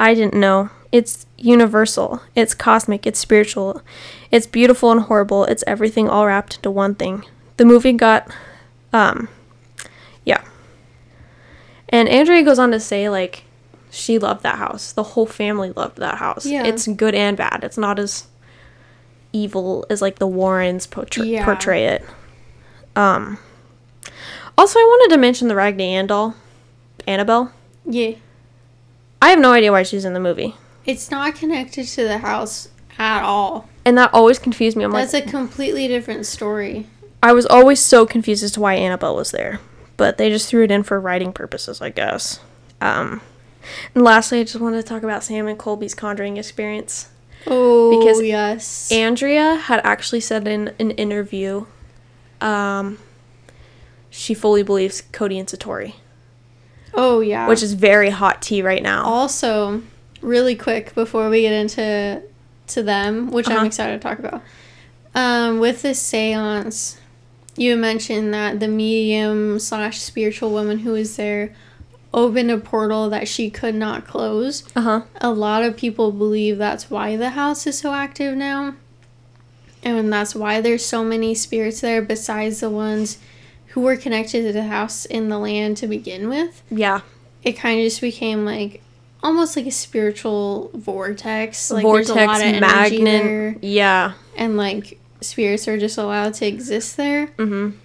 I 0.00 0.14
didn't 0.14 0.34
know. 0.34 0.70
It's 0.90 1.26
universal. 1.38 2.22
It's 2.34 2.54
cosmic. 2.54 3.06
It's 3.06 3.20
spiritual. 3.20 3.82
It's 4.32 4.48
beautiful 4.48 4.90
and 4.90 5.02
horrible. 5.02 5.44
It's 5.44 5.62
everything 5.64 6.08
all 6.08 6.26
wrapped 6.26 6.56
into 6.56 6.72
one 6.72 6.96
thing. 6.96 7.24
The 7.56 7.64
movie 7.64 7.92
got, 7.92 8.28
um, 8.92 9.28
yeah. 10.24 10.42
And 11.88 12.08
Andrea 12.08 12.42
goes 12.42 12.58
on 12.58 12.72
to 12.72 12.80
say, 12.80 13.08
like, 13.08 13.44
she 13.92 14.18
loved 14.18 14.42
that 14.42 14.58
house. 14.58 14.90
The 14.90 15.04
whole 15.04 15.26
family 15.26 15.70
loved 15.70 15.98
that 15.98 16.16
house. 16.16 16.46
Yeah. 16.46 16.64
It's 16.64 16.88
good 16.88 17.14
and 17.14 17.36
bad. 17.36 17.60
It's 17.62 17.78
not 17.78 18.00
as 18.00 18.26
evil 19.32 19.84
as, 19.90 20.00
like, 20.02 20.18
the 20.18 20.26
Warrens 20.26 20.86
portray, 20.86 21.26
Yeah. 21.26 21.44
portray 21.44 21.86
it. 21.86 22.04
Um, 22.96 23.38
also, 24.58 24.78
I 24.78 24.82
wanted 24.82 25.14
to 25.14 25.20
mention 25.20 25.48
the 25.48 25.54
Raggedy 25.54 25.84
Ann 25.84 26.06
doll, 26.06 26.34
Annabelle. 27.06 27.52
Yeah. 27.86 28.12
I 29.22 29.30
have 29.30 29.38
no 29.38 29.52
idea 29.52 29.72
why 29.72 29.82
she's 29.82 30.04
in 30.04 30.14
the 30.14 30.20
movie, 30.20 30.54
It's 30.86 31.10
not 31.10 31.34
connected 31.34 31.86
to 31.88 32.04
the 32.04 32.18
house 32.18 32.68
at 32.98 33.22
all. 33.22 33.68
and 33.84 33.96
that 33.98 34.12
always 34.12 34.38
confused 34.38 34.76
me. 34.76 34.84
I'm 34.84 34.90
That's 34.92 35.12
like, 35.12 35.26
a 35.26 35.30
completely 35.30 35.88
different 35.88 36.26
story. 36.26 36.86
I 37.22 37.32
was 37.32 37.46
always 37.46 37.80
so 37.80 38.06
confused 38.06 38.42
as 38.42 38.52
to 38.52 38.60
why 38.60 38.74
Annabelle 38.74 39.14
was 39.16 39.30
there, 39.30 39.60
but 39.96 40.16
they 40.18 40.30
just 40.30 40.48
threw 40.48 40.64
it 40.64 40.70
in 40.70 40.82
for 40.82 40.98
writing 41.00 41.32
purposes, 41.32 41.80
I 41.82 41.90
guess. 41.90 42.40
Um, 42.80 43.20
and 43.94 44.02
lastly, 44.02 44.40
I 44.40 44.44
just 44.44 44.58
wanted 44.60 44.78
to 44.78 44.82
talk 44.82 45.02
about 45.02 45.22
Sam 45.22 45.46
and 45.46 45.58
Colby's 45.58 45.94
conjuring 45.94 46.38
experience. 46.38 47.08
Oh, 47.46 47.98
Because 47.98 48.22
yes. 48.22 48.92
Andrea 48.92 49.54
had 49.56 49.80
actually 49.84 50.20
said 50.20 50.46
in 50.46 50.72
an 50.78 50.90
interview, 50.92 51.66
um, 52.40 52.98
she 54.10 54.34
fully 54.34 54.62
believes 54.62 55.02
Cody 55.12 55.38
and 55.38 55.48
Satori, 55.48 55.94
oh, 56.94 57.20
yeah. 57.20 57.48
which 57.48 57.62
is 57.62 57.72
very 57.74 58.10
hot 58.10 58.42
tea 58.42 58.62
right 58.62 58.82
now. 58.82 59.04
also 59.04 59.82
really 60.20 60.54
quick 60.54 60.94
before 60.94 61.30
we 61.30 61.42
get 61.42 61.52
into 61.52 62.22
to 62.66 62.82
them, 62.82 63.30
which 63.30 63.48
Uh-huh. 63.48 63.58
I'm 63.60 63.66
excited 63.66 64.00
to 64.00 64.06
talk 64.08 64.18
about. 64.18 64.42
Um, 65.14 65.60
with 65.60 65.82
this 65.82 66.00
seance, 66.00 66.98
you 67.56 67.76
mentioned 67.76 68.32
that 68.34 68.60
the 68.60 68.68
medium 68.68 69.58
slash 69.58 69.98
spiritual 70.00 70.50
woman 70.50 70.80
who 70.80 70.92
was 70.92 71.16
there 71.16 71.54
opened 72.12 72.50
a 72.50 72.58
portal 72.58 73.08
that 73.10 73.28
she 73.28 73.50
could 73.50 73.74
not 73.74 74.06
close. 74.06 74.64
Uh 74.74 74.80
huh. 74.80 75.02
A 75.20 75.30
lot 75.30 75.62
of 75.62 75.76
people 75.76 76.10
believe 76.12 76.58
that's 76.58 76.90
why 76.90 77.16
the 77.16 77.30
house 77.30 77.66
is 77.66 77.78
so 77.78 77.92
active 77.94 78.36
now. 78.36 78.74
And 79.82 80.12
that's 80.12 80.34
why 80.34 80.60
there's 80.60 80.84
so 80.84 81.04
many 81.04 81.34
spirits 81.34 81.80
there 81.80 82.02
besides 82.02 82.60
the 82.60 82.68
ones 82.70 83.18
who 83.68 83.80
were 83.80 83.96
connected 83.96 84.42
to 84.42 84.52
the 84.52 84.64
house 84.64 85.04
in 85.06 85.28
the 85.28 85.38
land 85.38 85.76
to 85.78 85.86
begin 85.86 86.28
with. 86.28 86.62
Yeah. 86.70 87.00
It 87.42 87.52
kind 87.52 87.80
of 87.80 87.84
just 87.86 88.00
became 88.00 88.44
like 88.44 88.82
almost 89.22 89.56
like 89.56 89.66
a 89.66 89.70
spiritual 89.70 90.70
vortex. 90.74 91.70
Like 91.70 91.82
Vortex, 91.82 92.08
there's 92.12 92.24
a 92.24 92.26
lot 92.26 92.44
of 92.44 92.60
magnet. 92.60 93.04
there, 93.04 93.56
Yeah. 93.62 94.12
and 94.36 94.56
like 94.56 94.98
spirits 95.22 95.66
are 95.68 95.78
just 95.78 95.96
allowed 95.96 96.34
to 96.34 96.46
exist 96.46 96.96
there. 96.96 97.28
Mm-hmm. 97.38 97.76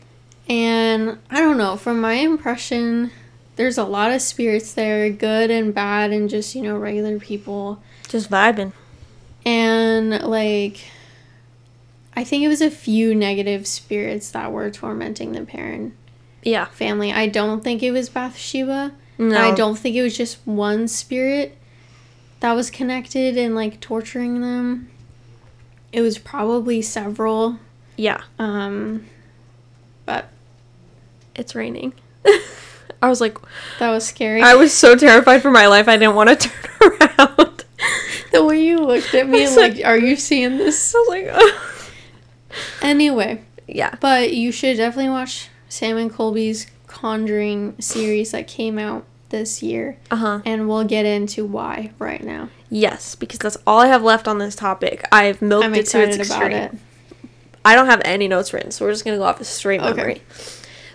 And 0.51 1.17
I 1.29 1.39
don't 1.39 1.57
know, 1.57 1.77
from 1.77 2.01
my 2.01 2.13
impression, 2.13 3.11
there's 3.55 3.77
a 3.77 3.83
lot 3.83 4.11
of 4.11 4.21
spirits 4.21 4.73
there, 4.73 5.09
good 5.09 5.49
and 5.49 5.73
bad, 5.73 6.11
and 6.11 6.29
just, 6.29 6.55
you 6.55 6.61
know, 6.61 6.77
regular 6.77 7.19
people. 7.19 7.81
Just 8.07 8.29
vibing. 8.29 8.73
And 9.45 10.11
like, 10.23 10.83
I 12.15 12.23
think 12.23 12.43
it 12.43 12.47
was 12.47 12.61
a 12.61 12.71
few 12.71 13.13
negative 13.13 13.67
spirits 13.67 14.31
that 14.31 14.51
were 14.51 14.69
tormenting 14.71 15.31
the 15.33 15.41
Perron. 15.45 15.95
Yeah. 16.43 16.65
family. 16.65 17.11
I 17.11 17.27
don't 17.27 17.63
think 17.63 17.81
it 17.81 17.91
was 17.91 18.07
Bathsheba. 18.09 18.93
No. 19.17 19.39
I 19.39 19.55
don't 19.55 19.77
think 19.77 19.95
it 19.95 20.03
was 20.03 20.15
just 20.15 20.37
one 20.45 20.87
spirit 20.87 21.57
that 22.41 22.53
was 22.53 22.69
connected 22.69 23.37
and 23.37 23.55
like 23.55 23.79
torturing 23.79 24.41
them. 24.41 24.89
It 25.91 26.01
was 26.01 26.17
probably 26.17 26.81
several. 26.81 27.57
Yeah. 27.97 28.21
Um, 28.37 29.05
but 30.05 30.29
It's 31.35 31.55
raining. 31.55 31.93
I 33.05 33.09
was 33.09 33.21
like, 33.21 33.37
that 33.79 33.91
was 33.91 34.05
scary. 34.05 34.41
I 34.41 34.55
was 34.55 34.73
so 34.73 34.95
terrified 34.95 35.41
for 35.41 35.51
my 35.51 35.67
life. 35.67 35.87
I 35.87 35.97
didn't 35.97 36.15
want 36.15 36.29
to 36.39 36.49
turn 36.79 36.91
around. 37.19 37.63
the 38.31 38.43
way 38.43 38.63
you 38.63 38.79
looked 38.79 39.13
at 39.13 39.27
me 39.29 39.47
like, 39.47 39.75
like- 39.75 39.85
are 39.85 39.97
you 39.97 40.15
seeing 40.15 40.57
this? 40.57 40.93
I 40.95 40.97
was 40.97 41.07
like, 41.09 41.27
"Ugh." 41.31 41.61
Anyway, 42.81 43.41
yeah. 43.67 43.95
but 43.99 44.33
you 44.33 44.51
should 44.51 44.77
definitely 44.77 45.09
watch 45.09 45.49
Sam 45.69 45.97
and 45.97 46.11
Colby's 46.11 46.67
Conjuring 46.87 47.75
series 47.81 48.31
that 48.31 48.47
came 48.47 48.79
out 48.79 49.03
this 49.29 49.61
year, 49.61 49.97
Uh 50.09 50.15
huh. 50.15 50.39
and 50.45 50.67
we'll 50.69 50.85
get 50.85 51.05
into 51.05 51.45
why 51.45 51.91
right 51.99 52.23
now. 52.23 52.49
Yes, 52.69 53.15
because 53.15 53.39
that's 53.39 53.57
all 53.67 53.79
I 53.81 53.87
have 53.87 54.01
left 54.01 54.27
on 54.27 54.37
this 54.37 54.55
topic. 54.55 55.03
I've 55.11 55.41
milked 55.41 55.65
I'm 55.65 55.75
it 55.75 55.85
to 55.87 56.01
its 56.01 56.15
excited 56.17 56.51
about 56.51 56.51
extreme. 56.65 56.79
it. 57.23 57.29
I 57.65 57.75
don't 57.75 57.87
have 57.87 58.01
any 58.05 58.27
notes 58.29 58.53
written, 58.53 58.71
so 58.71 58.85
we're 58.85 58.91
just 58.93 59.03
gonna 59.03 59.17
go 59.17 59.23
off 59.23 59.41
a 59.41 59.45
straight 59.45 59.81
Okay. 59.81 59.93
memory. 59.93 60.21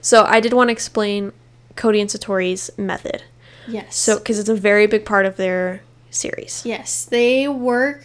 So 0.00 0.24
I 0.24 0.40
did 0.40 0.54
want 0.54 0.68
to 0.68 0.72
explain 0.72 1.32
Cody 1.77 2.01
and 2.01 2.11
Satori's 2.11 2.71
method. 2.77 3.23
Yes. 3.68 3.97
So 3.97 4.18
because 4.18 4.39
it's 4.39 4.49
a 4.49 4.55
very 4.55 4.87
big 4.87 5.05
part 5.05 5.27
of 5.27 5.37
their 5.37 5.83
series. 6.11 6.62
yes, 6.66 7.05
they 7.05 7.47
work 7.47 8.05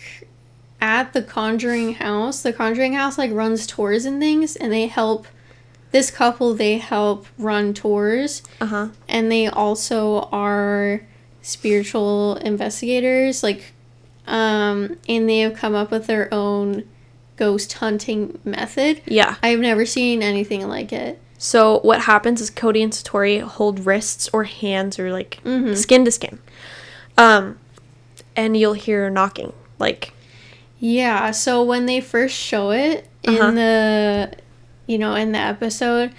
at 0.82 1.14
the 1.14 1.22
Conjuring 1.24 1.96
house. 1.96 2.42
The 2.44 2.54
Conjuring 2.54 2.94
house 2.94 3.18
like 3.18 3.32
runs 3.32 3.66
tours 3.66 4.06
and 4.06 4.20
things, 4.20 4.56
and 4.56 4.72
they 4.72 4.88
help. 4.88 5.28
This 5.92 6.12
couple 6.12 6.54
they 6.54 6.78
help 6.78 7.26
run 7.38 7.74
tours, 7.74 8.44
Uh 8.60 8.66
huh. 8.66 8.88
and 9.08 9.32
they 9.32 9.48
also 9.48 10.28
are 10.32 11.02
spiritual 11.42 12.36
investigators 12.38 13.44
like 13.44 13.74
um 14.28 14.98
and 15.08 15.30
they 15.30 15.40
have 15.40 15.54
come 15.56 15.76
up 15.76 15.92
with 15.92 16.08
their 16.08 16.28
own 16.34 16.84
ghost 17.38 17.72
hunting 17.74 18.40
method 18.44 19.00
Yeah. 19.06 19.36
i've 19.44 19.60
never 19.60 19.86
seen 19.86 20.24
anything 20.24 20.68
like 20.68 20.92
it 20.92 21.22
So 21.46 21.80
what 21.84 22.02
happens 22.02 22.42
is 22.42 22.50
Cody 22.50 22.82
and 22.82 22.92
Satori 22.92 23.40
hold 23.40 23.86
wrists 23.86 24.28
or 24.34 24.46
hands 24.46 24.98
or 24.98 25.12
like 25.14 25.40
Mhm. 25.46 25.78
skin 25.78 26.04
to 26.06 26.10
skin. 26.12 26.40
Um, 27.20 27.60
and 28.36 28.58
you'll 28.58 28.74
hear 28.74 29.12
knocking. 29.12 29.54
Like 29.78 30.12
yeah 30.80 31.32
so 31.32 31.64
when 31.64 31.86
they 31.86 32.02
first 32.02 32.36
show 32.36 32.72
it 32.72 33.08
in 33.24 33.36
Uh-huh. 33.36 33.52
the 33.52 34.32
you 34.88 34.98
know 34.98 35.14
in 35.16 35.32
the 35.32 35.38
episode 35.40 36.12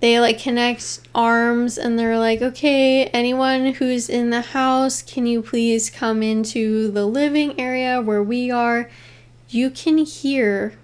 they 0.00 0.20
like 0.20 0.38
connect 0.40 1.00
arms 1.14 1.76
and 1.78 1.98
they're 1.98 2.18
like 2.18 2.40
okay 2.42 3.06
anyone 3.06 3.72
who's 3.74 4.08
in 4.08 4.30
the 4.30 4.40
house 4.42 5.02
can 5.02 5.26
you 5.26 5.42
please 5.42 5.90
come 5.90 6.22
into 6.22 6.90
the 6.90 7.04
living 7.06 7.58
area 7.58 8.00
where 8.00 8.22
we 8.22 8.50
are 8.50 8.88
you 9.48 9.70
can 9.70 9.98
hear 9.98 10.74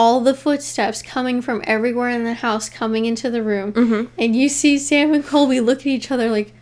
all 0.00 0.20
the 0.20 0.32
footsteps 0.34 1.02
coming 1.02 1.42
from 1.42 1.60
everywhere 1.64 2.08
in 2.10 2.22
the 2.22 2.34
house 2.34 2.68
coming 2.68 3.04
into 3.04 3.28
the 3.30 3.42
room 3.42 3.72
Mhm. 3.72 4.08
and 4.16 4.36
you 4.36 4.48
see 4.48 4.78
sam 4.78 5.12
and 5.12 5.26
colby 5.26 5.58
look 5.58 5.80
at 5.80 5.86
each 5.86 6.10
other 6.12 6.30
like 6.30 6.52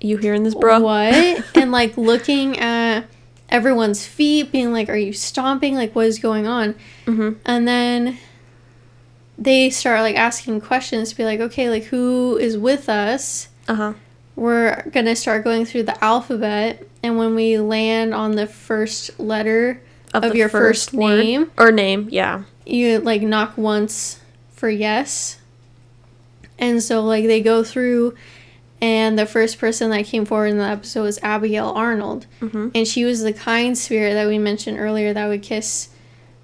you 0.00 0.16
hearing 0.18 0.44
this, 0.44 0.54
bro? 0.54 0.78
what 0.80 1.12
and 1.56 1.72
like 1.72 1.96
looking 1.96 2.56
at 2.58 3.04
everyone's 3.48 4.06
feet 4.06 4.52
being 4.52 4.72
like 4.72 4.88
are 4.88 4.96
you 4.96 5.12
stomping 5.12 5.74
like 5.74 5.92
what 5.96 6.06
is 6.06 6.18
going 6.20 6.46
on 6.46 6.74
mm-hmm. 7.06 7.30
and 7.44 7.66
then 7.66 8.16
they 9.38 9.70
start 9.70 10.00
like 10.00 10.16
asking 10.16 10.60
questions 10.60 11.10
to 11.10 11.16
be 11.16 11.24
like 11.24 11.40
okay 11.40 11.68
like 11.70 11.84
who 11.84 12.36
is 12.38 12.56
with 12.56 12.88
us 12.88 13.48
Uh 13.66 13.74
huh. 13.74 13.92
we're 14.36 14.82
gonna 14.92 15.16
start 15.16 15.42
going 15.42 15.64
through 15.64 15.82
the 15.82 16.04
alphabet 16.04 16.86
and 17.02 17.18
when 17.18 17.34
we 17.34 17.58
land 17.58 18.14
on 18.14 18.32
the 18.36 18.46
first 18.46 19.18
letter 19.18 19.80
of, 20.14 20.22
the 20.22 20.36
your 20.36 20.48
first, 20.48 20.92
word. 20.92 21.18
name 21.18 21.50
or 21.58 21.72
name. 21.72 22.06
Yeah. 22.10 22.44
You 22.66 22.98
like 23.00 23.22
knock 23.22 23.56
once 23.58 24.20
for 24.52 24.68
yes 24.68 25.38
and 26.58 26.82
so 26.82 27.02
like 27.02 27.26
they 27.26 27.40
go 27.40 27.62
through 27.64 28.14
and 28.80 29.18
the 29.18 29.26
first 29.26 29.58
person 29.58 29.90
that 29.90 30.04
came 30.04 30.24
forward 30.24 30.46
in 30.48 30.58
the 30.58 30.64
episode 30.64 31.02
was 31.02 31.18
abigail 31.22 31.68
arnold 31.70 32.26
Mm-hmm. 32.40 32.68
and 32.74 32.86
she 32.88 33.04
was 33.04 33.22
the 33.22 33.32
kind 33.32 33.76
spirit 33.76 34.14
that 34.14 34.26
we 34.26 34.38
mentioned 34.38 34.78
earlier 34.78 35.12
that 35.12 35.26
would 35.28 35.42
kiss 35.42 35.88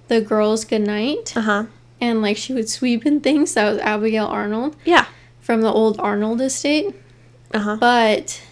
the 0.09 0.21
girls 0.21 0.65
goodnight 0.65 1.37
Uh 1.37 1.41
huh. 1.43 1.65
and 2.01 2.21
like 2.23 2.37
she 2.37 2.53
would 2.53 2.69
sweep 2.69 3.05
and 3.05 3.23
things 3.23 3.55
that 3.55 3.71
was 3.71 3.79
abigail 3.81 4.27
arnold 4.27 4.77
Yeah. 4.85 5.07
from 5.41 5.63
the 5.63 5.73
old 5.73 5.99
arnold 6.01 6.41
estate 6.41 6.95
Uh 7.55 7.59
huh. 7.61 7.77
but 7.81 8.43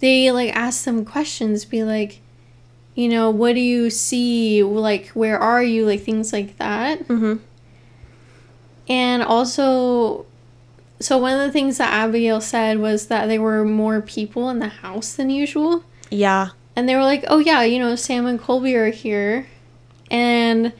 they 0.00 0.30
like 0.30 0.54
ask 0.54 0.84
them 0.84 1.04
questions 1.04 1.64
be 1.64 1.82
like 1.82 2.20
you 2.94 3.08
know 3.08 3.30
what 3.30 3.54
do 3.54 3.60
you 3.60 3.90
see 3.90 4.62
like 4.62 5.08
where 5.08 5.38
are 5.38 5.62
you 5.62 5.84
like 5.86 6.02
things 6.02 6.32
like 6.32 6.56
that 6.58 7.00
Mm-hmm. 7.08 7.34
and 8.88 9.22
also 9.22 10.26
so 11.00 11.18
one 11.18 11.32
of 11.38 11.40
the 11.40 11.52
things 11.52 11.78
that 11.78 11.92
abigail 11.92 12.40
said 12.40 12.78
was 12.78 13.08
that 13.08 13.26
there 13.26 13.42
were 13.42 13.64
more 13.64 14.00
people 14.00 14.48
in 14.50 14.58
the 14.58 14.68
house 14.68 15.14
than 15.14 15.30
usual 15.30 15.84
Yeah. 16.10 16.48
and 16.76 16.88
they 16.88 16.94
were 16.94 17.02
like 17.02 17.24
oh 17.28 17.38
yeah 17.38 17.62
you 17.62 17.78
know 17.78 17.96
sam 17.96 18.26
and 18.26 18.38
colby 18.40 18.74
are 18.76 18.90
here 18.90 19.46
and 20.10 20.72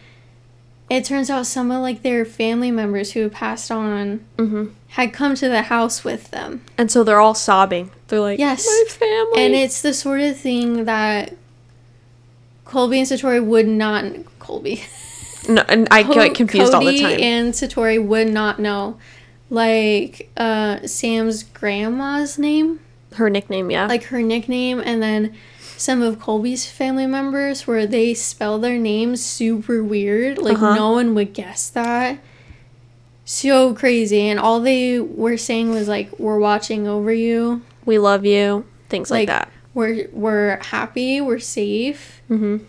it 0.91 1.05
turns 1.05 1.31
out 1.31 1.47
some 1.47 1.71
of 1.71 1.81
like 1.81 2.03
their 2.03 2.25
family 2.25 2.71
members 2.71 3.12
who 3.12 3.29
passed 3.29 3.71
on 3.71 4.25
Mm-hmm. 4.37 4.67
had 4.89 5.12
come 5.12 5.35
to 5.37 5.49
the 5.49 5.62
house 5.62 6.05
with 6.05 6.31
them 6.31 6.62
And 6.79 6.91
so 6.91 7.03
they're 7.03 7.21
all 7.21 7.35
sobbing. 7.35 7.91
They're 8.09 8.21
like, 8.21 8.39
Yes. 8.39 8.67
my 8.67 8.85
family. 8.89 9.45
And 9.47 9.55
it's 9.55 9.81
the 9.81 9.95
sort 9.95 10.21
of 10.21 10.37
thing 10.37 10.85
that 10.85 11.35
Colby 12.65 12.99
and 13.01 13.09
Satori 13.09 13.45
would 13.45 13.69
not 13.69 14.05
Colby. 14.39 14.83
no, 15.49 15.62
and 15.69 15.87
I 15.91 16.03
get 16.03 16.35
confused 16.35 16.73
all 16.75 16.81
the 16.81 16.87
Cody 16.87 17.01
time. 17.03 17.21
and 17.21 17.53
Satori 17.55 18.05
would 18.05 18.29
not 18.33 18.59
know. 18.59 18.99
Like 19.51 20.31
uh 20.37 20.87
Sam's 20.87 21.43
grandma's 21.43 22.39
name, 22.39 22.81
Her 23.15 23.29
nickname, 23.31 23.71
yeah. 23.71 23.87
like 23.87 24.05
her 24.05 24.23
nickname, 24.23 24.81
and 24.85 25.03
then 25.03 25.35
some 25.77 26.01
of 26.03 26.19
Colby's 26.19 26.71
family 26.71 27.07
members 27.07 27.67
where 27.67 27.87
they 27.87 28.15
spell 28.15 28.59
their 28.59 28.79
names 28.79 29.23
super 29.25 29.85
weird. 29.85 30.39
Like 30.39 30.57
Uh-huh. 30.57 30.75
no 30.75 30.93
one 30.93 31.15
would 31.15 31.35
guess 31.35 31.69
that. 31.71 32.19
So 33.27 33.75
crazy. 33.75 34.29
And 34.29 34.39
all 34.41 34.61
they 34.61 34.99
were 35.01 35.37
saying 35.37 35.71
was 35.71 35.89
like, 35.89 36.19
We're 36.19 36.39
watching 36.39 36.87
over 36.89 37.12
you. 37.12 37.62
we 37.85 37.99
love 37.99 38.25
you. 38.25 38.65
Things 38.89 39.11
like, 39.11 39.29
like, 39.29 39.39
that. 39.41 39.53
We're 39.75 40.09
we're 40.12 40.59
happy, 40.62 41.20
we're 41.20 41.39
safe. 41.41 42.22
Mm-hmm. 42.31 42.64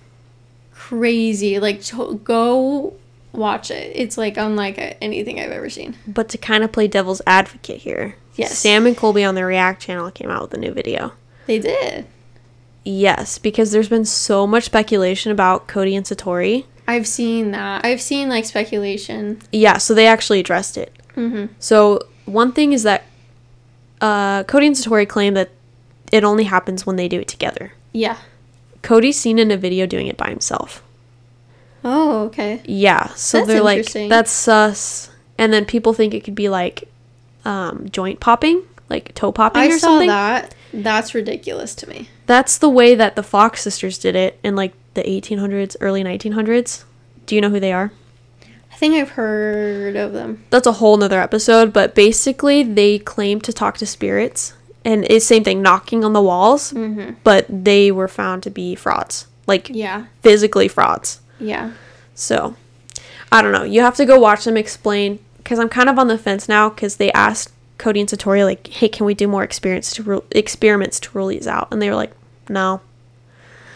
Crazy. 0.74 1.60
Like 1.60 1.82
to- 1.84 2.20
go 2.24 2.94
watch 3.32 3.72
it. 3.72 3.92
It's 3.96 4.18
like 4.18 4.38
unlike 4.38 4.98
anything 5.02 5.40
I've 5.40 5.52
ever 5.52 5.70
seen. 5.70 5.96
But 6.08 6.30
to 6.30 6.38
kind 6.38 6.64
of 6.64 6.72
play 6.72 6.88
devil's 6.88 7.22
advocate 7.28 7.82
here, 7.82 8.16
Yes. 8.36 8.58
Sam 8.58 8.86
and 8.86 8.98
Colby 8.98 9.24
on 9.24 9.36
their 9.36 9.48
React 9.48 9.82
channel 9.82 10.12
came 10.12 10.30
out 10.30 10.42
with 10.42 10.54
a 10.54 10.58
new 10.58 10.74
video. 10.74 11.14
They 11.48 11.60
did. 11.60 12.06
Yes, 12.84 13.38
because 13.38 13.72
there's 13.72 13.90
been 13.90 14.06
so 14.06 14.46
much 14.46 14.66
speculation 14.66 15.32
about 15.32 15.68
Cody 15.68 15.96
and 15.96 16.06
Satori. 16.06 16.66
I've 16.88 17.08
seen 17.08 17.52
that. 17.52 17.84
I've 17.86 18.02
seen 18.02 18.30
like 18.30 18.46
speculation. 18.46 19.42
Yeah, 19.52 19.78
so 19.78 19.94
they 19.94 20.06
actually 20.06 20.40
addressed 20.40 20.78
it. 20.78 20.94
Mm-hmm. 21.16 21.54
So 21.60 22.02
one 22.26 22.52
thing 22.52 22.74
is 22.74 22.84
that 22.84 23.04
uh, 24.02 24.44
Cody 24.44 24.68
and 24.68 24.76
Satori 24.76 25.08
claim 25.08 25.34
that 25.36 25.50
it 26.12 26.24
only 26.24 26.46
happens 26.46 26.86
when 26.86 26.96
they 26.96 27.08
do 27.08 27.20
it 27.20 27.28
together. 27.28 27.74
Yeah. 27.92 28.18
Cody's 28.82 29.20
seen 29.20 29.40
in 29.40 29.52
a 29.52 29.58
video 29.58 29.86
doing 29.86 30.08
it 30.08 30.18
by 30.18 30.30
himself. 30.30 30.84
Oh, 31.84 32.24
okay. 32.26 32.62
Yeah, 32.66 33.08
so 33.10 33.38
That's 33.38 33.48
they're 33.48 33.62
like, 33.62 34.10
that's 34.10 34.32
sus. 34.32 35.12
And 35.38 35.54
then 35.54 35.66
people 35.66 35.94
think 35.94 36.14
it 36.14 36.24
could 36.24 36.36
be 36.36 36.50
like 36.50 36.90
um, 37.46 37.88
joint 37.90 38.20
popping, 38.20 38.64
like 38.90 39.14
toe 39.14 39.32
popping 39.32 39.62
I 39.62 39.68
or 39.68 39.78
saw 39.78 40.00
that. 40.00 40.56
That's 40.74 41.14
ridiculous 41.14 41.76
to 41.76 41.88
me. 41.88 42.10
That's 42.26 42.58
the 42.58 42.70
way 42.70 42.96
that 42.96 43.16
the 43.16 43.24
Fox 43.24 43.62
sisters 43.62 44.00
did 44.00 44.16
it 44.16 44.40
in 44.44 44.56
like 44.56 44.74
the 44.96 45.04
1800s, 45.04 45.76
early 45.80 46.04
1900s. 46.04 46.86
Do 47.28 47.36
you 47.36 47.42
know 47.42 47.50
who 47.50 47.60
they 47.60 47.72
are? 47.72 47.92
I 48.72 48.76
think 48.76 48.96
I've 48.96 49.12
heard 49.12 49.96
of 49.96 50.12
them. 50.12 50.44
That's 50.50 50.68
a 50.68 50.74
whole 50.74 50.98
nother 50.98 51.22
episode, 51.22 51.72
but 51.72 51.96
basically 51.96 52.64
they 52.64 52.98
claim 53.00 53.40
to 53.42 53.54
talk 53.54 53.78
to 53.78 53.86
spirits 53.86 54.54
and 54.86 55.06
it's 55.10 55.26
same 55.26 55.44
thing, 55.44 55.62
knocking 55.62 56.06
on 56.06 56.14
the 56.14 56.22
walls, 56.22 56.72
Mm-hmm. 56.72 57.16
but 57.26 57.46
they 57.50 57.92
were 57.92 58.08
found 58.08 58.44
to 58.44 58.50
be 58.50 58.76
frauds. 58.76 59.28
Like 59.48 59.70
Yeah. 59.70 60.06
physically 60.22 60.68
frauds. 60.70 61.20
Yeah. 61.40 61.72
So, 62.14 62.56
I 63.32 63.42
don't 63.42 63.52
know. 63.52 63.64
You 63.64 63.82
have 63.82 63.96
to 63.98 64.06
go 64.06 64.18
watch 64.20 64.46
them 64.46 64.56
explain 64.58 65.20
because 65.38 65.60
I'm 65.60 65.70
kind 65.70 65.90
of 65.90 66.00
on 66.00 66.08
the 66.08 66.18
fence 66.18 66.48
now 66.48 66.70
because 66.70 66.96
they 66.96 67.12
asked 67.12 67.52
Cody 67.78 68.00
and 68.00 68.10
Satori 68.10 68.46
like, 68.46 68.66
"Hey, 68.68 68.88
can 68.88 69.06
we 69.06 69.14
do 69.14 69.28
more 69.28 69.44
experience 69.44 69.92
to 69.96 70.24
experiments 70.32 71.00
to 71.02 71.10
rule 71.14 71.28
these 71.28 71.46
out?" 71.48 71.68
And 71.72 71.82
they 71.82 71.90
were 71.90 71.96
like, 71.96 72.14
"No." 72.48 72.80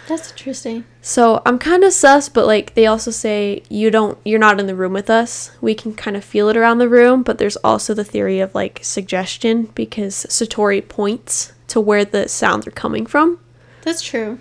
That's 0.10 0.32
interesting. 0.32 0.84
So 1.02 1.42
I'm 1.46 1.58
kind 1.60 1.84
of 1.84 1.94
sus, 1.94 2.28
but 2.28 2.46
like 2.48 2.74
they 2.74 2.86
also 2.88 3.12
say 3.12 3.64
you 3.70 3.90
don't, 3.92 4.18
you're 4.26 4.40
not 4.40 4.60
in 4.60 4.66
the 4.68 4.76
room 4.76 4.92
with 4.92 5.10
us. 5.10 5.52
We 5.62 5.74
can 5.76 5.94
kind 5.94 6.18
of 6.18 6.24
feel 6.26 6.50
it 6.50 6.58
around 6.58 6.80
the 6.80 6.90
room, 6.90 7.24
but 7.24 7.38
there's 7.38 7.56
also 7.58 7.94
the 7.94 8.04
theory 8.04 8.40
of 8.40 8.54
like 8.56 8.80
suggestion 8.82 9.70
because 9.76 10.26
Satori 10.30 10.86
points 10.86 11.54
to 11.68 11.80
where 11.80 12.04
the 12.04 12.28
sounds 12.28 12.68
are 12.68 12.72
coming 12.72 13.06
from. 13.06 13.40
That's 13.84 14.02
true. 14.02 14.40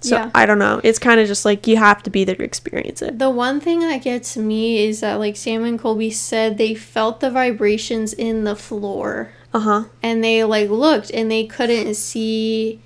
So 0.00 0.16
Yeah. 0.16 0.30
I 0.34 0.46
don't 0.46 0.58
know. 0.58 0.80
It's 0.84 0.98
kind 0.98 1.20
of 1.20 1.26
just 1.26 1.44
like 1.44 1.66
you 1.66 1.76
have 1.78 2.02
to 2.02 2.10
be 2.10 2.24
there 2.24 2.34
to 2.36 2.44
experience 2.44 3.00
it. 3.02 3.18
The 3.18 3.30
one 3.30 3.60
thing 3.60 3.80
that 3.80 4.02
gets 4.02 4.36
me 4.36 4.84
is 4.86 5.00
that 5.00 5.14
like 5.14 5.36
Sam 5.36 5.64
and 5.64 5.78
Colby 5.78 6.10
said 6.10 6.58
they 6.58 6.74
felt 6.74 7.20
the 7.20 7.30
vibrations 7.30 8.12
in 8.12 8.44
the 8.44 8.56
floor 8.56 9.30
Uh 9.54 9.60
huh. 9.60 9.84
and 10.02 10.22
they 10.22 10.44
like 10.44 10.68
looked 10.68 11.10
and 11.12 11.30
they 11.30 11.46
couldn't 11.46 11.94
see 11.94 12.80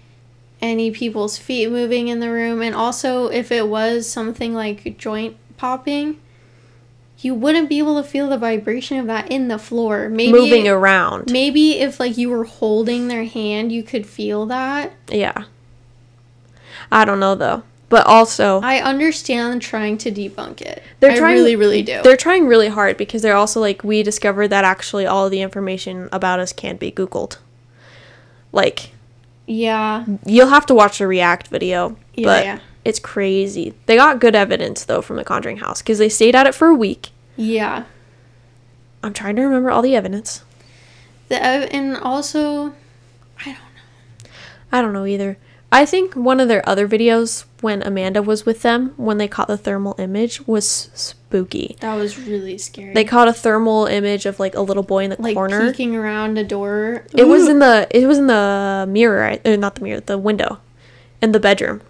any 0.66 0.90
people's 0.90 1.38
feet 1.38 1.70
moving 1.70 2.08
in 2.08 2.20
the 2.20 2.30
room 2.30 2.60
and 2.62 2.74
also 2.74 3.28
if 3.28 3.50
it 3.50 3.68
was 3.68 4.08
something 4.08 4.52
like 4.54 4.98
joint 4.98 5.36
popping 5.56 6.20
you 7.18 7.34
wouldn't 7.34 7.68
be 7.68 7.78
able 7.78 8.00
to 8.02 8.06
feel 8.06 8.28
the 8.28 8.36
vibration 8.36 8.98
of 8.98 9.06
that 9.06 9.30
in 9.32 9.48
the 9.48 9.58
floor 9.58 10.08
maybe 10.10 10.32
Moving 10.32 10.68
around. 10.68 11.30
maybe 11.32 11.78
if 11.78 11.98
like 11.98 12.18
you 12.18 12.28
were 12.28 12.44
holding 12.44 13.08
their 13.08 13.24
hand 13.24 13.72
you 13.72 13.82
could 13.82 14.06
feel 14.06 14.44
that 14.46 14.92
Yeah. 15.08 15.44
I 16.92 17.04
don't 17.04 17.20
know 17.20 17.34
though. 17.34 17.62
But 17.88 18.04
also, 18.06 18.60
i 18.64 18.78
understand 18.80 19.62
trying 19.62 19.96
to 19.98 20.10
debunk 20.10 20.60
it 20.60 20.82
They're 20.98 21.12
i 21.12 21.16
trying- 21.16 21.34
really 21.36 21.54
really 21.56 21.82
do 21.82 22.02
they're 22.02 22.16
trying 22.16 22.46
really 22.48 22.66
hard 22.68 22.96
because 22.96 23.22
they're 23.22 23.36
also 23.36 23.60
like, 23.60 23.84
we 23.84 24.02
discovered 24.02 24.48
that 24.48 24.64
actually 24.64 25.06
all 25.06 25.30
the 25.30 25.40
information 25.40 26.08
about 26.12 26.40
us 26.40 26.52
can 26.52 26.76
be 26.76 26.90
Googled. 26.90 27.36
Like, 28.52 28.90
yeah 29.46 30.04
you'll 30.24 30.48
have 30.48 30.66
to 30.66 30.74
watch 30.74 30.98
the 30.98 31.06
React 31.06 31.48
video. 31.48 31.96
Yeah, 32.14 32.24
but 32.24 32.44
yeah. 32.44 32.58
it's 32.84 32.98
crazy. 32.98 33.74
They 33.86 33.96
got 33.96 34.20
good 34.20 34.34
evidence 34.34 34.84
though 34.84 35.02
from 35.02 35.16
the 35.16 35.24
Conjuring 35.24 35.58
House 35.58 35.82
because 35.82 35.98
they 35.98 36.08
stayed 36.08 36.34
at 36.34 36.46
it 36.46 36.54
for 36.54 36.68
a 36.68 36.74
week. 36.74 37.10
yeah 37.36 37.84
I'm 39.02 39.12
trying 39.12 39.36
to 39.36 39.42
remember 39.42 39.70
all 39.70 39.82
the 39.82 39.94
evidence. 39.94 40.42
the 41.28 41.40
ev- 41.42 41.68
and 41.72 41.96
also 41.96 42.72
i 43.40 43.44
don't 43.44 43.54
know 43.54 44.30
I 44.72 44.82
don't 44.82 44.92
know 44.92 45.06
either. 45.06 45.38
I 45.72 45.84
think 45.84 46.14
one 46.14 46.38
of 46.40 46.48
their 46.48 46.66
other 46.68 46.86
videos 46.88 47.44
when 47.60 47.82
Amanda 47.82 48.22
was 48.22 48.46
with 48.46 48.62
them 48.62 48.94
when 48.96 49.18
they 49.18 49.26
caught 49.28 49.48
the 49.48 49.56
thermal 49.58 49.94
image 49.98 50.46
was 50.46 50.88
spooky. 50.94 51.76
that 51.80 51.96
was 51.96 52.18
really 52.18 52.56
scary 52.56 52.94
They 52.94 53.04
caught 53.04 53.26
a 53.28 53.32
thermal 53.32 53.86
image 53.86 54.26
of 54.26 54.38
like 54.38 54.54
a 54.54 54.60
little 54.60 54.84
boy 54.84 55.04
in 55.04 55.10
the 55.10 55.20
like 55.20 55.34
corner. 55.34 55.70
peeking 55.70 55.96
around 55.96 56.38
a 56.38 56.44
door 56.44 57.04
It 57.12 57.24
was 57.24 57.48
in 57.48 57.58
the 57.58 57.86
it 57.90 58.06
was 58.06 58.18
in 58.18 58.28
the 58.28 58.86
mirror, 58.88 59.38
or 59.44 59.52
uh, 59.52 59.56
not 59.56 59.74
the 59.74 59.82
mirror, 59.82 60.00
the 60.00 60.16
window, 60.18 60.58
in 61.20 61.32
the 61.32 61.40
bedroom. 61.40 61.80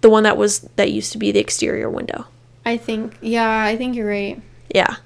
The 0.00 0.10
one 0.10 0.24
that 0.24 0.36
was 0.36 0.60
that 0.76 0.90
used 0.90 1.12
to 1.12 1.18
be 1.18 1.30
the 1.30 1.38
exterior 1.38 1.88
window. 1.88 2.26
I 2.66 2.76
think, 2.76 3.16
yeah, 3.20 3.64
I 3.64 3.76
think 3.76 3.94
you're 3.96 4.08
right. 4.08 4.40
Yeah. 4.74 4.96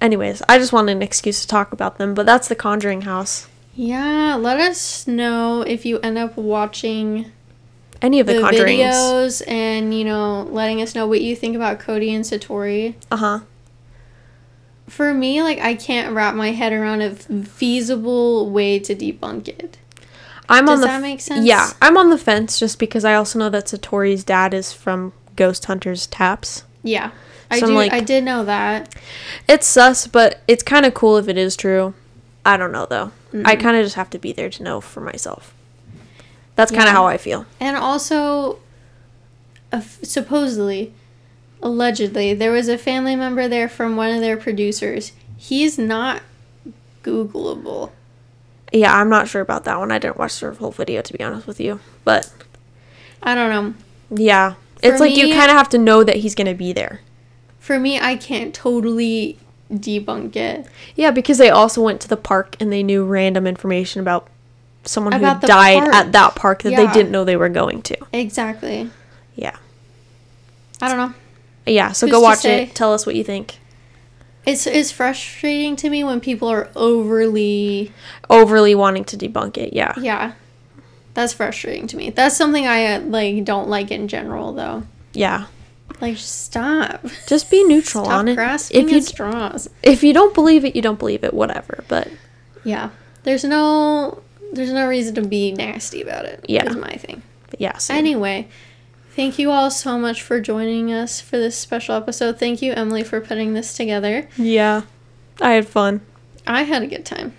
Anyways, 0.00 0.42
I 0.48 0.58
just 0.58 0.72
wanted 0.72 0.92
an 0.92 1.02
excuse 1.02 1.40
to 1.42 1.46
talk 1.48 1.72
about 1.72 1.96
them, 1.98 2.12
but 2.14 2.26
that's 2.26 2.48
the 2.48 2.54
Conjuring 2.56 3.02
House. 3.02 3.48
Yeah, 3.74 4.36
let 4.38 4.60
us 4.60 5.06
know 5.06 5.62
if 5.62 5.86
you 5.86 5.98
end 6.00 6.18
up 6.18 6.36
watching 6.36 7.32
Any 8.02 8.20
of 8.20 8.26
the, 8.26 8.34
the 8.34 8.40
Conjurings. 8.40 8.78
videos 8.80 9.42
and, 9.48 9.94
you 9.96 10.04
know, 10.04 10.42
letting 10.50 10.82
us 10.82 10.94
know 10.94 11.06
what 11.06 11.20
you 11.22 11.34
think 11.34 11.56
about 11.56 11.78
Cody 11.80 12.12
and 12.14 12.24
Satori. 12.24 12.94
Uh 13.10 13.16
huh. 13.16 13.40
For 14.88 15.14
me, 15.14 15.42
like, 15.42 15.58
I 15.60 15.74
can't 15.74 16.14
wrap 16.14 16.34
my 16.34 16.50
head 16.50 16.72
around 16.72 17.00
a 17.00 17.14
feasible 17.14 18.50
way 18.50 18.78
to 18.80 18.94
debunk 18.94 19.48
it. 19.48 19.78
I'm 20.50 20.66
Does 20.66 20.74
on 20.74 20.80
the 20.82 20.86
that 20.88 21.00
make 21.00 21.20
sense? 21.22 21.46
Yeah, 21.46 21.70
I'm 21.80 21.96
on 21.96 22.10
the 22.10 22.18
fence 22.18 22.58
just 22.58 22.78
because 22.78 23.04
I 23.04 23.14
also 23.14 23.38
know 23.38 23.48
that 23.48 23.66
Satori's 23.66 24.22
dad 24.24 24.52
is 24.52 24.72
from 24.72 25.14
Ghost 25.34 25.64
Hunters 25.64 26.06
Taps. 26.08 26.64
Yeah. 26.82 27.12
I, 27.50 27.58
So 27.60 27.66
I'm 27.66 27.72
do, 27.72 27.76
like- 27.76 27.92
I 27.92 28.00
did 28.00 28.24
know 28.24 28.44
that. 28.44 28.94
It's 29.48 29.66
sus, 29.66 30.06
but 30.06 30.42
it's 30.46 30.62
kind 30.62 30.84
of 30.84 30.92
cool 30.92 31.16
if 31.16 31.26
it 31.28 31.38
is 31.38 31.56
true. 31.56 31.94
I 32.44 32.56
don't 32.56 32.72
know 32.72 32.86
though. 32.86 33.12
I 33.44 33.56
kind 33.56 33.76
of 33.76 33.84
just 33.84 33.94
have 33.96 34.10
to 34.10 34.18
be 34.18 34.32
there 34.32 34.50
to 34.50 34.62
know 34.62 34.80
for 34.80 35.00
myself. 35.00 35.54
That's 36.56 36.70
kind 36.70 36.82
of 36.82 36.88
Yeah. 36.88 36.92
how 36.92 37.06
I 37.06 37.16
feel. 37.16 37.46
And 37.60 37.76
also, 37.76 38.58
uh, 39.72 39.80
supposedly, 40.02 40.92
allegedly, 41.62 42.34
there 42.34 42.52
was 42.52 42.68
a 42.68 42.76
family 42.76 43.16
member 43.16 43.48
there 43.48 43.68
from 43.68 43.96
one 43.96 44.10
of 44.10 44.20
their 44.20 44.36
producers. 44.36 45.12
He's 45.36 45.78
not 45.78 46.22
Googleable. 47.02 47.90
Yeah, 48.72 48.94
I'm 48.96 49.08
not 49.08 49.28
sure 49.28 49.40
about 49.42 49.64
that 49.64 49.78
one. 49.78 49.90
I 49.92 49.98
didn't 49.98 50.16
watch 50.18 50.38
the 50.40 50.52
whole 50.52 50.70
video 50.70 51.02
to 51.02 51.12
be 51.12 51.22
honest 51.22 51.46
with 51.46 51.60
you. 51.60 51.80
But 52.04 52.32
I 53.22 53.34
don't 53.34 53.50
know. 53.50 53.74
yeah, 54.16 54.54
it's 54.82 54.98
For 54.98 55.04
like 55.06 55.16
you 55.16 55.28
kind 55.34 55.50
of 55.50 55.56
have 55.56 55.68
to 55.70 55.78
know 55.78 56.04
that 56.04 56.16
he's 56.16 56.34
going 56.34 56.46
to 56.46 56.54
be 56.54 56.72
there. 56.72 57.00
For 57.58 57.78
me, 57.78 57.98
I 58.00 58.16
can't 58.16 58.54
totally 58.54 59.38
debunk 59.70 60.36
it. 60.36 60.66
Yeah, 60.96 61.10
because 61.10 61.38
they 61.38 61.50
also 61.50 61.82
went 61.82 62.00
to 62.02 62.08
the 62.08 62.16
park 62.16 62.56
and 62.60 62.72
they 62.72 62.82
knew 62.82 63.04
random 63.04 63.46
information 63.46 64.00
about 64.00 64.28
someone 64.84 65.12
About 65.12 65.40
who 65.40 65.46
died 65.46 65.82
park. 65.84 65.94
at 65.94 66.12
that 66.12 66.34
park 66.34 66.62
that 66.62 66.74
they 66.76 66.86
didn't 66.92 67.10
know 67.10 67.24
they 67.24 67.36
were 67.36 67.48
going 67.48 67.82
to. 67.82 67.96
Exactly. 68.12 68.90
Yeah. 69.34 69.56
I 70.80 70.88
don't 70.88 70.98
know. 70.98 71.14
Yeah, 71.66 71.92
so 71.92 72.06
Who's 72.06 72.12
go 72.12 72.20
watch 72.20 72.44
it. 72.44 72.74
Tell 72.74 72.92
us 72.92 73.06
what 73.06 73.14
you 73.14 73.22
think. 73.22 73.58
It's 74.44 74.66
it's 74.66 74.90
frustrating 74.90 75.76
to 75.76 75.88
me 75.88 76.02
when 76.02 76.20
people 76.20 76.48
are 76.48 76.68
overly 76.74 77.92
Overly 78.28 78.74
wanting 78.74 79.04
to 79.04 79.16
debunk 79.16 79.56
it. 79.56 79.72
Yeah. 79.72 79.94
yeah. 79.98 80.32
That's 81.14 81.32
frustrating 81.32 81.86
to 81.88 81.96
me. 81.96 82.10
That's 82.10 82.36
something 82.36 82.66
I 82.66 82.94
uh, 82.94 83.00
like 83.02 83.44
don't 83.44 83.68
like 83.68 83.92
in 83.92 84.08
general 84.08 84.52
though. 84.52 84.82
Yeah. 85.12 85.46
Like 86.02 86.16
stop. 86.18 87.06
Just 87.28 87.48
be 87.48 87.62
neutral 87.62 88.06
on 88.06 88.26
it. 88.26 88.36
If 88.72 88.90
you 88.90 89.00
straws. 89.00 89.70
if 89.84 90.02
you 90.02 90.12
don't 90.12 90.34
believe 90.34 90.64
it, 90.64 90.74
you 90.74 90.82
don't 90.82 90.98
believe 90.98 91.22
it, 91.22 91.32
whatever. 91.32 91.84
But 91.86 92.08
Yeah. 92.64 92.90
There's 93.22 93.44
no 93.44 94.20
there's 94.52 94.72
no 94.72 94.88
reason 94.88 95.14
to 95.14 95.22
be 95.22 95.52
nasty 95.52 96.02
about 96.02 96.24
it. 96.24 96.44
Yeah. 96.48 96.64
Is 96.68 96.74
my 96.76 96.96
thing. 96.96 97.22
But 97.50 97.60
yeah. 97.60 97.78
So 97.78 97.94
Anyway, 97.94 98.48
thank 99.14 99.38
you 99.38 99.52
all 99.52 99.70
so 99.70 99.96
much 99.96 100.22
for 100.22 100.40
joining 100.40 100.92
us 100.92 101.20
for 101.20 101.38
this 101.38 101.56
special 101.56 101.94
episode. 101.94 102.36
Thank 102.36 102.62
you, 102.62 102.72
Emily, 102.72 103.04
for 103.04 103.20
putting 103.20 103.54
this 103.54 103.72
together. 103.74 104.28
yeah. 104.36 104.82
I 105.40 105.52
had 105.52 105.68
fun. 105.68 106.00
I 106.48 106.64
had 106.64 106.82
a 106.82 106.86
good 106.88 107.06
time. 107.06 107.34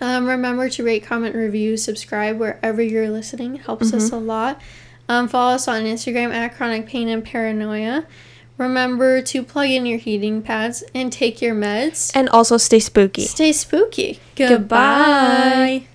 Um, 0.00 0.26
remember 0.26 0.68
to 0.68 0.84
rate, 0.84 1.02
comment, 1.02 1.34
review, 1.34 1.76
subscribe 1.76 2.38
wherever 2.38 2.80
you're 2.80 3.10
listening. 3.10 3.56
It 3.56 3.62
helps 3.62 3.92
us 3.92 4.12
a 4.12 4.16
lot. 4.16 4.60
Um, 5.08 5.28
follow 5.28 5.54
us 5.54 5.66
on 5.68 5.84
Instagram 5.84 6.32
at 6.32 6.54
Chronic 6.56 6.86
Pain 6.86 7.08
and 7.08 7.24
Paranoia. 7.24 8.06
Remember 8.58 9.22
to 9.22 9.42
plug 9.42 9.70
in 9.70 9.86
your 9.86 9.98
heating 9.98 10.42
pads 10.42 10.82
and 10.94 11.12
take 11.12 11.40
your 11.40 11.54
meds. 11.54 12.10
And 12.14 12.28
also 12.28 12.56
stay 12.56 12.80
spooky. 12.80 13.24
Stay 13.24 13.52
spooky. 13.52 14.20
Goodbye. 14.34 14.48
Goodbye. 14.56 15.87